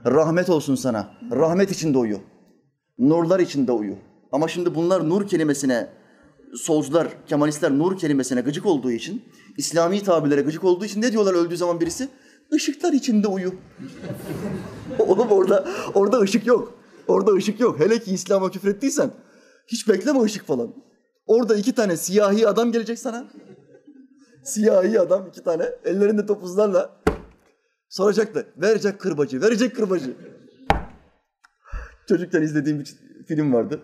Rahmet 0.07 0.51
olsun 0.51 0.75
sana. 0.75 1.11
Rahmet 1.31 1.71
içinde 1.71 1.99
uyu. 1.99 2.21
Nurlar 2.99 3.41
içinde 3.41 3.73
uyu. 3.73 3.95
Ama 4.33 4.49
şimdi 4.49 4.75
bunlar 4.75 5.09
nur 5.09 5.29
kelimesine 5.29 5.89
solcular, 6.57 7.09
kemalistler 7.27 7.79
nur 7.79 7.99
kelimesine 7.99 8.41
gıcık 8.41 8.67
olduğu 8.67 8.91
için, 8.91 9.23
İslami 9.57 10.03
tabirlere 10.03 10.41
gıcık 10.41 10.65
olduğu 10.65 10.85
için 10.85 11.03
ne 11.03 11.13
diyorlar 11.13 11.35
öldüğü 11.35 11.57
zaman 11.57 11.81
birisi? 11.81 12.09
Işıklar 12.53 12.93
içinde 12.93 13.29
uyu. 13.29 13.55
Oğlum 14.99 15.29
orada 15.29 15.69
orada 15.95 16.21
ışık 16.21 16.47
yok. 16.47 16.75
Orada 17.09 17.33
ışık 17.33 17.61
yok. 17.61 17.81
Hele 17.81 17.99
ki 17.99 18.13
İslam'a 18.15 18.51
küfrettiysen 18.51 19.11
hiç 19.67 19.89
bekleme 19.89 20.23
ışık 20.23 20.47
falan. 20.47 20.75
Orada 21.27 21.57
iki 21.57 21.75
tane 21.75 21.97
siyahi 21.97 22.49
adam 22.49 22.73
gelecek 22.73 22.99
sana. 22.99 23.25
Siyahi 24.45 25.01
adam 25.01 25.27
iki 25.29 25.43
tane 25.43 25.65
ellerinde 25.85 26.27
topuzlarla 26.27 26.97
soracak 27.89 28.47
verecek 28.57 28.99
kırbacı, 29.01 29.43
verecek 29.43 29.77
kırbacı. 29.77 30.15
Çocukken 32.09 32.43
izlediğim 32.43 32.81
bir 32.81 32.97
film 33.27 33.53
vardı. 33.53 33.83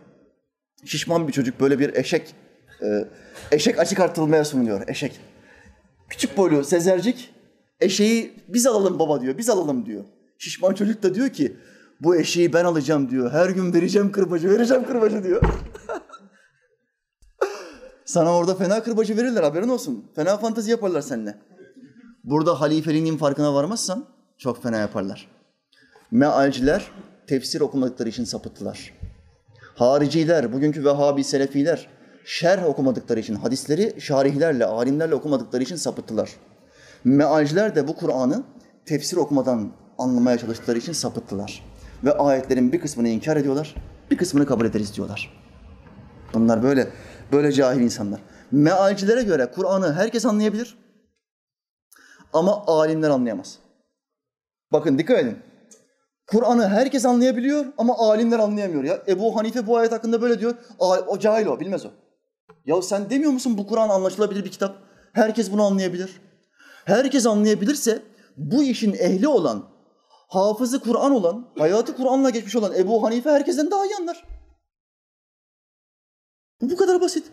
Şişman 0.85 1.29
bir 1.29 1.33
çocuk 1.33 1.61
böyle 1.61 1.79
bir 1.79 1.95
eşek, 1.95 2.35
e, 2.83 3.09
eşek 3.53 3.79
açık 3.79 4.01
artırılmaya 4.01 4.45
sunuluyor, 4.45 4.89
eşek. 4.89 5.21
Küçük 6.09 6.37
boylu 6.37 6.65
Sezercik, 6.65 7.35
eşeği 7.81 8.33
biz 8.49 8.67
alalım 8.67 8.99
baba 8.99 9.21
diyor, 9.21 9.39
biz 9.39 9.51
alalım 9.51 9.87
diyor. 9.87 10.05
Şişman 10.39 10.75
çocuk 10.75 11.03
da 11.03 11.15
diyor 11.15 11.29
ki, 11.29 11.57
bu 12.01 12.17
eşeği 12.17 12.53
ben 12.53 12.65
alacağım 12.65 13.11
diyor. 13.11 13.33
Her 13.33 13.51
gün 13.51 13.75
vereceğim 13.75 14.13
kırbacı, 14.13 14.51
vereceğim 14.51 14.87
kırbacı 14.87 15.25
diyor. 15.25 15.43
Sana 18.05 18.37
orada 18.37 18.55
fena 18.55 18.83
kırbacı 18.83 19.17
verirler 19.17 19.43
haberin 19.43 19.69
olsun. 19.69 20.05
Fena 20.15 20.37
fantezi 20.37 20.71
yaparlar 20.71 21.01
seninle. 21.01 21.39
Burada 22.25 22.61
halifeliğinin 22.61 23.17
farkına 23.17 23.55
varmazsan 23.55 24.05
çok 24.39 24.63
fena 24.63 24.77
yaparlar. 24.77 25.29
Mealciler 26.11 26.91
tefsir 27.27 27.61
okumadıkları 27.61 28.09
için 28.09 28.25
sapıttılar. 28.25 28.95
Hariciler, 29.75 30.53
bugünkü 30.53 30.85
Vehhabi 30.85 31.25
Selefiler 31.25 31.89
şerh 32.25 32.65
okumadıkları 32.65 33.21
için, 33.21 33.35
hadisleri 33.35 34.01
şarihlerle, 34.01 34.65
alimlerle 34.65 35.15
okumadıkları 35.15 35.63
için 35.63 35.77
sapıttılar. 35.77 36.31
Mealciler 37.05 37.75
de 37.75 37.89
bu 37.89 37.97
Kur'an'ı 37.97 38.43
tefsir 38.87 39.17
okumadan 39.17 39.73
anlamaya 39.99 40.39
çalıştıkları 40.39 40.79
için 40.79 40.93
sapıttılar. 40.93 41.70
Ve 42.05 42.13
ayetlerin 42.13 42.73
bir 42.73 42.81
kısmını 42.81 43.09
inkar 43.09 43.37
ediyorlar, 43.37 43.75
bir 44.11 44.17
kısmını 44.17 44.47
kabul 44.47 44.65
ederiz 44.65 44.97
diyorlar. 44.97 45.41
Bunlar 46.35 46.63
böyle 46.63 46.89
böyle 47.33 47.53
cahil 47.53 47.81
insanlar. 47.81 48.21
Mealcilere 48.53 49.23
göre 49.23 49.51
Kur'an'ı 49.55 49.93
herkes 49.95 50.27
anlayabilir 50.27 50.79
ama 52.33 52.65
alimler 52.67 53.11
anlayamaz. 53.11 53.59
Bakın 54.73 54.99
dikkat 54.99 55.19
edin. 55.19 55.39
Kur'an'ı 56.27 56.69
herkes 56.69 57.05
anlayabiliyor 57.05 57.65
ama 57.79 57.99
alimler 57.99 58.39
anlayamıyor 58.39 58.85
ya. 58.85 59.03
Ebu 59.09 59.37
Hanife 59.37 59.67
bu 59.67 59.77
ayet 59.77 59.93
hakkında 59.93 60.23
böyle 60.23 60.41
diyor. 60.41 60.55
O 60.79 61.19
cahil 61.19 61.47
o, 61.47 61.61
bilmez 61.61 61.87
o. 61.87 61.91
Ya 62.67 62.83
sen 62.83 63.11
demiyor 63.11 63.33
musun 63.33 63.59
bu 63.59 63.67
Kur'an 63.67 63.89
anlaşılabilir 63.89 64.45
bir 64.45 64.51
kitap? 64.51 64.77
Herkes 65.13 65.53
bunu 65.53 65.65
anlayabilir. 65.65 66.21
Herkes 66.85 67.27
anlayabilirse 67.27 68.03
bu 68.37 68.63
işin 68.63 68.93
ehli 68.93 69.29
olan, 69.29 69.65
hafızı 70.31 70.81
Kur'an 70.81 71.13
olan, 71.13 71.49
hayatı 71.59 71.97
Kur'an'la 71.97 72.31
geçmiş 72.31 72.57
olan 72.57 72.75
Ebu 72.75 73.03
Hanife 73.03 73.31
herkesten 73.31 73.71
daha 73.71 73.87
iyi 73.87 73.97
anlar. 73.97 74.25
Bu 76.61 76.71
bu 76.71 76.77
kadar 76.77 77.01
basit. 77.01 77.27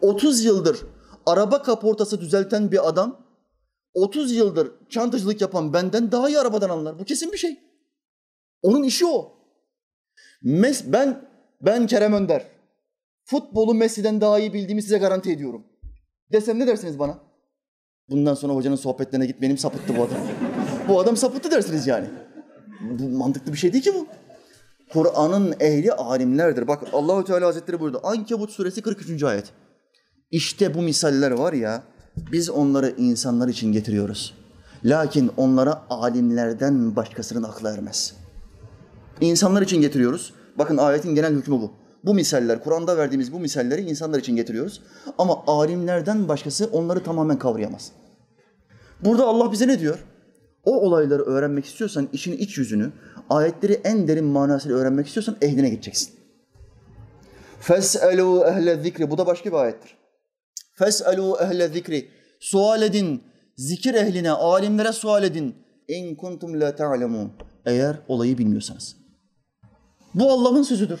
30 0.00 0.44
yıldır 0.44 0.86
araba 1.26 1.62
kaportası 1.62 2.20
düzelten 2.20 2.72
bir 2.72 2.88
adam 2.88 3.26
30 3.94 4.32
yıldır 4.32 4.72
çantacılık 4.88 5.40
yapan 5.40 5.72
benden 5.72 6.12
daha 6.12 6.28
iyi 6.28 6.38
arabadan 6.38 6.70
anlar. 6.70 6.98
Bu 6.98 7.04
kesin 7.04 7.32
bir 7.32 7.38
şey. 7.38 7.60
Onun 8.62 8.82
işi 8.82 9.06
o. 9.06 9.32
Mes 10.42 10.84
ben 10.86 11.28
ben 11.60 11.86
Kerem 11.86 12.12
Önder. 12.12 12.46
Futbolu 13.24 13.74
Messi'den 13.74 14.20
daha 14.20 14.38
iyi 14.38 14.52
bildiğimi 14.52 14.82
size 14.82 14.98
garanti 14.98 15.32
ediyorum. 15.32 15.66
Desem 16.32 16.58
ne 16.58 16.66
dersiniz 16.66 16.98
bana? 16.98 17.18
Bundan 18.08 18.34
sonra 18.34 18.54
hocanın 18.54 18.76
sohbetlerine 18.76 19.26
git 19.26 19.40
benim 19.40 19.58
sapıttı 19.58 19.96
bu 19.96 20.02
adam. 20.02 20.18
bu 20.88 21.00
adam 21.00 21.16
sapıttı 21.16 21.50
dersiniz 21.50 21.86
yani. 21.86 22.06
Bu 22.82 23.08
mantıklı 23.08 23.52
bir 23.52 23.58
şey 23.58 23.72
değil 23.72 23.84
ki 23.84 23.94
bu. 23.94 24.06
Kur'an'ın 24.92 25.54
ehli 25.60 25.92
alimlerdir. 25.92 26.68
Bak 26.68 26.82
Allahu 26.92 27.24
Teala 27.24 27.46
Hazretleri 27.46 27.80
buyurdu. 27.80 28.00
Ankebut 28.04 28.50
suresi 28.50 28.82
43. 28.82 29.22
ayet. 29.22 29.44
İşte 30.30 30.74
bu 30.74 30.82
misaller 30.82 31.30
var 31.30 31.52
ya 31.52 31.82
biz 32.32 32.50
onları 32.50 32.94
insanlar 32.98 33.48
için 33.48 33.72
getiriyoruz. 33.72 34.34
Lakin 34.84 35.30
onlara 35.36 35.82
alimlerden 35.90 36.96
başkasının 36.96 37.42
aklı 37.42 37.68
ermez. 37.68 38.14
İnsanlar 39.20 39.62
için 39.62 39.80
getiriyoruz. 39.80 40.34
Bakın 40.58 40.76
ayetin 40.76 41.14
genel 41.14 41.34
hükmü 41.34 41.54
bu. 41.54 41.72
Bu 42.04 42.14
misaller, 42.14 42.64
Kur'an'da 42.64 42.96
verdiğimiz 42.96 43.32
bu 43.32 43.40
misalleri 43.40 43.80
insanlar 43.80 44.18
için 44.18 44.36
getiriyoruz. 44.36 44.82
Ama 45.18 45.44
alimlerden 45.46 46.28
başkası 46.28 46.68
onları 46.72 47.02
tamamen 47.02 47.38
kavrayamaz. 47.38 47.92
Burada 49.04 49.26
Allah 49.26 49.52
bize 49.52 49.68
ne 49.68 49.80
diyor? 49.80 49.98
O 50.64 50.80
olayları 50.80 51.22
öğrenmek 51.22 51.64
istiyorsan 51.64 52.08
işin 52.12 52.32
iç 52.32 52.58
yüzünü, 52.58 52.92
ayetleri 53.30 53.72
en 53.72 54.08
derin 54.08 54.24
manasıyla 54.24 54.76
öğrenmek 54.76 55.06
istiyorsan 55.06 55.36
ehline 55.42 55.68
gideceksin. 55.68 56.14
Fes'elû 57.60 58.50
ehle 58.50 58.82
zikri. 58.82 59.10
Bu 59.10 59.18
da 59.18 59.26
başka 59.26 59.50
bir 59.50 59.56
ayettir. 59.56 59.96
Fes'elû 60.78 61.44
ehle 61.44 61.68
zikri. 61.68 62.08
Sual 62.40 62.82
edin. 62.82 63.22
Zikir 63.56 63.94
ehline, 63.94 64.30
alimlere 64.30 64.92
sual 64.92 65.24
edin. 65.24 65.54
İn 65.88 66.16
kuntum 66.16 66.60
la 66.60 66.76
ta'lemun. 66.76 67.32
Eğer 67.66 67.96
olayı 68.08 68.38
bilmiyorsanız. 68.38 68.96
Bu 70.14 70.32
Allah'ın 70.32 70.62
sözüdür. 70.62 71.00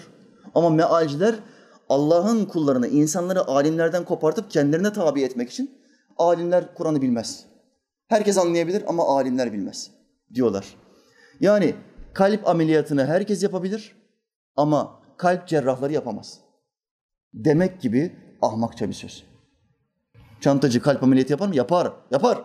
Ama 0.54 0.70
mealciler 0.70 1.34
Allah'ın 1.88 2.44
kullarını, 2.44 2.88
insanları 2.88 3.46
alimlerden 3.46 4.04
kopartıp 4.04 4.50
kendilerine 4.50 4.92
tabi 4.92 5.22
etmek 5.22 5.50
için 5.50 5.70
alimler 6.18 6.74
Kur'an'ı 6.74 7.02
bilmez. 7.02 7.51
Herkes 8.12 8.38
anlayabilir 8.38 8.82
ama 8.86 9.18
alimler 9.18 9.52
bilmez 9.52 9.90
diyorlar. 10.34 10.76
Yani 11.40 11.74
kalp 12.14 12.48
ameliyatını 12.48 13.06
herkes 13.06 13.42
yapabilir 13.42 13.96
ama 14.56 15.00
kalp 15.16 15.48
cerrahları 15.48 15.92
yapamaz. 15.92 16.40
Demek 17.34 17.80
gibi 17.80 18.16
ahmakça 18.42 18.88
bir 18.88 18.94
söz. 18.94 19.24
Çantacı 20.40 20.82
kalp 20.82 21.02
ameliyatı 21.02 21.32
yapar 21.32 21.48
mı? 21.48 21.56
Yapar. 21.56 21.92
Yapar. 22.10 22.44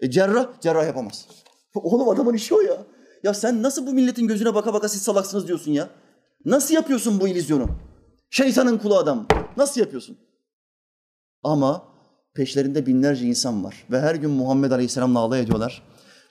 E 0.00 0.10
cerrah, 0.10 0.60
cerrah 0.60 0.86
yapamaz. 0.86 1.28
Oğlum 1.74 2.08
adamın 2.08 2.34
işi 2.34 2.54
o 2.54 2.60
ya. 2.60 2.76
Ya 3.22 3.34
sen 3.34 3.62
nasıl 3.62 3.86
bu 3.86 3.92
milletin 3.92 4.26
gözüne 4.26 4.54
baka 4.54 4.74
baka 4.74 4.88
siz 4.88 5.02
salaksınız 5.02 5.48
diyorsun 5.48 5.72
ya? 5.72 5.90
Nasıl 6.44 6.74
yapıyorsun 6.74 7.20
bu 7.20 7.28
illüzyonu? 7.28 7.68
Şeytanın 8.30 8.78
kulu 8.78 8.96
adam. 8.96 9.26
Nasıl 9.56 9.80
yapıyorsun? 9.80 10.18
Ama 11.42 11.95
peşlerinde 12.36 12.86
binlerce 12.86 13.26
insan 13.26 13.64
var. 13.64 13.86
Ve 13.90 14.00
her 14.00 14.14
gün 14.14 14.30
Muhammed 14.30 14.70
Aleyhisselam'la 14.70 15.18
alay 15.18 15.40
ediyorlar. 15.40 15.82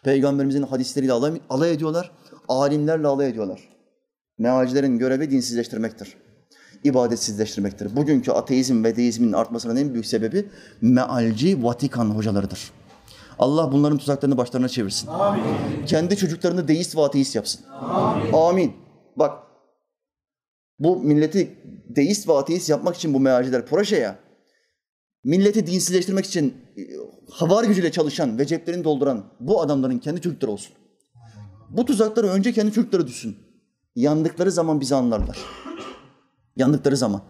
Peygamberimizin 0.04 0.64
hadisleriyle 0.64 1.12
alay, 1.12 1.42
alay 1.50 1.74
ediyorlar. 1.74 2.12
Alimlerle 2.48 3.08
alay 3.08 3.30
ediyorlar. 3.30 3.70
Mealcilerin 4.38 4.98
görevi 4.98 5.32
dinsizleştirmektir. 5.32 6.18
İbadetsizleştirmektir. 6.84 7.96
Bugünkü 7.96 8.32
ateizm 8.32 8.84
ve 8.84 8.96
deizmin 8.96 9.34
artmasının 9.34 9.76
en 9.76 9.94
büyük 9.94 10.06
sebebi 10.06 10.50
mealci 10.82 11.64
Vatikan 11.64 12.10
hocalarıdır. 12.10 12.72
Allah 13.40 13.72
bunların 13.72 13.98
tuzaklarını 13.98 14.38
başlarına 14.38 14.70
çevirsin. 14.70 15.08
Amin. 15.08 15.44
Kendi 15.86 16.18
çocuklarını 16.18 16.68
deist 16.68 16.96
ve 16.96 17.02
ateist 17.02 17.36
yapsın. 17.36 17.62
Amin. 17.82 18.34
Amin. 18.34 18.74
Bak 19.16 19.34
bu 20.80 20.96
milleti 20.96 21.58
deist 21.90 22.28
ve 22.28 22.34
ateist 22.34 22.70
yapmak 22.70 22.96
için 22.96 23.14
bu 23.14 23.20
mealciler 23.20 23.66
proje 23.66 23.98
ya. 23.98 24.25
Milleti 25.26 25.68
dinsizleştirmek 25.68 26.26
için 26.26 26.54
e, 26.78 26.82
havar 27.30 27.64
gücüyle 27.64 27.92
çalışan 27.92 28.38
ve 28.38 28.46
ceplerini 28.46 28.84
dolduran 28.84 29.24
bu 29.40 29.62
adamların 29.62 30.00
kendi 30.00 30.22
çocukları 30.22 30.52
olsun. 30.52 30.74
Bu 31.70 31.86
tuzakları 31.86 32.28
önce 32.28 32.54
kendi 32.54 32.72
çocukları 32.72 33.08
düşsün. 33.08 33.38
Yandıkları 33.96 34.52
zaman 34.52 34.82
bizi 34.82 34.96
anlarlar. 34.96 35.38
Yandıkları 36.56 36.98
zaman. 36.98 37.22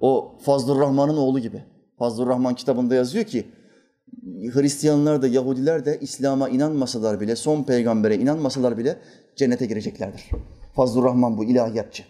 O 0.00 0.38
Fazlur 0.42 0.80
Rahman'ın 0.80 1.16
oğlu 1.16 1.38
gibi. 1.38 1.64
Fazlur 1.98 2.26
Rahman 2.26 2.54
kitabında 2.54 2.94
yazıyor 2.94 3.24
ki 3.24 3.46
Hristiyanlar 4.54 5.22
da 5.22 5.26
Yahudiler 5.26 5.84
de 5.84 5.98
İslam'a 6.00 6.48
inanmasalar 6.48 7.20
bile, 7.20 7.36
son 7.36 7.62
peygambere 7.62 8.16
inanmasalar 8.16 8.78
bile 8.78 8.98
cennete 9.36 9.66
gireceklerdir. 9.66 10.30
Fazlur 10.74 11.04
Rahman 11.04 11.38
bu 11.38 11.44
ilahiyatçı. 11.44 12.04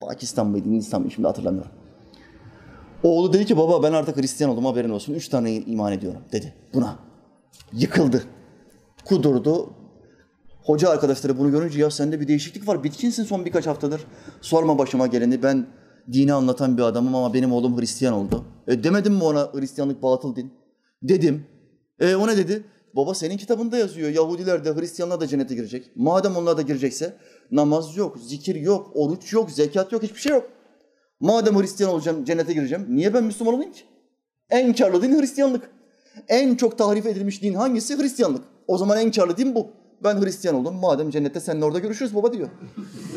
Pakistan 0.00 0.46
mıydı, 0.46 0.68
Hindistan 0.68 1.00
mıydı 1.00 1.14
şimdi 1.14 1.28
hatırlamıyorum. 1.28 1.79
Oğlu 3.02 3.32
dedi 3.32 3.46
ki 3.46 3.56
baba 3.56 3.82
ben 3.82 3.92
artık 3.92 4.16
Hristiyan 4.16 4.52
oldum 4.52 4.64
haberin 4.64 4.90
olsun. 4.90 5.14
Üç 5.14 5.28
tane 5.28 5.54
iman 5.54 5.92
ediyorum 5.92 6.20
dedi 6.32 6.54
buna. 6.74 6.98
Yıkıldı. 7.72 8.24
Kudurdu. 9.04 9.70
Hoca 10.64 10.88
arkadaşları 10.88 11.38
bunu 11.38 11.50
görünce 11.50 11.80
ya 11.80 11.90
sende 11.90 12.20
bir 12.20 12.28
değişiklik 12.28 12.68
var. 12.68 12.84
Bitkinsin 12.84 13.24
son 13.24 13.44
birkaç 13.44 13.66
haftadır. 13.66 14.00
Sorma 14.40 14.78
başıma 14.78 15.06
geleni. 15.06 15.42
Ben 15.42 15.66
dini 16.12 16.32
anlatan 16.32 16.76
bir 16.76 16.82
adamım 16.82 17.14
ama 17.14 17.34
benim 17.34 17.52
oğlum 17.52 17.80
Hristiyan 17.80 18.14
oldu. 18.14 18.44
E 18.68 18.84
demedim 18.84 19.14
mi 19.14 19.24
ona 19.24 19.50
Hristiyanlık 19.52 20.02
batıl 20.02 20.36
din? 20.36 20.52
Dedim. 21.02 21.46
E 22.00 22.14
o 22.14 22.26
ne 22.26 22.36
dedi? 22.36 22.64
Baba 22.96 23.14
senin 23.14 23.36
kitabında 23.36 23.78
yazıyor. 23.78 24.10
Yahudiler 24.10 24.64
de 24.64 24.74
Hristiyanlar 24.74 25.20
da 25.20 25.26
cennete 25.26 25.54
girecek. 25.54 25.90
Madem 25.96 26.36
onlar 26.36 26.56
da 26.56 26.62
girecekse 26.62 27.16
namaz 27.50 27.96
yok, 27.96 28.18
zikir 28.18 28.54
yok, 28.54 28.90
oruç 28.94 29.32
yok, 29.32 29.50
zekat 29.50 29.92
yok, 29.92 30.02
hiçbir 30.02 30.20
şey 30.20 30.32
yok. 30.32 30.50
Madem 31.20 31.60
Hristiyan 31.60 31.92
olacağım, 31.92 32.24
cennete 32.24 32.52
gireceğim. 32.52 32.86
Niye 32.88 33.14
ben 33.14 33.24
Müslüman 33.24 33.54
olayım 33.54 33.72
ki? 33.72 33.82
En 34.50 34.72
karlı 34.72 35.02
din 35.02 35.20
Hristiyanlık. 35.20 35.70
En 36.28 36.54
çok 36.54 36.78
tahrif 36.78 37.06
edilmiş 37.06 37.42
din 37.42 37.54
hangisi? 37.54 37.98
Hristiyanlık. 37.98 38.44
O 38.66 38.78
zaman 38.78 38.98
en 38.98 39.10
karlı 39.10 39.36
din 39.36 39.54
bu. 39.54 39.68
Ben 40.04 40.22
Hristiyan 40.22 40.56
oldum. 40.56 40.74
Madem 40.74 41.10
cennette 41.10 41.40
seninle 41.40 41.64
orada 41.64 41.78
görüşürüz 41.78 42.14
baba 42.14 42.32
diyor. 42.32 42.48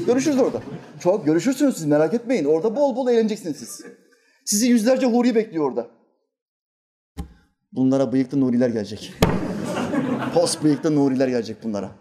görüşürüz 0.08 0.38
orada. 0.40 0.62
Çok 1.00 1.26
görüşürsünüz 1.26 1.76
siz 1.76 1.86
merak 1.86 2.14
etmeyin. 2.14 2.46
Orada 2.46 2.76
bol 2.76 2.96
bol 2.96 3.08
eğleneceksiniz 3.10 3.58
siz. 3.58 3.86
Sizi 4.46 4.68
yüzlerce 4.68 5.06
huri 5.06 5.36
bekliyor 5.36 5.66
orada. 5.70 5.88
Bunlara 7.72 8.12
bıyıklı 8.12 8.42
nuriler 8.42 8.70
gelecek. 8.70 9.14
Pos 10.34 10.64
bıyıklı 10.64 10.96
nuriler 10.96 11.28
gelecek 11.28 11.64
bunlara. 11.64 11.92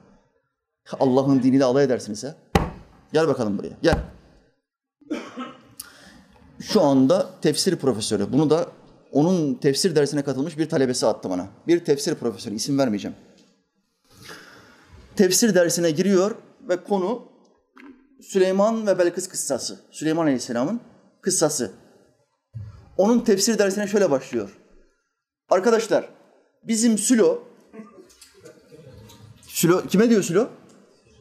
Allah'ın 1.01 1.43
diniyle 1.43 1.65
alay 1.65 1.85
edersiniz 1.85 2.25
ha. 2.25 2.35
Gel 3.13 3.29
bakalım 3.29 3.59
buraya. 3.59 3.73
Gel. 3.83 3.99
Şu 6.63 6.83
anda 6.83 7.31
tefsir 7.43 7.77
profesörü. 7.77 8.33
Bunu 8.33 8.51
da 8.51 8.67
onun 9.13 9.55
tefsir 9.55 9.97
dersine 9.97 10.23
katılmış 10.23 10.59
bir 10.59 10.69
talebesi 10.69 11.07
attı 11.07 11.31
bana. 11.31 11.47
Bir 11.67 11.85
tefsir 11.85 12.15
profesörü. 12.15 12.55
isim 12.55 12.79
vermeyeceğim. 12.79 13.17
Tefsir 15.17 15.55
dersine 15.55 15.91
giriyor 15.91 16.35
ve 16.69 16.85
konu 16.85 17.23
Süleyman 18.23 18.87
ve 18.87 18.99
Belkıs 18.99 19.29
kıssası. 19.29 19.81
Süleyman 19.91 20.23
Aleyhisselam'ın 20.23 20.81
kıssası. 21.21 21.71
Onun 22.97 23.21
tefsir 23.21 23.59
dersine 23.59 23.87
şöyle 23.87 24.11
başlıyor. 24.11 24.59
Arkadaşlar 25.51 26.09
bizim 26.65 26.99
Sülo 26.99 27.43
Sülo 29.43 29.87
kime 29.87 30.11
diyor 30.11 30.23
Sülo? 30.23 30.49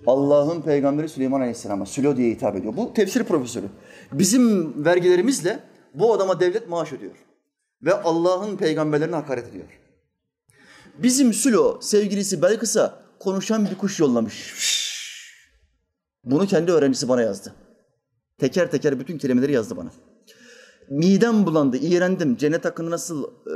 Allah'ın 0.07 0.61
peygamberi 0.61 1.09
Süleyman 1.09 1.39
Aleyhisselam'a 1.39 1.85
Sülo 1.85 2.17
diye 2.17 2.31
hitap 2.31 2.55
ediyor. 2.55 2.77
Bu 2.77 2.93
tefsir 2.93 3.23
profesörü. 3.23 3.65
Bizim 4.11 4.85
vergilerimizle 4.85 5.59
bu 5.93 6.13
adama 6.13 6.39
devlet 6.39 6.69
maaş 6.69 6.93
ödüyor. 6.93 7.15
Ve 7.81 7.93
Allah'ın 7.93 8.57
peygamberlerine 8.57 9.15
hakaret 9.15 9.47
ediyor. 9.47 9.65
Bizim 10.97 11.33
Sülo 11.33 11.81
sevgilisi 11.81 12.41
Belkıs'a 12.41 13.03
konuşan 13.19 13.65
bir 13.65 13.77
kuş 13.77 13.99
yollamış. 13.99 14.53
Bunu 16.23 16.47
kendi 16.47 16.71
öğrencisi 16.71 17.09
bana 17.09 17.21
yazdı. 17.21 17.55
Teker 18.37 18.71
teker 18.71 18.99
bütün 18.99 19.17
kelimeleri 19.17 19.51
yazdı 19.51 19.77
bana. 19.77 19.91
Midem 20.89 21.45
bulandı, 21.45 21.77
iğrendim. 21.77 22.37
Cennet 22.37 22.65
hakkında 22.65 22.91
nasıl 22.91 23.23
e, 23.23 23.53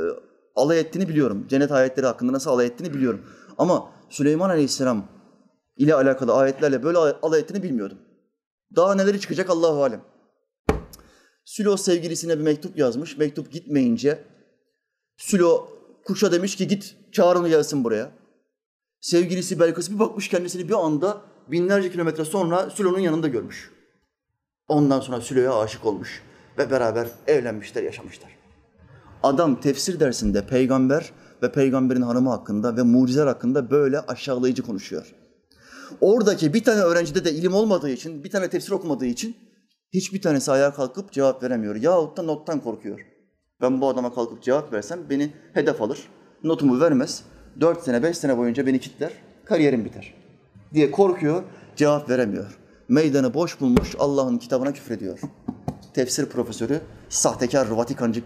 alay 0.56 0.80
ettiğini 0.80 1.08
biliyorum. 1.08 1.46
Cennet 1.48 1.72
ayetleri 1.72 2.06
hakkında 2.06 2.32
nasıl 2.32 2.50
alay 2.50 2.66
ettiğini 2.66 2.94
biliyorum. 2.94 3.22
Ama 3.58 3.90
Süleyman 4.10 4.50
Aleyhisselam 4.50 5.04
ile 5.76 5.94
alakalı 5.94 6.34
ayetlerle 6.34 6.82
böyle 6.82 6.98
alay 6.98 7.40
ettiğini 7.40 7.62
bilmiyordum. 7.62 7.98
Daha 8.76 8.94
neleri 8.94 9.20
çıkacak 9.20 9.50
Allahu 9.50 9.82
alem. 9.82 10.00
Sülo 11.44 11.76
sevgilisine 11.76 12.38
bir 12.38 12.44
mektup 12.44 12.78
yazmış. 12.78 13.16
Mektup 13.18 13.52
gitmeyince 13.52 14.24
Sülo 15.16 15.68
kuşa 16.04 16.32
demiş 16.32 16.56
ki 16.56 16.68
git 16.68 16.96
çağır 17.12 17.36
onu 17.36 17.48
gelsin 17.48 17.84
buraya. 17.84 18.10
Sevgilisi 19.00 19.60
Belkıs 19.60 19.90
bir 19.90 19.98
bakmış 19.98 20.28
kendisini 20.28 20.68
bir 20.68 20.84
anda 20.84 21.20
binlerce 21.48 21.92
kilometre 21.92 22.24
sonra 22.24 22.70
Sülo'nun 22.70 22.98
yanında 22.98 23.28
görmüş. 23.28 23.72
Ondan 24.68 25.00
sonra 25.00 25.20
Sülo'ya 25.20 25.58
aşık 25.58 25.86
olmuş 25.86 26.22
ve 26.58 26.70
beraber 26.70 27.08
evlenmişler, 27.26 27.82
yaşamışlar. 27.82 28.30
Adam 29.22 29.60
tefsir 29.60 30.00
dersinde 30.00 30.46
peygamber 30.46 31.12
ve 31.42 31.52
peygamberin 31.52 32.02
hanımı 32.02 32.30
hakkında 32.30 32.76
ve 32.76 32.82
mucizeler 32.82 33.26
hakkında 33.26 33.70
böyle 33.70 34.00
aşağılayıcı 34.00 34.62
konuşuyor. 34.62 35.14
Oradaki 36.00 36.54
bir 36.54 36.64
tane 36.64 36.80
öğrencide 36.80 37.24
de 37.24 37.32
ilim 37.32 37.54
olmadığı 37.54 37.90
için, 37.90 38.24
bir 38.24 38.30
tane 38.30 38.50
tefsir 38.50 38.72
okumadığı 38.72 39.06
için 39.06 39.36
hiçbir 39.92 40.22
tanesi 40.22 40.52
ayağa 40.52 40.74
kalkıp 40.74 41.12
cevap 41.12 41.42
veremiyor. 41.42 41.76
Yahut 41.76 42.16
da 42.16 42.22
nottan 42.22 42.60
korkuyor. 42.60 43.00
Ben 43.60 43.80
bu 43.80 43.88
adama 43.88 44.14
kalkıp 44.14 44.42
cevap 44.42 44.72
versem 44.72 45.10
beni 45.10 45.32
hedef 45.52 45.82
alır, 45.82 46.08
notumu 46.44 46.80
vermez, 46.80 47.22
dört 47.60 47.82
sene, 47.82 48.02
beş 48.02 48.18
sene 48.18 48.38
boyunca 48.38 48.66
beni 48.66 48.80
kitler, 48.80 49.12
kariyerim 49.44 49.84
biter 49.84 50.14
diye 50.74 50.90
korkuyor, 50.90 51.42
cevap 51.76 52.10
veremiyor. 52.10 52.58
Meydanı 52.88 53.34
boş 53.34 53.60
bulmuş, 53.60 53.94
Allah'ın 53.98 54.38
kitabına 54.38 54.72
küfrediyor. 54.72 55.20
Tefsir 55.94 56.26
profesörü, 56.26 56.80
sahtekar, 57.08 57.66
Vatikancı 57.66 58.22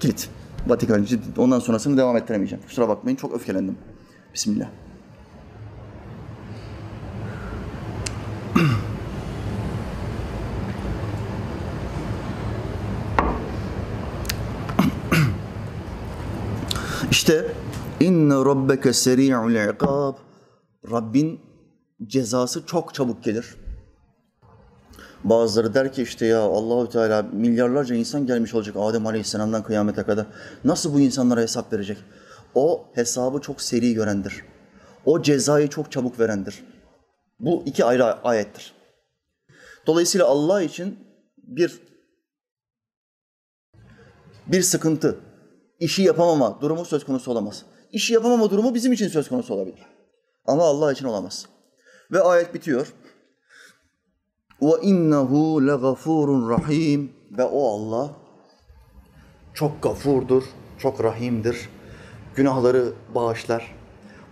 kilit. 0.00 0.28
Vatikancı. 0.66 1.20
Ondan 1.38 1.58
sonrasını 1.58 1.96
devam 1.96 2.16
ettiremeyeceğim. 2.16 2.64
Kusura 2.64 2.88
bakmayın, 2.88 3.16
çok 3.16 3.34
öfkelendim. 3.34 3.78
Bismillah. 4.34 4.68
İşte 17.22 17.54
inne 18.00 18.34
rabbeke 18.34 18.92
seri'ul 18.92 19.74
ikab. 19.74 20.14
Rabbin 20.90 21.40
cezası 22.06 22.66
çok 22.66 22.94
çabuk 22.94 23.24
gelir. 23.24 23.54
Bazıları 25.24 25.74
der 25.74 25.92
ki 25.92 26.02
işte 26.02 26.26
ya 26.26 26.40
Allahü 26.40 26.88
Teala 26.88 27.22
milyarlarca 27.22 27.94
insan 27.94 28.26
gelmiş 28.26 28.54
olacak 28.54 28.76
Adem 28.78 29.06
Aleyhisselam'dan 29.06 29.62
kıyamete 29.62 30.02
kadar. 30.02 30.26
Nasıl 30.64 30.94
bu 30.94 31.00
insanlara 31.00 31.40
hesap 31.40 31.72
verecek? 31.72 31.98
O 32.54 32.84
hesabı 32.94 33.40
çok 33.40 33.62
seri 33.62 33.94
görendir. 33.94 34.44
O 35.04 35.22
cezayı 35.22 35.68
çok 35.68 35.92
çabuk 35.92 36.20
verendir. 36.20 36.64
Bu 37.40 37.62
iki 37.66 37.84
ayrı 37.84 38.04
ayettir. 38.04 38.74
Dolayısıyla 39.86 40.26
Allah 40.26 40.62
için 40.62 40.98
bir 41.38 41.80
bir 44.46 44.62
sıkıntı, 44.62 45.16
işi 45.82 46.02
yapamama 46.02 46.58
durumu 46.60 46.84
söz 46.84 47.04
konusu 47.04 47.30
olamaz. 47.30 47.62
İşi 47.92 48.14
yapamama 48.14 48.50
durumu 48.50 48.74
bizim 48.74 48.92
için 48.92 49.08
söz 49.08 49.28
konusu 49.28 49.54
olabilir. 49.54 49.86
Ama 50.46 50.64
Allah 50.64 50.92
için 50.92 51.04
olamaz. 51.06 51.46
Ve 52.12 52.20
ayet 52.20 52.54
bitiyor. 52.54 52.92
Ve 54.62 54.70
innehu 54.82 55.66
legafurun 55.66 56.50
rahim 56.50 57.12
ve 57.38 57.44
o 57.44 57.68
Allah 57.68 58.10
çok 59.54 59.82
gafurdur, 59.82 60.42
çok 60.78 61.04
rahimdir. 61.04 61.68
Günahları 62.36 62.92
bağışlar. 63.14 63.74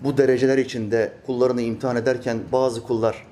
Bu 0.00 0.16
dereceler 0.16 0.58
içinde 0.58 1.12
kullarını 1.26 1.62
imtihan 1.62 1.96
ederken 1.96 2.40
bazı 2.52 2.82
kullar 2.82 3.26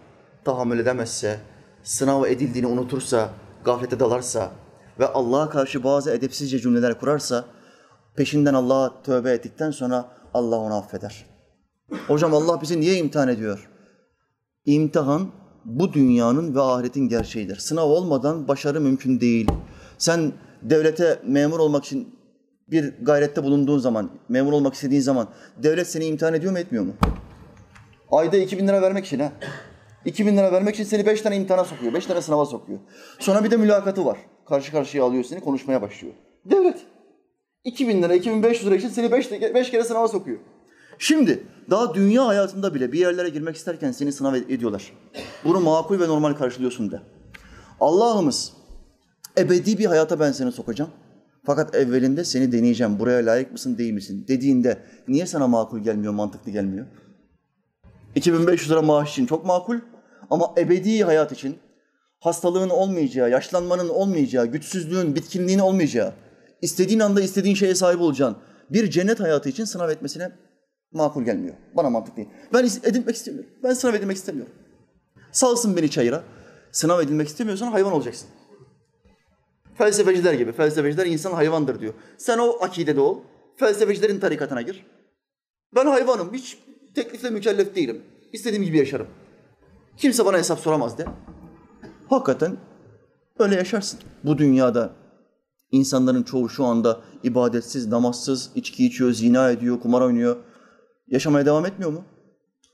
tahammül 0.45 0.79
edemezse, 0.79 1.41
sınav 1.83 2.25
edildiğini 2.25 2.67
unutursa, 2.67 3.31
gaflete 3.65 4.01
dalarsa 4.01 4.51
ve 4.99 5.07
Allah'a 5.07 5.51
karşı 5.51 5.85
bazı 5.85 6.11
edepsizce 6.11 6.59
cümleler 6.59 7.01
kurarsa, 7.01 7.45
peşinden 8.19 8.55
Allah'a 8.55 9.03
tövbe 9.03 9.33
ettikten 9.33 9.71
sonra 9.71 10.09
Allah 10.35 10.57
onu 10.57 10.75
affeder. 10.75 11.27
Hocam 12.07 12.35
Allah 12.35 12.63
bizi 12.63 12.81
niye 12.81 12.97
imtihan 12.97 13.29
ediyor? 13.29 13.69
İmtihan 14.65 15.29
bu 15.65 15.93
dünyanın 15.93 16.55
ve 16.55 16.61
ahiretin 16.61 17.09
gerçeğidir. 17.09 17.57
Sınav 17.57 17.89
olmadan 17.89 18.49
başarı 18.49 18.81
mümkün 18.81 19.21
değil. 19.21 19.49
Sen 19.99 20.33
devlete 20.63 21.21
memur 21.25 21.59
olmak 21.59 21.85
için 21.85 22.15
bir 22.71 22.95
gayrette 23.03 23.45
bulunduğun 23.45 23.79
zaman, 23.79 24.11
memur 24.29 24.53
olmak 24.53 24.75
istediğin 24.75 25.01
zaman 25.01 25.29
devlet 25.63 25.87
seni 25.87 26.05
imtihan 26.05 26.35
ediyor 26.35 26.53
mu 26.53 26.59
etmiyor 26.59 26.85
mu? 26.85 26.93
Ayda 28.11 28.37
2000 28.37 28.69
lira 28.69 28.83
vermek 28.83 29.07
için 29.07 29.19
ha. 29.19 29.33
2000 30.05 30.37
lira 30.37 30.53
vermek 30.53 30.75
için 30.75 30.85
seni 30.85 31.07
5 31.07 31.23
tane 31.23 31.37
imtihana 31.37 31.65
sokuyor, 31.65 31.95
5 31.95 32.07
tane 32.07 32.23
sınava 32.23 32.45
sokuyor. 32.45 32.79
Sonra 33.19 33.45
bir 33.45 33.51
de 33.51 33.57
mülakatı 33.57 34.05
var. 34.05 34.19
Karşı 34.49 34.73
karşıya 34.73 35.05
alıyor 35.05 35.25
seni, 35.25 35.41
konuşmaya 35.41 35.83
başlıyor. 35.83 36.15
Devlet. 36.45 36.98
2000 37.65 38.03
lira, 38.03 38.15
2500 38.15 38.67
lira 38.67 38.77
için 38.77 38.89
seni 38.89 39.13
5 39.13 39.31
beş 39.33 39.71
kere 39.71 39.85
sınava 39.85 40.09
sokuyor. 40.09 40.39
Şimdi 40.99 41.47
daha 41.71 41.95
dünya 41.95 42.27
hayatında 42.27 42.75
bile 42.75 42.93
bir 42.93 42.99
yerlere 42.99 43.29
girmek 43.29 43.57
isterken 43.57 43.93
seni 43.93 44.13
sınav 44.13 44.35
ediyorlar. 44.35 44.93
Bunu 45.45 45.61
makul 45.61 46.01
ve 46.01 46.09
normal 46.09 46.33
karşılıyorsun 46.33 46.91
de. 46.91 47.01
Allah'ımız 47.81 48.53
ebedi 49.39 49.79
bir 49.79 49.87
hayata 49.87 50.21
ben 50.21 50.33
seni 50.33 50.53
sokacağım. 50.53 50.91
Fakat 51.47 51.75
evvelinde 51.75 52.25
seni 52.25 52.53
deneyeceğim. 52.53 52.99
Buraya 52.99 53.27
layık 53.27 53.53
mısın 53.53 53.79
değil 53.79 53.93
misin? 53.93 54.25
Dediğinde 54.29 54.79
niye 55.09 55.27
sana 55.27 55.49
makul 55.49 55.79
gelmiyor, 55.79 56.13
mantıklı 56.13 56.51
gelmiyor? 56.51 56.87
2500 58.15 58.71
lira 58.71 58.83
maaş 58.83 59.13
için 59.13 59.27
çok 59.27 59.47
makul 59.47 59.77
ama 60.31 60.55
ebedi 60.59 61.05
hayat 61.05 61.33
için 61.33 61.59
hastalığın 62.21 62.69
olmayacağı, 62.69 63.31
yaşlanmanın 63.31 63.89
olmayacağı, 63.89 64.47
güçsüzlüğün, 64.47 65.15
bitkinliğin 65.15 65.59
olmayacağı, 65.59 66.13
istediğin 66.63 67.01
anda 67.01 67.21
istediğin 67.21 67.55
şeye 67.55 67.75
sahip 67.75 68.01
olacağın 68.01 68.37
bir 68.71 68.91
cennet 68.91 69.21
hayatı 69.21 69.49
için 69.49 69.65
sınav 69.65 69.91
etmesine 69.91 70.33
makul 70.93 71.25
gelmiyor. 71.25 71.55
Bana 71.75 71.91
mantık 71.91 72.17
değil. 72.17 72.29
Ben 72.53 72.65
edinmek 72.65 73.17
istemiyorum. 73.17 73.51
Ben 73.63 73.75
sınav 73.75 73.95
edilmek 73.95 74.17
istemiyorum. 74.17 74.53
Salsın 75.33 75.77
beni 75.77 75.91
çayıra. 75.91 76.23
Sınav 76.73 77.01
edilmek 77.01 77.29
istemiyorsan 77.29 77.67
hayvan 77.67 77.93
olacaksın. 77.93 78.29
Felsefeciler 79.75 80.33
gibi. 80.33 80.53
Felsefeciler 80.53 81.07
insan 81.07 81.33
hayvandır 81.33 81.81
diyor. 81.81 81.95
Sen 82.19 82.39
o 82.39 82.59
akidede 82.61 83.01
ol. 83.01 83.19
Felsefecilerin 83.57 84.21
tarikatına 84.21 84.63
gir. 84.63 84.87
Ben 85.75 85.87
hayvanım. 85.87 86.33
Hiç 86.33 86.59
teklifle 86.95 87.31
mükellef 87.31 87.75
değilim. 87.75 88.03
İstediğim 88.33 88.65
gibi 88.65 88.79
yaşarım. 88.79 89.07
Kimse 89.97 90.25
bana 90.25 90.39
hesap 90.39 90.59
soramaz 90.59 90.99
de. 90.99 91.07
Hakikaten 92.09 92.57
öyle 93.39 93.55
yaşarsın. 93.55 94.01
Bu 94.25 94.39
dünyada 94.39 94.93
insanların 95.73 96.23
çoğu 96.23 96.49
şu 96.49 96.65
anda 96.65 97.01
ibadetsiz, 97.23 97.87
namazsız, 97.87 98.51
içki 98.55 98.87
içiyor, 98.87 99.13
zina 99.13 99.51
ediyor, 99.51 99.81
kumar 99.81 100.01
oynuyor. 100.01 100.37
Yaşamaya 101.09 101.47
devam 101.47 101.67
etmiyor 101.67 101.93
mu? 101.93 102.05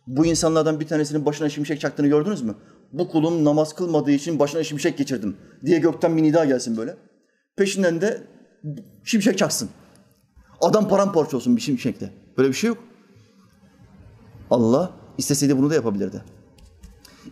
Bu 0.07 0.27
insanlardan 0.27 0.81
bir 0.81 0.87
tanesinin 0.87 1.27
başına 1.27 1.49
şimşek 1.49 1.81
çaktığını 1.81 2.07
gördünüz 2.07 2.43
mü? 2.43 2.55
Bu 2.93 3.09
kulum 3.09 3.45
namaz 3.45 3.75
kılmadığı 3.75 4.11
için 4.11 4.39
başına 4.39 4.65
şimşek 4.65 4.99
geçirdim 4.99 5.37
diye 5.65 5.79
gökten 5.79 6.17
bir 6.17 6.23
nida 6.23 6.45
gelsin 6.45 6.77
böyle. 6.77 6.97
Peşinden 7.57 8.01
de 8.01 8.23
şimşek 9.05 9.39
çaksın. 9.39 9.69
Adam 10.61 10.89
paramparça 10.89 11.37
olsun 11.37 11.57
bir 11.57 11.61
şimşekte. 11.61 12.11
Böyle 12.39 12.49
bir 12.49 12.55
şey 12.55 12.69
yok. 12.69 12.79
Allah 14.51 14.93
isteseydi 15.19 15.59
bunu 15.59 15.71
da 15.71 15.75
yapabilirdi. 15.75 16.23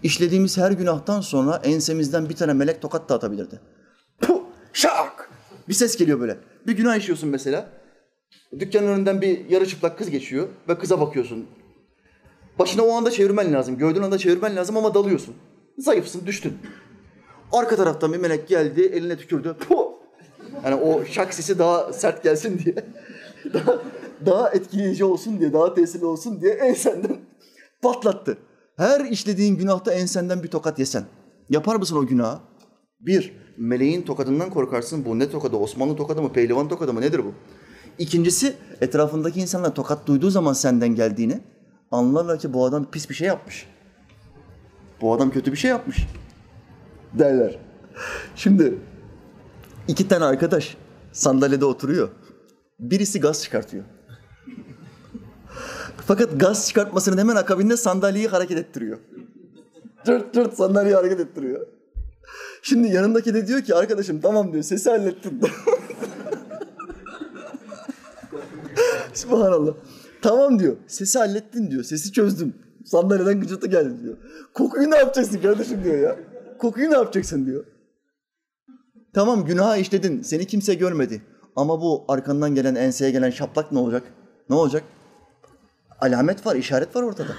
İşlediğimiz 0.02 0.58
her 0.58 0.72
günahtan 0.72 1.20
sonra 1.20 1.56
ensemizden 1.56 2.28
bir 2.28 2.36
tane 2.36 2.52
melek 2.52 2.82
tokat 2.82 3.08
da 3.08 3.14
atabilirdi. 3.14 3.60
Puh, 4.20 4.40
şak! 4.72 5.21
Bir 5.68 5.74
ses 5.74 5.96
geliyor 5.96 6.20
böyle. 6.20 6.38
Bir 6.66 6.76
günah 6.76 6.96
işiyorsun 6.96 7.28
mesela. 7.28 7.68
Dükkanın 8.58 8.88
önünden 8.88 9.20
bir 9.20 9.50
yarı 9.50 9.66
çıplak 9.66 9.98
kız 9.98 10.10
geçiyor 10.10 10.48
ve 10.68 10.78
kıza 10.78 11.00
bakıyorsun. 11.00 11.46
Başına 12.58 12.82
o 12.82 12.92
anda 12.92 13.10
çevirmen 13.10 13.52
lazım. 13.52 13.78
Gördüğün 13.78 14.02
anda 14.02 14.18
çevirmen 14.18 14.56
lazım 14.56 14.76
ama 14.76 14.94
dalıyorsun. 14.94 15.34
Zayıfsın, 15.78 16.26
düştün. 16.26 16.58
Arka 17.52 17.76
taraftan 17.76 18.12
bir 18.12 18.18
melek 18.18 18.48
geldi, 18.48 18.82
eline 18.82 19.16
tükürdü. 19.16 19.56
Puh! 19.68 19.92
Yani 20.64 20.74
o 20.74 21.04
şak 21.04 21.34
sesi 21.34 21.58
daha 21.58 21.92
sert 21.92 22.22
gelsin 22.22 22.58
diye. 22.64 22.74
daha, 23.54 23.82
daha 24.26 24.50
etkileyici 24.50 25.04
olsun 25.04 25.40
diye, 25.40 25.52
daha 25.52 25.74
tesirli 25.74 26.04
olsun 26.04 26.40
diye 26.40 26.52
ensenden 26.52 27.16
patlattı. 27.82 28.38
Her 28.76 29.00
işlediğin 29.00 29.56
günahta 29.56 29.92
ensenden 29.92 30.42
bir 30.42 30.48
tokat 30.48 30.78
yesen. 30.78 31.04
Yapar 31.50 31.76
mısın 31.76 31.96
o 31.96 32.06
günahı? 32.06 32.38
Bir, 33.00 33.32
meleğin 33.56 34.02
tokadından 34.02 34.50
korkarsın. 34.50 35.04
Bu 35.04 35.18
ne 35.18 35.30
tokadı? 35.30 35.56
Osmanlı 35.56 35.96
tokadı 35.96 36.22
mı? 36.22 36.32
Pehlivan 36.32 36.68
tokadı 36.68 36.92
mı? 36.92 37.00
Nedir 37.00 37.18
bu? 37.24 37.32
İkincisi, 37.98 38.54
etrafındaki 38.80 39.40
insanlar 39.40 39.74
tokat 39.74 40.06
duyduğu 40.06 40.30
zaman 40.30 40.52
senden 40.52 40.94
geldiğini 40.94 41.40
anlarlar 41.90 42.38
ki 42.38 42.52
bu 42.52 42.64
adam 42.64 42.90
pis 42.90 43.10
bir 43.10 43.14
şey 43.14 43.28
yapmış. 43.28 43.66
Bu 45.00 45.14
adam 45.14 45.30
kötü 45.30 45.52
bir 45.52 45.56
şey 45.56 45.70
yapmış 45.70 46.06
derler. 47.12 47.58
Şimdi 48.36 48.78
iki 49.88 50.08
tane 50.08 50.24
arkadaş 50.24 50.76
sandalyede 51.12 51.64
oturuyor. 51.64 52.08
Birisi 52.80 53.20
gaz 53.20 53.42
çıkartıyor. 53.42 53.84
Fakat 55.96 56.40
gaz 56.40 56.68
çıkartmasının 56.68 57.18
hemen 57.18 57.36
akabinde 57.36 57.76
sandalyeyi 57.76 58.28
hareket 58.28 58.58
ettiriyor. 58.58 58.98
Tırt 60.04 60.34
tırt 60.34 60.54
sandalyeyi 60.54 60.96
hareket 60.96 61.20
ettiriyor. 61.20 61.66
Şimdi 62.62 62.88
yanındaki 62.88 63.34
de 63.34 63.46
diyor 63.46 63.60
ki 63.60 63.74
arkadaşım 63.74 64.20
tamam 64.20 64.52
diyor 64.52 64.62
sesi 64.62 64.90
hallettin. 64.90 65.40
Subhanallah. 69.14 69.74
Tamam 70.22 70.58
diyor. 70.58 70.76
Sesi 70.86 71.18
hallettin 71.18 71.70
diyor. 71.70 71.84
Sesi 71.84 72.12
çözdüm. 72.12 72.54
Sandalyeden 72.84 73.40
gıcırtı 73.40 73.66
geldi 73.66 74.02
diyor. 74.02 74.16
Kokuyu 74.54 74.90
ne 74.90 74.96
yapacaksın 74.96 75.38
kardeşim 75.38 75.84
diyor 75.84 75.98
ya. 75.98 76.16
Kokuyu 76.58 76.90
ne 76.90 76.94
yapacaksın 76.94 77.46
diyor. 77.46 77.64
Tamam 79.14 79.44
günaha 79.44 79.76
işledin. 79.76 80.22
Seni 80.22 80.46
kimse 80.46 80.74
görmedi. 80.74 81.22
Ama 81.56 81.80
bu 81.80 82.04
arkandan 82.08 82.54
gelen 82.54 82.74
enseye 82.74 83.10
gelen 83.10 83.30
şaplak 83.30 83.72
ne 83.72 83.78
olacak? 83.78 84.02
Ne 84.50 84.56
olacak? 84.56 84.84
Alamet 86.00 86.46
var, 86.46 86.56
işaret 86.56 86.96
var 86.96 87.02
ortada. 87.02 87.32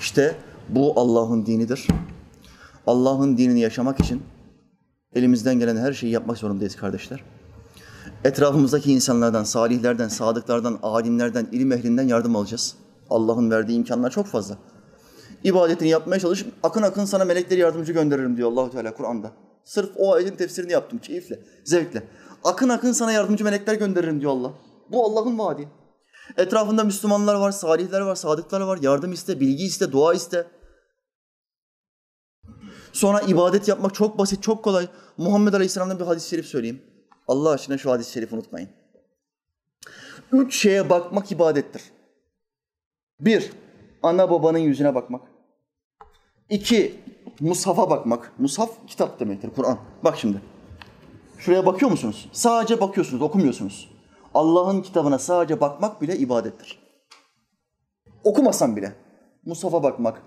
İşte 0.00 0.34
bu 0.68 1.00
Allah'ın 1.00 1.46
dinidir. 1.46 1.88
Allah'ın 2.86 3.38
dinini 3.38 3.60
yaşamak 3.60 4.00
için 4.00 4.22
elimizden 5.14 5.58
gelen 5.58 5.76
her 5.76 5.92
şeyi 5.92 6.12
yapmak 6.12 6.38
zorundayız 6.38 6.76
kardeşler. 6.76 7.24
Etrafımızdaki 8.24 8.92
insanlardan, 8.92 9.44
salihlerden, 9.44 10.08
sadıklardan, 10.08 10.78
alimlerden, 10.82 11.46
ilim 11.52 11.72
ehlinden 11.72 12.08
yardım 12.08 12.36
alacağız. 12.36 12.76
Allah'ın 13.10 13.50
verdiği 13.50 13.76
imkanlar 13.76 14.10
çok 14.10 14.26
fazla. 14.26 14.58
İbadetini 15.44 15.88
yapmaya 15.88 16.20
çalış, 16.20 16.44
akın 16.62 16.82
akın 16.82 17.04
sana 17.04 17.24
melekleri 17.24 17.60
yardımcı 17.60 17.92
gönderirim 17.92 18.36
diyor 18.36 18.52
Allahu 18.52 18.70
Teala 18.70 18.94
Kur'an'da. 18.94 19.32
Sırf 19.64 19.90
o 19.96 20.12
ayetin 20.12 20.36
tefsirini 20.36 20.72
yaptım 20.72 20.98
keyifle, 20.98 21.40
zevkle. 21.64 22.02
Akın 22.44 22.68
akın 22.68 22.92
sana 22.92 23.12
yardımcı 23.12 23.44
melekler 23.44 23.74
gönderirim 23.74 24.20
diyor 24.20 24.32
Allah. 24.32 24.52
Bu 24.92 25.04
Allah'ın 25.04 25.38
vaadi. 25.38 25.68
Etrafında 26.36 26.84
Müslümanlar 26.84 27.34
var, 27.34 27.52
salihler 27.52 28.00
var, 28.00 28.14
sadıklar 28.14 28.60
var. 28.60 28.78
Yardım 28.82 29.12
iste, 29.12 29.40
bilgi 29.40 29.64
iste, 29.64 29.92
dua 29.92 30.14
iste. 30.14 30.46
Sonra 32.94 33.20
ibadet 33.20 33.68
yapmak 33.68 33.94
çok 33.94 34.18
basit, 34.18 34.42
çok 34.42 34.64
kolay. 34.64 34.88
Muhammed 35.16 35.52
Aleyhisselam'dan 35.52 35.98
bir 35.98 36.04
hadis-i 36.04 36.28
şerif 36.28 36.46
söyleyeyim. 36.46 36.82
Allah 37.28 37.50
aşkına 37.50 37.78
şu 37.78 37.90
hadis-i 37.90 38.12
şerifi 38.12 38.34
unutmayın. 38.34 38.68
Üç 40.32 40.56
şeye 40.56 40.90
bakmak 40.90 41.32
ibadettir. 41.32 41.82
Bir, 43.20 43.52
ana 44.02 44.30
babanın 44.30 44.58
yüzüne 44.58 44.94
bakmak. 44.94 45.22
İki, 46.50 47.00
mushafa 47.40 47.90
bakmak. 47.90 48.32
Mushaf 48.38 48.70
kitap 48.86 49.20
demektir, 49.20 49.50
Kur'an. 49.56 49.78
Bak 50.04 50.18
şimdi. 50.18 50.40
Şuraya 51.38 51.66
bakıyor 51.66 51.90
musunuz? 51.90 52.28
Sadece 52.32 52.80
bakıyorsunuz, 52.80 53.22
okumuyorsunuz. 53.22 53.90
Allah'ın 54.34 54.82
kitabına 54.82 55.18
sadece 55.18 55.60
bakmak 55.60 56.02
bile 56.02 56.16
ibadettir. 56.16 56.78
Okumasan 58.24 58.76
bile. 58.76 58.92
Musaf'a 59.44 59.82
bakmak, 59.82 60.22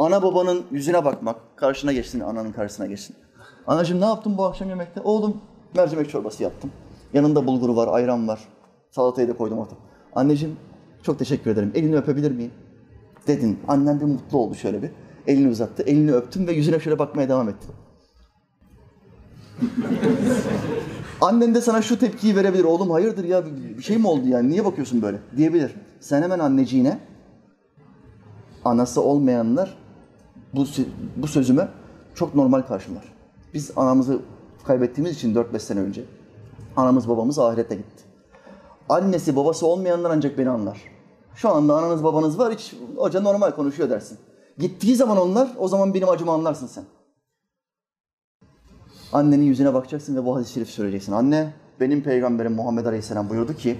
ana 0.00 0.22
babanın 0.22 0.62
yüzüne 0.70 1.04
bakmak, 1.04 1.36
karşına 1.56 1.92
geçsin, 1.92 2.20
ananın 2.20 2.52
karşısına 2.52 2.86
geçsin. 2.86 3.16
Anacığım 3.66 4.00
ne 4.00 4.04
yaptın 4.04 4.38
bu 4.38 4.44
akşam 4.44 4.68
yemekte? 4.68 5.00
Oğlum 5.00 5.36
mercimek 5.76 6.10
çorbası 6.10 6.42
yaptım. 6.42 6.70
Yanında 7.12 7.46
bulguru 7.46 7.76
var, 7.76 7.88
ayran 7.92 8.28
var. 8.28 8.40
Salatayı 8.90 9.28
da 9.28 9.36
koydum 9.36 9.58
orta. 9.58 9.76
Anneciğim 10.14 10.56
çok 11.02 11.18
teşekkür 11.18 11.50
ederim. 11.50 11.72
Elini 11.74 11.96
öpebilir 11.96 12.30
miyim? 12.30 12.50
Dedin. 13.26 13.58
Annen 13.68 14.00
bir 14.00 14.04
mutlu 14.04 14.38
oldu 14.38 14.54
şöyle 14.54 14.82
bir. 14.82 14.90
Elini 15.26 15.50
uzattı. 15.50 15.82
Elini 15.82 16.12
öptüm 16.12 16.46
ve 16.46 16.52
yüzüne 16.52 16.80
şöyle 16.80 16.98
bakmaya 16.98 17.28
devam 17.28 17.48
ettim. 17.48 17.70
Annen 21.20 21.54
de 21.54 21.60
sana 21.60 21.82
şu 21.82 21.98
tepkiyi 21.98 22.36
verebilir. 22.36 22.64
Oğlum 22.64 22.90
hayırdır 22.90 23.24
ya 23.24 23.44
bir 23.78 23.82
şey 23.82 23.98
mi 23.98 24.06
oldu 24.06 24.28
yani 24.28 24.50
niye 24.50 24.64
bakıyorsun 24.64 25.02
böyle 25.02 25.18
diyebilir. 25.36 25.74
Sen 26.00 26.22
hemen 26.22 26.38
anneciğine 26.38 26.98
anası 28.64 29.02
olmayanlar 29.02 29.80
bu, 30.54 30.66
bu 31.16 31.26
sözüme 31.26 31.68
çok 32.14 32.34
normal 32.34 32.62
karşılar. 32.62 33.04
Biz 33.54 33.70
anamızı 33.76 34.18
kaybettiğimiz 34.64 35.16
için 35.16 35.34
4-5 35.34 35.58
sene 35.58 35.80
önce 35.80 36.04
anamız 36.76 37.08
babamız 37.08 37.38
ahirete 37.38 37.74
gitti. 37.74 38.04
Annesi 38.88 39.36
babası 39.36 39.66
olmayanlar 39.66 40.10
ancak 40.10 40.38
beni 40.38 40.50
anlar. 40.50 40.80
Şu 41.34 41.48
anda 41.48 41.76
ananız 41.76 42.04
babanız 42.04 42.38
var 42.38 42.54
hiç 42.54 42.74
hoca 42.96 43.20
normal 43.20 43.50
konuşuyor 43.50 43.90
dersin. 43.90 44.18
Gittiği 44.58 44.96
zaman 44.96 45.18
onlar 45.18 45.48
o 45.58 45.68
zaman 45.68 45.94
benim 45.94 46.08
acımı 46.08 46.32
anlarsın 46.32 46.66
sen. 46.66 46.84
Annenin 49.12 49.42
yüzüne 49.44 49.74
bakacaksın 49.74 50.16
ve 50.16 50.24
bu 50.24 50.36
hadis-i 50.36 50.52
şerif 50.52 50.70
söyleyeceksin. 50.70 51.12
Anne, 51.12 51.52
benim 51.80 52.02
peygamberim 52.02 52.52
Muhammed 52.52 52.86
Aleyhisselam 52.86 53.30
buyurdu 53.30 53.56
ki, 53.56 53.78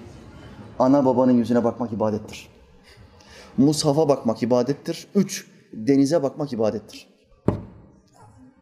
ana 0.79 1.05
babanın 1.05 1.33
yüzüne 1.33 1.65
bakmak 1.65 1.93
ibadettir. 1.93 2.49
Mushaf'a 3.57 4.09
bakmak 4.09 4.43
ibadettir. 4.43 5.07
Üç, 5.15 5.50
denize 5.73 6.23
bakmak 6.23 6.53
ibadettir. 6.53 7.09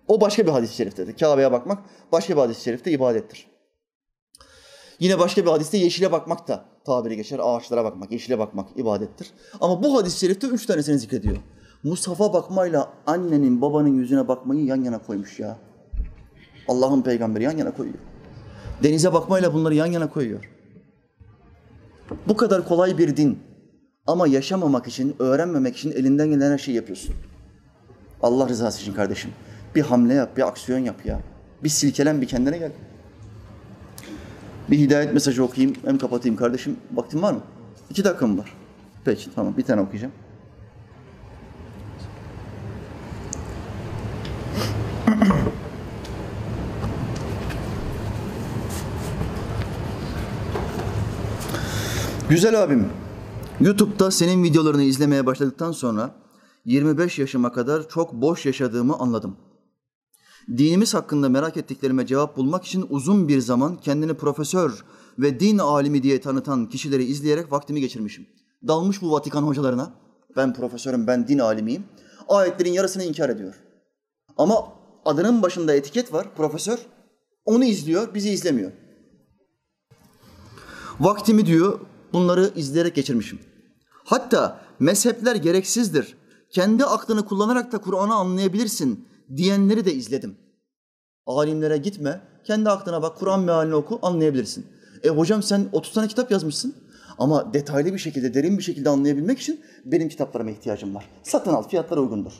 O 0.09 0.20
başka 0.20 0.46
bir 0.46 0.50
hadis-i 0.50 0.74
şeriftedir. 0.74 1.16
Kabe'ye 1.16 1.52
bakmak 1.52 1.78
başka 2.12 2.36
bir 2.36 2.40
hadis-i 2.40 2.62
şerifte 2.62 2.90
ibadettir. 2.90 3.46
Yine 5.00 5.18
başka 5.18 5.42
bir 5.44 5.50
hadiste 5.50 5.78
yeşile 5.78 6.12
bakmak 6.12 6.48
da 6.48 6.64
tabiri 6.86 7.16
geçer. 7.16 7.40
Ağaçlara 7.42 7.84
bakmak, 7.84 8.12
yeşile 8.12 8.38
bakmak 8.38 8.68
ibadettir. 8.76 9.30
Ama 9.61 9.82
bu 9.82 9.98
hadis-i 9.98 10.18
şerifte 10.18 10.46
üç 10.46 10.66
tanesini 10.66 10.98
zikrediyor. 10.98 11.36
Mushaf'a 11.82 12.32
bakmayla 12.32 12.92
annenin, 13.06 13.61
babanın 13.61 13.94
yüzüne 13.94 14.28
bakmayı 14.28 14.64
yan 14.64 14.82
yana 14.82 14.98
koymuş 14.98 15.40
ya. 15.40 15.59
Allah'ın 16.68 17.02
peygamberi 17.02 17.44
yan 17.44 17.56
yana 17.56 17.70
koyuyor. 17.74 17.98
Denize 18.82 19.12
bakmayla 19.12 19.54
bunları 19.54 19.74
yan 19.74 19.86
yana 19.86 20.09
koyuyor. 20.09 20.50
Bu 22.28 22.36
kadar 22.36 22.68
kolay 22.68 22.98
bir 22.98 23.16
din. 23.16 23.38
Ama 24.09 24.26
yaşamamak 24.26 24.86
için, 24.86 25.16
öğrenmemek 25.18 25.76
için 25.76 25.92
elinden 25.92 26.30
gelen 26.30 26.52
her 26.52 26.59
şeyi 26.59 26.76
yapıyorsun. 26.76 27.14
Allah 28.22 28.48
rızası 28.48 28.82
için 28.82 28.92
kardeşim. 28.92 29.30
Bir 29.74 29.82
hamle 29.82 30.14
yap, 30.14 30.36
bir 30.36 30.48
aksiyon 30.48 30.78
yap 30.78 31.06
ya. 31.06 31.20
Bir 31.64 31.68
silkelen, 31.68 32.20
bir 32.20 32.28
kendine 32.28 32.59
gel. 32.59 32.72
Bir 34.70 34.78
hidayet 34.78 35.14
mesajı 35.14 35.44
okuyayım, 35.44 35.76
hem 35.84 35.98
kapatayım 35.98 36.36
kardeşim. 36.36 36.76
Vaktin 36.92 37.22
var 37.22 37.32
mı? 37.32 37.40
İki 37.90 38.04
dakikam 38.04 38.38
var. 38.38 38.52
Peki, 39.04 39.34
tamam. 39.34 39.56
Bir 39.56 39.62
tane 39.62 39.80
okuyacağım. 39.80 40.12
Güzel 52.30 52.62
abim, 52.62 52.88
YouTube'da 53.61 54.11
senin 54.11 54.42
videolarını 54.42 54.82
izlemeye 54.82 55.26
başladıktan 55.26 55.72
sonra 55.72 56.11
25 56.64 57.18
yaşıma 57.18 57.52
kadar 57.52 57.88
çok 57.88 58.12
boş 58.12 58.46
yaşadığımı 58.46 58.96
anladım. 58.98 59.36
Dinimiz 60.48 60.94
hakkında 60.94 61.28
merak 61.28 61.56
ettiklerime 61.56 62.06
cevap 62.06 62.36
bulmak 62.36 62.64
için 62.64 62.86
uzun 62.90 63.28
bir 63.28 63.40
zaman 63.40 63.76
kendini 63.76 64.14
profesör 64.14 64.84
ve 65.18 65.40
din 65.40 65.59
alimi 65.59 66.02
diye 66.02 66.20
tanıtan 66.20 66.66
kişileri 66.68 67.04
izleyerek 67.04 67.52
vaktimi 67.52 67.80
geçirmişim. 67.80 68.26
Dalmış 68.66 69.02
bu 69.02 69.12
Vatikan 69.12 69.42
hocalarına. 69.42 69.90
Ben 70.36 70.54
profesörüm, 70.54 71.06
ben 71.06 71.28
din 71.28 71.38
alimiyim. 71.38 71.84
Ayetlerin 72.28 72.72
yarısını 72.72 73.04
inkar 73.04 73.28
ediyor. 73.28 73.54
Ama 74.36 74.72
adının 75.04 75.42
başında 75.42 75.74
etiket 75.74 76.12
var, 76.12 76.34
profesör. 76.36 76.78
Onu 77.44 77.64
izliyor, 77.64 78.14
bizi 78.14 78.30
izlemiyor. 78.30 78.72
Vaktimi 81.00 81.46
diyor 81.46 81.80
bunları 82.12 82.50
izleyerek 82.56 82.94
geçirmişim. 82.94 83.38
Hatta 84.04 84.61
mezhepler 84.80 85.36
gereksizdir. 85.36 86.16
Kendi 86.50 86.84
aklını 86.84 87.24
kullanarak 87.24 87.72
da 87.72 87.78
Kur'an'ı 87.78 88.14
anlayabilirsin 88.14 89.09
diyenleri 89.36 89.84
de 89.84 89.94
izledim. 89.94 90.36
Alimlere 91.26 91.76
gitme, 91.76 92.20
kendi 92.44 92.70
aklına 92.70 93.02
bak, 93.02 93.18
Kur'an 93.18 93.40
mealini 93.40 93.74
oku, 93.74 93.98
anlayabilirsin. 94.02 94.66
E 95.02 95.09
hocam 95.09 95.42
sen 95.42 95.68
30 95.72 95.92
tane 95.92 96.09
kitap 96.09 96.30
yazmışsın 96.30 96.74
ama 97.18 97.54
detaylı 97.54 97.94
bir 97.94 97.98
şekilde, 97.98 98.34
derin 98.34 98.59
bir 98.59 98.62
şekilde 98.62 98.88
anlayabilmek 98.88 99.38
için 99.38 99.61
benim 99.84 100.09
kitaplarıma 100.09 100.50
ihtiyacım 100.50 100.94
var. 100.94 101.09
Satın 101.22 101.52
al, 101.52 101.68
fiyatlar 101.68 101.96
uygundur. 101.96 102.32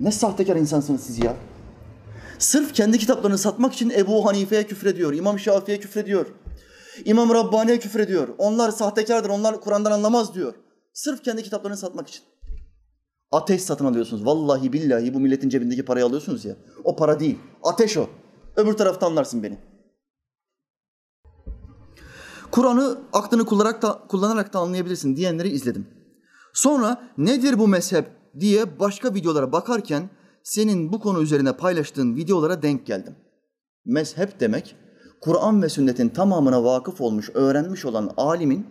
Ne 0.00 0.12
sahtekar 0.12 0.56
insansınız 0.56 1.00
siz 1.00 1.18
ya. 1.18 1.36
Sırf 2.38 2.74
kendi 2.74 2.98
kitaplarını 2.98 3.38
satmak 3.38 3.72
için 3.72 3.90
Ebu 3.90 4.26
Hanife'ye 4.26 4.66
küfrediyor, 4.66 5.14
İmam 5.14 5.38
Şafii'ye 5.38 5.80
küfrediyor. 5.80 6.26
İmam 7.04 7.34
Rabbani'ye 7.34 7.78
küfrediyor. 7.78 8.28
Onlar 8.38 8.70
sahtekardır, 8.70 9.30
onlar 9.30 9.60
Kur'an'dan 9.60 9.92
anlamaz 9.92 10.34
diyor. 10.34 10.54
Sırf 10.92 11.22
kendi 11.22 11.42
kitaplarını 11.42 11.76
satmak 11.76 12.08
için. 12.08 12.22
Ateş 13.32 13.62
satın 13.62 13.84
alıyorsunuz. 13.84 14.26
Vallahi 14.26 14.72
billahi 14.72 15.14
bu 15.14 15.20
milletin 15.20 15.48
cebindeki 15.48 15.84
parayı 15.84 16.06
alıyorsunuz 16.06 16.44
ya. 16.44 16.56
O 16.84 16.96
para 16.96 17.20
değil. 17.20 17.38
Ateş 17.62 17.96
o. 17.96 18.06
Öbür 18.56 18.72
tarafta 18.72 19.06
anlarsın 19.06 19.42
beni. 19.42 19.58
Kur'an'ı 22.50 22.98
aklını 23.12 23.44
kullanarak 23.44 23.82
da, 23.82 24.02
kullanarak 24.08 24.52
da 24.52 24.58
anlayabilirsin 24.58 25.16
diyenleri 25.16 25.48
izledim. 25.48 25.86
Sonra 26.52 27.08
nedir 27.18 27.58
bu 27.58 27.68
mezhep 27.68 28.06
diye 28.40 28.78
başka 28.80 29.14
videolara 29.14 29.52
bakarken 29.52 30.10
senin 30.42 30.92
bu 30.92 31.00
konu 31.00 31.22
üzerine 31.22 31.56
paylaştığın 31.56 32.16
videolara 32.16 32.62
denk 32.62 32.86
geldim. 32.86 33.16
Mezhep 33.84 34.40
demek 34.40 34.76
Kur'an 35.22 35.62
ve 35.62 35.68
sünnetin 35.68 36.08
tamamına 36.08 36.64
vakıf 36.64 37.00
olmuş, 37.00 37.30
öğrenmiş 37.34 37.84
olan 37.84 38.14
alimin 38.16 38.66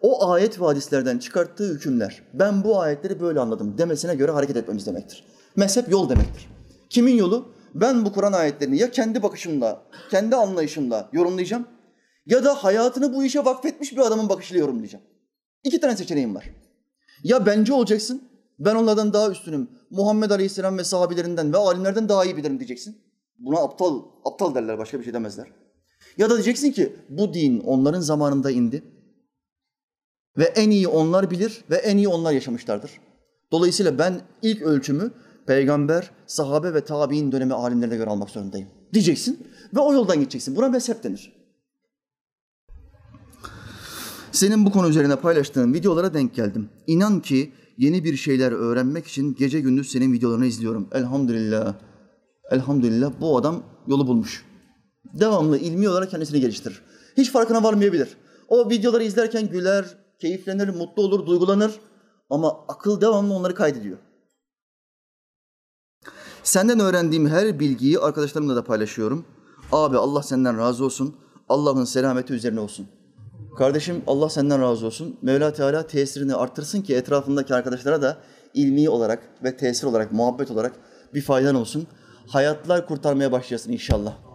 o 0.00 0.30
ayet 0.30 0.60
ve 0.60 0.64
hadislerden 0.64 1.18
çıkarttığı 1.18 1.74
hükümler, 1.74 2.22
ben 2.34 2.64
bu 2.64 2.80
ayetleri 2.80 3.20
böyle 3.20 3.40
anladım 3.40 3.78
demesine 3.78 4.14
göre 4.14 4.32
hareket 4.32 4.56
etmemiz 4.56 4.86
demektir. 4.86 5.24
Mezhep 5.56 5.90
yol 5.90 6.08
demektir. 6.08 6.48
Kimin 6.90 7.14
yolu? 7.16 7.48
Ben 7.74 8.04
bu 8.04 8.12
Kur'an 8.12 8.32
ayetlerini 8.32 8.78
ya 8.78 8.90
kendi 8.90 9.22
bakışımla, 9.22 9.82
kendi 10.10 10.36
anlayışımla 10.36 11.08
yorumlayacağım 11.12 11.66
ya 12.26 12.44
da 12.44 12.54
hayatını 12.54 13.14
bu 13.14 13.24
işe 13.24 13.44
vakfetmiş 13.44 13.92
bir 13.92 14.06
adamın 14.06 14.28
bakışıyla 14.28 14.60
yorumlayacağım. 14.60 15.04
İki 15.64 15.80
tane 15.80 15.96
seçeneğim 15.96 16.34
var. 16.34 16.50
Ya 17.22 17.46
bence 17.46 17.72
olacaksın, 17.72 18.22
ben 18.58 18.74
onlardan 18.74 19.12
daha 19.12 19.30
üstünüm. 19.30 19.70
Muhammed 19.90 20.30
Aleyhisselam 20.30 20.78
ve 20.78 20.84
sahabilerinden 20.84 21.52
ve 21.52 21.56
alimlerden 21.56 22.08
daha 22.08 22.24
iyi 22.24 22.36
bilirim 22.36 22.58
diyeceksin. 22.58 22.96
Buna 23.38 23.58
aptal, 23.58 24.02
aptal 24.24 24.54
derler, 24.54 24.78
başka 24.78 24.98
bir 24.98 25.04
şey 25.04 25.14
demezler. 25.14 25.65
Ya 26.16 26.30
da 26.30 26.34
diyeceksin 26.34 26.72
ki 26.72 26.96
bu 27.08 27.34
din 27.34 27.60
onların 27.60 28.00
zamanında 28.00 28.50
indi. 28.50 28.82
Ve 30.38 30.44
en 30.44 30.70
iyi 30.70 30.88
onlar 30.88 31.30
bilir 31.30 31.64
ve 31.70 31.76
en 31.76 31.96
iyi 31.96 32.08
onlar 32.08 32.32
yaşamışlardır. 32.32 32.90
Dolayısıyla 33.52 33.98
ben 33.98 34.20
ilk 34.42 34.62
ölçümü 34.62 35.10
peygamber, 35.46 36.10
sahabe 36.26 36.74
ve 36.74 36.84
tabi'in 36.84 37.32
dönemi 37.32 37.54
alimlerine 37.54 37.96
göre 37.96 38.10
almak 38.10 38.30
zorundayım. 38.30 38.68
Diyeceksin 38.92 39.48
ve 39.74 39.80
o 39.80 39.92
yoldan 39.92 40.20
gideceksin. 40.20 40.56
Buna 40.56 40.68
mezhep 40.68 41.04
denir. 41.04 41.32
Senin 44.32 44.66
bu 44.66 44.70
konu 44.70 44.88
üzerine 44.88 45.16
paylaştığın 45.16 45.74
videolara 45.74 46.14
denk 46.14 46.34
geldim. 46.34 46.68
İnan 46.86 47.20
ki 47.20 47.52
yeni 47.78 48.04
bir 48.04 48.16
şeyler 48.16 48.52
öğrenmek 48.52 49.06
için 49.06 49.34
gece 49.34 49.60
gündüz 49.60 49.90
senin 49.90 50.12
videolarını 50.12 50.46
izliyorum. 50.46 50.88
Elhamdülillah. 50.92 51.74
Elhamdülillah 52.50 53.12
bu 53.20 53.38
adam 53.38 53.62
yolu 53.86 54.06
bulmuş. 54.06 54.45
Devamlı 55.14 55.58
ilmi 55.58 55.88
olarak 55.88 56.10
kendisini 56.10 56.40
geliştirir. 56.40 56.82
Hiç 57.16 57.32
farkına 57.32 57.62
varmayabilir. 57.62 58.16
O 58.48 58.70
videoları 58.70 59.02
izlerken 59.02 59.48
güler, 59.48 59.84
keyiflenir, 60.20 60.68
mutlu 60.68 61.02
olur, 61.02 61.26
duygulanır. 61.26 61.72
Ama 62.30 62.64
akıl 62.68 63.00
devamlı 63.00 63.34
onları 63.34 63.54
kaydediyor. 63.54 63.98
Senden 66.42 66.80
öğrendiğim 66.80 67.28
her 67.28 67.60
bilgiyi 67.60 67.98
arkadaşlarımla 67.98 68.56
da 68.56 68.64
paylaşıyorum. 68.64 69.24
Abi 69.72 69.98
Allah 69.98 70.22
senden 70.22 70.58
razı 70.58 70.84
olsun. 70.84 71.16
Allah'ın 71.48 71.84
selameti 71.84 72.32
üzerine 72.32 72.60
olsun. 72.60 72.86
Kardeşim 73.58 74.02
Allah 74.06 74.30
senden 74.30 74.62
razı 74.62 74.86
olsun. 74.86 75.16
Mevla 75.22 75.52
Teala 75.52 75.86
tesirini 75.86 76.34
arttırsın 76.34 76.82
ki 76.82 76.94
etrafındaki 76.94 77.54
arkadaşlara 77.54 78.02
da 78.02 78.18
ilmi 78.54 78.90
olarak 78.90 79.22
ve 79.44 79.56
tesir 79.56 79.86
olarak, 79.86 80.12
muhabbet 80.12 80.50
olarak 80.50 80.72
bir 81.14 81.22
faydan 81.22 81.54
olsun. 81.54 81.86
Hayatlar 82.26 82.86
kurtarmaya 82.86 83.32
başlayasın 83.32 83.72
inşallah. 83.72 84.25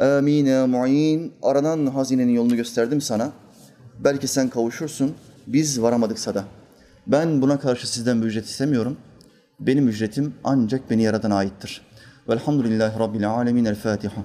Amin 0.00 0.46
ya 0.46 0.66
mu'in. 0.66 1.32
Aranan 1.42 1.86
hazinenin 1.86 2.32
yolunu 2.32 2.56
gösterdim 2.56 3.00
sana. 3.00 3.32
Belki 3.98 4.28
sen 4.28 4.48
kavuşursun. 4.48 5.14
Biz 5.46 5.82
varamadıksa 5.82 6.34
da. 6.34 6.44
Ben 7.06 7.42
buna 7.42 7.58
karşı 7.58 7.92
sizden 7.92 8.22
bir 8.22 8.26
ücret 8.26 8.46
istemiyorum. 8.46 8.96
Benim 9.60 9.88
ücretim 9.88 10.34
ancak 10.44 10.90
beni 10.90 11.02
yaradana 11.02 11.36
aittir. 11.36 11.80
Velhamdülillahi 12.28 12.98
Rabbil 12.98 13.30
alemin. 13.30 13.64
El 13.64 13.74
Fatiha. 13.74 14.22